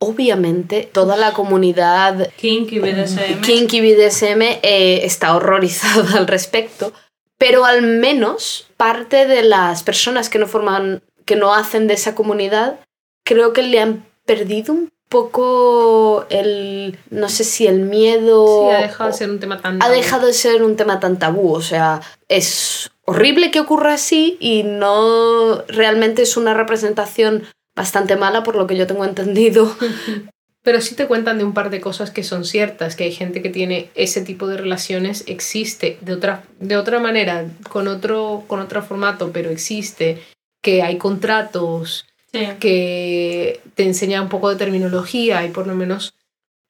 Obviamente 0.01 0.91
toda 0.93 1.17
la 1.17 1.33
comunidad 1.33 2.29
Kinky, 2.37 2.81
BDSM. 2.81 3.41
Kinky 3.41 3.81
BDSM 3.81 4.43
eh, 4.63 5.05
está 5.05 5.37
horrorizada 5.37 6.13
al 6.19 6.27
respecto, 6.27 6.93
pero 7.39 7.65
al 7.65 7.83
menos 7.83 8.67
parte 8.77 9.27
de 9.27 9.45
las 9.45 9.85
personas 9.85 10.29
que 10.29 10.41
no 10.41 10.49
forman, 10.49 11.05
que 11.25 11.37
no 11.37 11.55
hacen 11.55 11.87
de 11.87 11.95
esa 11.95 12.17
comunidad, 12.17 12.81
creo 13.25 13.53
que 13.53 13.63
le 13.63 13.79
han 13.79 14.05
perdido 14.27 14.75
un 14.75 14.93
poco 15.13 16.25
el, 16.31 16.99
no 17.11 17.29
sé 17.29 17.45
si 17.45 17.67
el 17.67 17.81
miedo... 17.81 18.71
Sí, 18.71 18.75
ha 18.75 18.81
dejado 18.81 19.11
de 19.11 19.17
ser 19.17 19.31
un 19.31 19.39
tema 19.39 19.61
tan... 19.61 19.83
ha 19.83 19.91
dejado 19.91 20.27
de 20.27 20.33
ser 20.33 20.63
un 20.63 20.75
tema 20.75 21.01
tan 21.01 21.19
tabú, 21.19 21.53
o 21.53 21.61
sea, 21.61 22.01
es 22.29 22.91
horrible 23.05 23.51
que 23.51 23.61
ocurra 23.61 23.93
así 23.93 24.39
y 24.41 24.63
no 24.63 25.63
realmente 25.69 26.23
es 26.23 26.39
una 26.39 26.55
representación 26.55 27.45
bastante 27.77 28.17
mala 28.17 28.43
por 28.43 28.57
lo 28.57 28.67
que 28.67 28.77
yo 28.77 28.87
tengo 28.87 29.05
entendido. 29.05 29.71
Pero 30.63 30.81
sí 30.81 30.95
te 30.95 31.09
cuentan 31.09 31.39
de 31.39 31.45
un 31.45 31.55
par 31.55 31.71
de 31.71 31.81
cosas 31.81 32.11
que 32.11 32.23
son 32.23 32.45
ciertas, 32.45 32.97
que 32.97 33.05
hay 33.05 33.13
gente 33.13 33.43
que 33.43 33.51
tiene 33.51 33.91
ese 33.95 34.23
tipo 34.23 34.47
de 34.47 34.57
relaciones, 34.57 35.25
existe 35.27 35.99
de 36.01 36.15
otra, 36.15 36.45
de 36.61 36.77
otra 36.77 37.01
manera, 37.01 37.47
con 37.69 37.89
otro, 37.89 38.45
con 38.47 38.61
otro 38.61 38.81
formato, 38.81 39.33
pero 39.33 39.51
existe, 39.51 40.23
que 40.63 40.83
hay 40.83 40.99
contratos, 40.99 42.07
Sí. 42.33 42.49
que 42.61 43.61
te 43.75 43.85
enseña 43.85 44.23
un 44.23 44.29
poco 44.29 44.49
de 44.49 44.57
terminología 44.57 45.45
y 45.45 45.51
por 45.51 45.67
lo 45.67 45.75
menos 45.75 46.15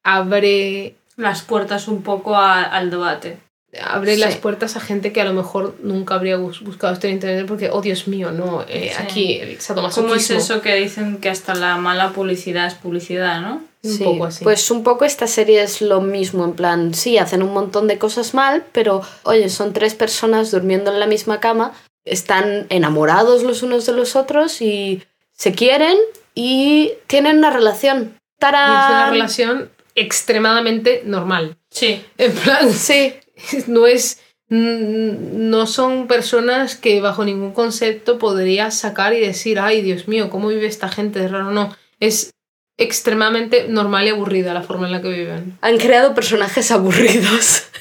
abre, 0.04 0.96
Las 1.16 1.42
puertas 1.42 1.88
un 1.88 2.02
poco 2.02 2.36
a- 2.36 2.62
al 2.62 2.90
debate. 2.90 3.36
abre 3.82 4.14
Sí. 4.16 4.20
las 4.20 4.36
puertas 4.36 4.76
a 4.76 4.80
gente 4.80 5.12
que 5.12 5.20
a 5.22 5.24
lo 5.24 5.32
mejor 5.32 5.76
nunca 5.82 6.14
habría 6.16 6.36
bus- 6.36 6.62
buscado 6.62 6.92
esto 6.92 7.06
en 7.06 7.14
internet 7.14 7.46
porque, 7.46 7.70
oh 7.70 7.80
Dios 7.80 8.06
mío, 8.08 8.30
no, 8.32 8.62
eh, 8.68 8.92
Sí. 8.94 9.02
aquí 9.02 9.32
el 9.38 9.58
¿Cómo 9.94 10.14
es 10.14 10.30
eso 10.30 10.60
que 10.60 10.74
dicen 10.74 11.18
que 11.18 11.30
hasta 11.30 11.54
la 11.54 11.76
mala 11.78 12.10
publicidad 12.10 12.66
es 12.66 12.74
publicidad, 12.74 13.40
no? 13.40 13.62
Un 13.84 13.98
poco 13.98 14.26
así. 14.26 14.44
Pues 14.44 14.70
un 14.70 14.82
poco 14.84 15.04
esta 15.06 15.26
serie 15.26 15.62
es 15.62 15.80
lo 15.80 16.00
mismo, 16.02 16.44
en 16.44 16.52
plan, 16.52 16.92
sí, 16.94 17.16
hacen 17.18 17.42
un 17.42 17.52
montón 17.54 17.88
de 17.88 17.98
cosas 17.98 18.34
mal, 18.34 18.62
pero 18.72 19.00
oye, 19.22 19.48
son 19.48 19.72
tres 19.72 19.94
personas 19.94 20.50
durmiendo 20.50 20.92
en 20.92 21.00
la 21.00 21.06
misma 21.06 21.40
cama, 21.40 21.72
están 22.04 22.66
enamorados 22.68 23.42
los 23.42 23.62
unos 23.62 23.86
de 23.86 23.92
los 23.92 24.16
otros 24.16 24.60
y 24.60 25.02
se 25.33 25.53
quieren 25.53 25.97
y 26.35 26.93
tienen 27.07 27.39
una 27.39 27.51
relación. 27.51 27.99
Y 27.99 28.05
es 28.05 28.09
una 28.41 28.51
¡Tarán! 28.51 29.11
relación 29.12 29.70
extremadamente 29.95 31.03
normal. 31.05 31.57
Sí. 31.70 32.05
En 32.18 32.33
plan, 32.33 32.72
Sí, 32.72 33.14
no 33.66 33.87
es 33.87 34.20
no 34.49 35.66
son 35.66 36.07
personas 36.09 36.76
que 36.76 37.01
bajo 37.01 37.24
ningún 37.24 37.53
concepto 37.53 38.18
podrías 38.18 38.74
sacar 38.78 39.14
y 39.14 39.20
decir, 39.20 39.59
ay 39.59 39.80
Dios 39.80 40.09
mío, 40.09 40.28
¿cómo 40.28 40.49
vive 40.49 40.66
esta 40.66 40.91
gente 40.91 41.18
de 41.20 41.28
raro? 41.28 41.51
No, 41.53 41.74
es 42.01 42.33
extremadamente 42.78 43.66
normal 43.68 44.05
y 44.07 44.11
aburrida 44.11 44.53
la 44.53 44.62
forma 44.62 44.87
en 44.87 44.93
la 44.93 45.01
que 45.01 45.09
viven. 45.09 45.57
han 45.62 45.78
creado 45.78 46.14
personajes 46.14 46.70
aburridos. 46.70 47.64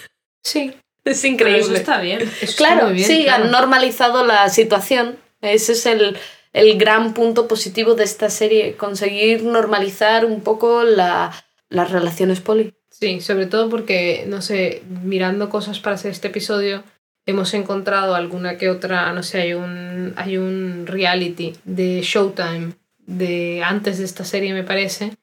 Sí, 0.43 0.74
Es 1.06 1.22
Pero 1.22 1.34
increíble. 1.34 1.62
eso 1.62 1.74
está 1.76 2.02
bien. 2.02 2.22
Eso 2.41 2.56
Claro, 2.58 2.89
bien, 2.89 3.06
sí, 3.08 3.24
claro. 3.26 3.43
han 3.43 3.52
normalizado 3.52 4.26
la 4.26 4.49
situación. 4.49 5.20
Ese 5.41 5.74
es 5.74 5.86
el, 5.86 6.18
el 6.54 6.78
gran 6.78 7.14
punto 7.14 7.47
positivo 7.47 7.95
de 7.95 8.04
esta 8.04 8.30
serie, 8.30 8.76
conseguir 8.76 9.43
normalizar 9.43 10.26
un 10.26 10.41
poco 10.41 10.84
la, 10.84 11.32
las 11.70 11.91
relaciones 11.91 12.41
poli. 12.41 12.74
Sí, 12.89 13.22
sobre 13.22 13.47
todo 13.47 13.70
porque, 13.70 14.26
no 14.28 14.41
sé, 14.41 14.84
mirando 15.04 15.49
cosas 15.49 15.80
para 15.80 15.95
hacer 15.95 16.12
este 16.12 16.28
episodio, 16.28 16.84
hemos 17.26 17.54
encontrado 17.54 18.16
alguna 18.16 18.58
que 18.58 18.70
otra, 18.70 19.12
no 19.14 19.24
sé, 19.24 19.41
hay 19.41 19.54
un, 19.54 20.14
hay 20.18 20.38
un 20.38 20.86
reality 20.86 21.54
de 21.64 22.02
Showtime 22.02 22.74
de 22.99 23.64
antes 23.64 23.97
de 23.97 24.06
esta 24.06 24.26
serie, 24.26 24.54
me 24.54 24.64
parece, 24.64 25.14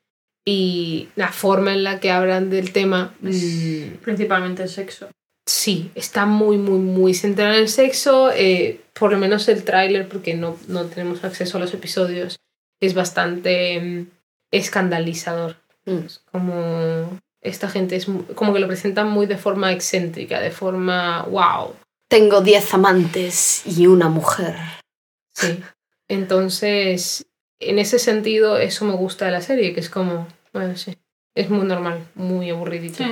y 0.44 1.08
la 1.14 1.28
forma 1.28 1.72
en 1.72 1.84
la 1.84 2.00
que 2.00 2.10
hablan 2.10 2.50
del 2.50 2.72
tema, 2.72 3.14
mm, 3.20 3.98
Principalmente 4.02 4.62
el 4.62 4.68
sexo. 4.68 5.08
Sí, 5.48 5.90
está 5.94 6.26
muy, 6.26 6.56
muy, 6.58 6.78
muy 6.78 7.14
centrada 7.14 7.54
en 7.54 7.62
el 7.62 7.68
sexo, 7.68 8.30
eh, 8.32 8.80
por 8.98 9.10
lo 9.12 9.18
menos 9.18 9.48
el 9.48 9.64
tráiler, 9.64 10.08
porque 10.08 10.34
no, 10.34 10.56
no 10.68 10.84
tenemos 10.86 11.24
acceso 11.24 11.56
a 11.56 11.60
los 11.60 11.72
episodios, 11.74 12.36
es 12.80 12.94
bastante 12.94 13.80
mm, 13.80 14.06
escandalizador. 14.52 15.56
Mm. 15.86 15.98
Es 16.06 16.18
como 16.30 17.18
esta 17.40 17.68
gente 17.68 17.96
es 17.96 18.08
mu- 18.08 18.24
como 18.34 18.52
que 18.52 18.58
lo 18.60 18.66
presentan 18.66 19.08
muy 19.10 19.26
de 19.26 19.38
forma 19.38 19.72
excéntrica, 19.72 20.40
de 20.40 20.50
forma 20.50 21.22
wow. 21.24 21.74
Tengo 22.10 22.40
10 22.40 22.74
amantes 22.74 23.62
y 23.66 23.86
una 23.86 24.08
mujer. 24.08 24.56
Sí. 25.34 25.60
Entonces, 26.08 27.26
en 27.60 27.78
ese 27.78 27.98
sentido, 27.98 28.58
eso 28.58 28.84
me 28.84 28.94
gusta 28.94 29.26
de 29.26 29.32
la 29.32 29.40
serie, 29.42 29.72
que 29.74 29.80
es 29.80 29.90
como, 29.90 30.26
bueno, 30.52 30.76
sí, 30.76 30.96
es 31.34 31.48
muy 31.50 31.66
normal, 31.66 32.06
muy 32.14 32.50
aburridito. 32.50 33.04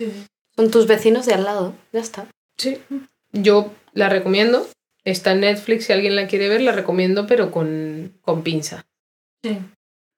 sí. 0.00 0.26
Son 0.56 0.70
tus 0.70 0.86
vecinos 0.86 1.26
de 1.26 1.34
al 1.34 1.44
lado. 1.44 1.74
Ya 1.92 2.00
está. 2.00 2.26
Sí. 2.56 2.78
Yo 3.32 3.72
la 3.92 4.08
recomiendo. 4.08 4.66
Está 5.04 5.32
en 5.32 5.40
Netflix, 5.40 5.86
si 5.86 5.92
alguien 5.92 6.16
la 6.16 6.26
quiere 6.28 6.48
ver, 6.48 6.62
la 6.62 6.72
recomiendo, 6.72 7.26
pero 7.26 7.50
con, 7.50 8.12
con 8.22 8.42
pinza. 8.42 8.86
Sí. 9.42 9.58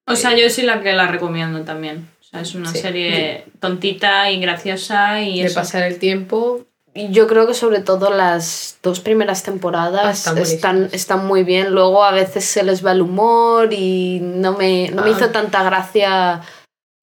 O 0.06 0.14
sea, 0.14 0.36
yo 0.36 0.48
sí 0.50 0.62
la 0.62 0.82
que 0.82 0.92
la 0.92 1.08
recomiendo 1.08 1.62
también. 1.62 2.08
O 2.20 2.24
sea, 2.24 2.40
es 2.40 2.54
una 2.54 2.70
Sí. 2.70 2.78
serie 2.78 3.46
tontita 3.60 4.30
y 4.30 4.38
graciosa 4.40 5.22
y 5.22 5.40
de 5.40 5.46
eso. 5.46 5.56
pasar 5.60 5.82
el 5.82 5.98
tiempo. 5.98 6.64
Y 6.94 7.10
Yo 7.10 7.26
creo 7.26 7.46
que 7.46 7.52
sobre 7.54 7.80
todo 7.80 8.10
las 8.10 8.78
dos 8.82 9.00
primeras 9.00 9.42
temporadas 9.42 10.26
Ah, 10.28 10.34
están 10.40 10.88
están, 10.92 11.26
muy 11.26 11.42
bien. 11.42 11.72
Luego 11.74 12.04
a 12.04 12.12
veces 12.12 12.44
se 12.44 12.62
les 12.62 12.84
va 12.86 12.92
el 12.92 13.02
humor 13.02 13.72
y 13.72 14.20
no 14.22 14.52
me, 14.56 14.90
no 14.92 15.02
me 15.02 15.10
Ah. 15.10 15.12
hizo 15.16 15.28
tanta 15.30 15.62
gracia. 15.64 16.40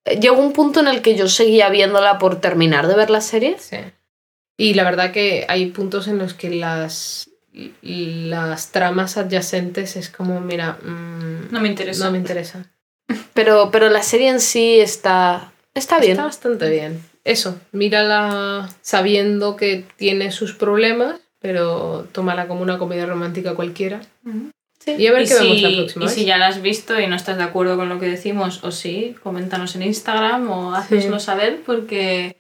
Llegó 0.06 0.40
un 0.40 0.54
punto 0.54 0.80
en 0.82 0.88
el 0.88 1.02
que 1.02 1.16
yo 1.16 1.28
seguía 1.30 1.70
viéndola 1.70 2.18
por 2.20 2.42
terminar 2.42 2.88
de 2.88 2.96
ver 2.96 3.10
la 3.10 3.22
serie. 3.22 3.56
Sí. 3.60 3.78
Y 4.58 4.74
la 4.74 4.84
verdad 4.84 5.12
que 5.12 5.46
hay 5.48 5.68
puntos 5.68 6.08
en 6.08 6.18
los 6.18 6.34
que 6.34 6.50
las, 6.50 7.30
las 7.82 8.72
tramas 8.72 9.18
adyacentes 9.18 9.96
es 9.96 10.10
como, 10.10 10.42
mira, 10.42 10.78
mm, 10.84 11.52
No 11.52 11.60
me 11.62 11.70
interesa. 11.70 12.06
no 12.06 12.12
me 12.12 12.18
interesa. 12.18 12.66
Pero, 13.34 13.70
pero 13.72 13.90
la 13.90 14.02
serie 14.02 14.30
en 14.30 14.40
sí 14.40 14.80
está, 14.80 15.52
está 15.74 16.00
bien. 16.00 16.14
Está 16.14 16.24
bastante 16.26 16.70
bien. 16.70 17.04
Eso, 17.24 17.60
mírala 17.72 18.70
sabiendo 18.82 19.56
que 19.56 19.86
tiene 19.98 20.32
sus 20.32 20.54
problemas, 20.54 21.20
pero 21.40 22.08
tómala 22.12 22.48
como 22.48 22.62
una 22.62 22.78
comedia 22.78 23.06
romántica 23.06 23.56
cualquiera. 23.56 24.02
Ujú. 24.86 25.00
Y 25.02 25.08
a 25.08 25.12
ver 25.12 25.22
Y 25.24 25.28
qué 25.28 25.34
vemos 25.36 25.56
si- 25.58 25.62
la 25.62 25.70
próxima 25.78 26.04
Y 26.04 26.08
vez. 26.08 26.16
si 26.16 26.26
ya 26.26 26.38
la 26.38 26.48
has 26.48 26.62
visto 26.62 27.00
y 27.00 27.08
no 27.08 27.16
estás 27.16 27.38
de 27.38 27.44
acuerdo 27.44 27.78
con 27.78 27.90
lo 27.90 28.00
que 28.00 28.08
decimos, 28.08 28.64
o 28.64 28.72
sí, 28.72 29.16
coméntanos 29.24 29.76
en 29.76 29.84
Instagram 29.84 30.50
o 30.50 30.74
haznoslo 30.76 31.20
saber 31.20 31.62
porque 31.66 32.38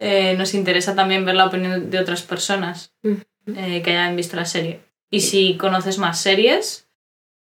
eh, 0.00 0.34
nos 0.36 0.54
interesa 0.54 0.94
también 0.94 1.24
ver 1.24 1.34
la 1.36 1.46
opinión 1.46 1.90
de 1.90 1.98
otras 1.98 2.22
personas 2.22 2.92
eh, 3.04 3.82
que 3.82 3.90
hayan 3.90 4.16
visto 4.16 4.36
la 4.36 4.44
serie. 4.44 4.80
Y 5.10 5.20
si 5.20 5.56
conoces 5.56 5.98
más 5.98 6.20
series 6.20 6.88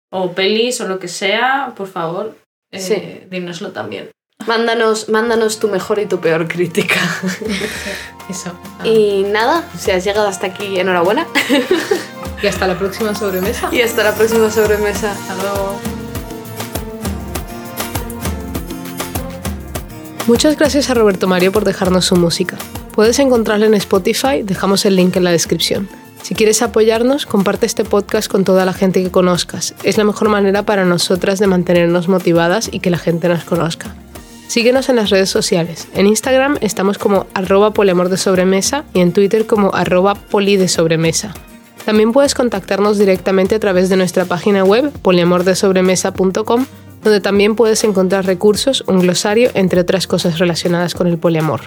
o 0.09 0.31
pelis 0.31 0.79
o 0.81 0.88
lo 0.88 0.97
que 0.99 1.07
sea, 1.09 1.73
por 1.75 1.88
favor, 1.88 2.38
eh, 2.71 2.79
Sí. 2.79 3.21
dínoslo 3.29 3.71
también. 3.73 4.09
Mándanos, 4.45 5.09
mándanos 5.09 5.59
tu 5.59 5.67
mejor 5.67 5.99
y 5.99 6.05
tu 6.05 6.19
peor 6.21 6.47
crítica. 6.47 6.95
Eso. 8.29 8.57
Ah. 8.79 8.88
Y 8.88 9.23
nada, 9.23 9.67
si 9.77 9.91
has 9.91 10.03
llegado 10.05 10.27
hasta 10.27 10.47
aquí, 10.47 10.79
enhorabuena. 10.79 11.27
y 12.41 12.47
hasta 12.47 12.67
la 12.67 12.77
próxima 12.77 13.15
sobremesa. 13.15 13.69
Y 13.71 13.81
hasta 13.81 14.03
la 14.03 14.13
próxima 14.13 14.49
sobremesa. 14.49 15.11
Hasta 15.11 15.35
luego. 15.35 15.79
Muchas 20.27 20.57
gracias 20.57 20.89
a 20.89 20.93
Roberto 20.93 21.27
Mario 21.27 21.51
por 21.51 21.63
dejarnos 21.63 22.05
su 22.05 22.15
música. 22.15 22.57
Puedes 22.91 23.19
encontrarla 23.19 23.67
en 23.67 23.75
Spotify, 23.75 24.43
dejamos 24.43 24.85
el 24.85 24.95
link 24.95 25.15
en 25.15 25.23
la 25.23 25.31
descripción. 25.31 25.88
Si 26.21 26.35
quieres 26.35 26.61
apoyarnos, 26.61 27.25
comparte 27.25 27.65
este 27.65 27.85
podcast 27.85 28.29
con 28.29 28.43
toda 28.43 28.65
la 28.65 28.73
gente 28.73 29.01
que 29.01 29.09
conozcas. 29.09 29.73
Es 29.83 29.97
la 29.97 30.03
mejor 30.03 30.27
manera 30.27 30.63
para 30.63 30.83
nosotras 30.83 31.39
de 31.39 31.47
mantenernos 31.47 32.09
motivadas 32.09 32.69
y 32.69 32.81
que 32.81 32.89
la 32.89 32.97
gente 32.97 33.29
nos 33.29 33.45
conozca. 33.45 33.95
Síguenos 34.47 34.89
en 34.89 34.97
las 34.97 35.09
redes 35.09 35.29
sociales. 35.29 35.88
En 35.93 36.07
Instagram 36.07 36.57
estamos 36.59 36.97
como 36.97 37.27
arroba 37.33 37.71
poliamor 37.71 38.09
de 38.09 38.17
sobremesa 38.17 38.83
y 38.93 38.99
en 38.99 39.13
Twitter 39.13 39.45
como 39.45 39.73
arroba 39.73 40.15
poli 40.15 40.57
de 40.57 40.67
sobremesa. 40.67 41.33
También 41.88 42.11
puedes 42.11 42.35
contactarnos 42.35 42.97
directamente 42.97 43.55
a 43.55 43.59
través 43.61 43.88
de 43.88 43.95
nuestra 43.95 44.25
página 44.25 44.65
web 44.65 44.91
poliamordesobremesa.com 45.03 46.65
donde 47.01 47.21
también 47.21 47.55
puedes 47.55 47.81
encontrar 47.85 48.25
recursos, 48.25 48.83
un 48.88 48.99
glosario, 48.99 49.51
entre 49.53 49.79
otras 49.79 50.05
cosas 50.05 50.38
relacionadas 50.38 50.93
con 50.93 51.07
el 51.07 51.17
poliamor. 51.17 51.61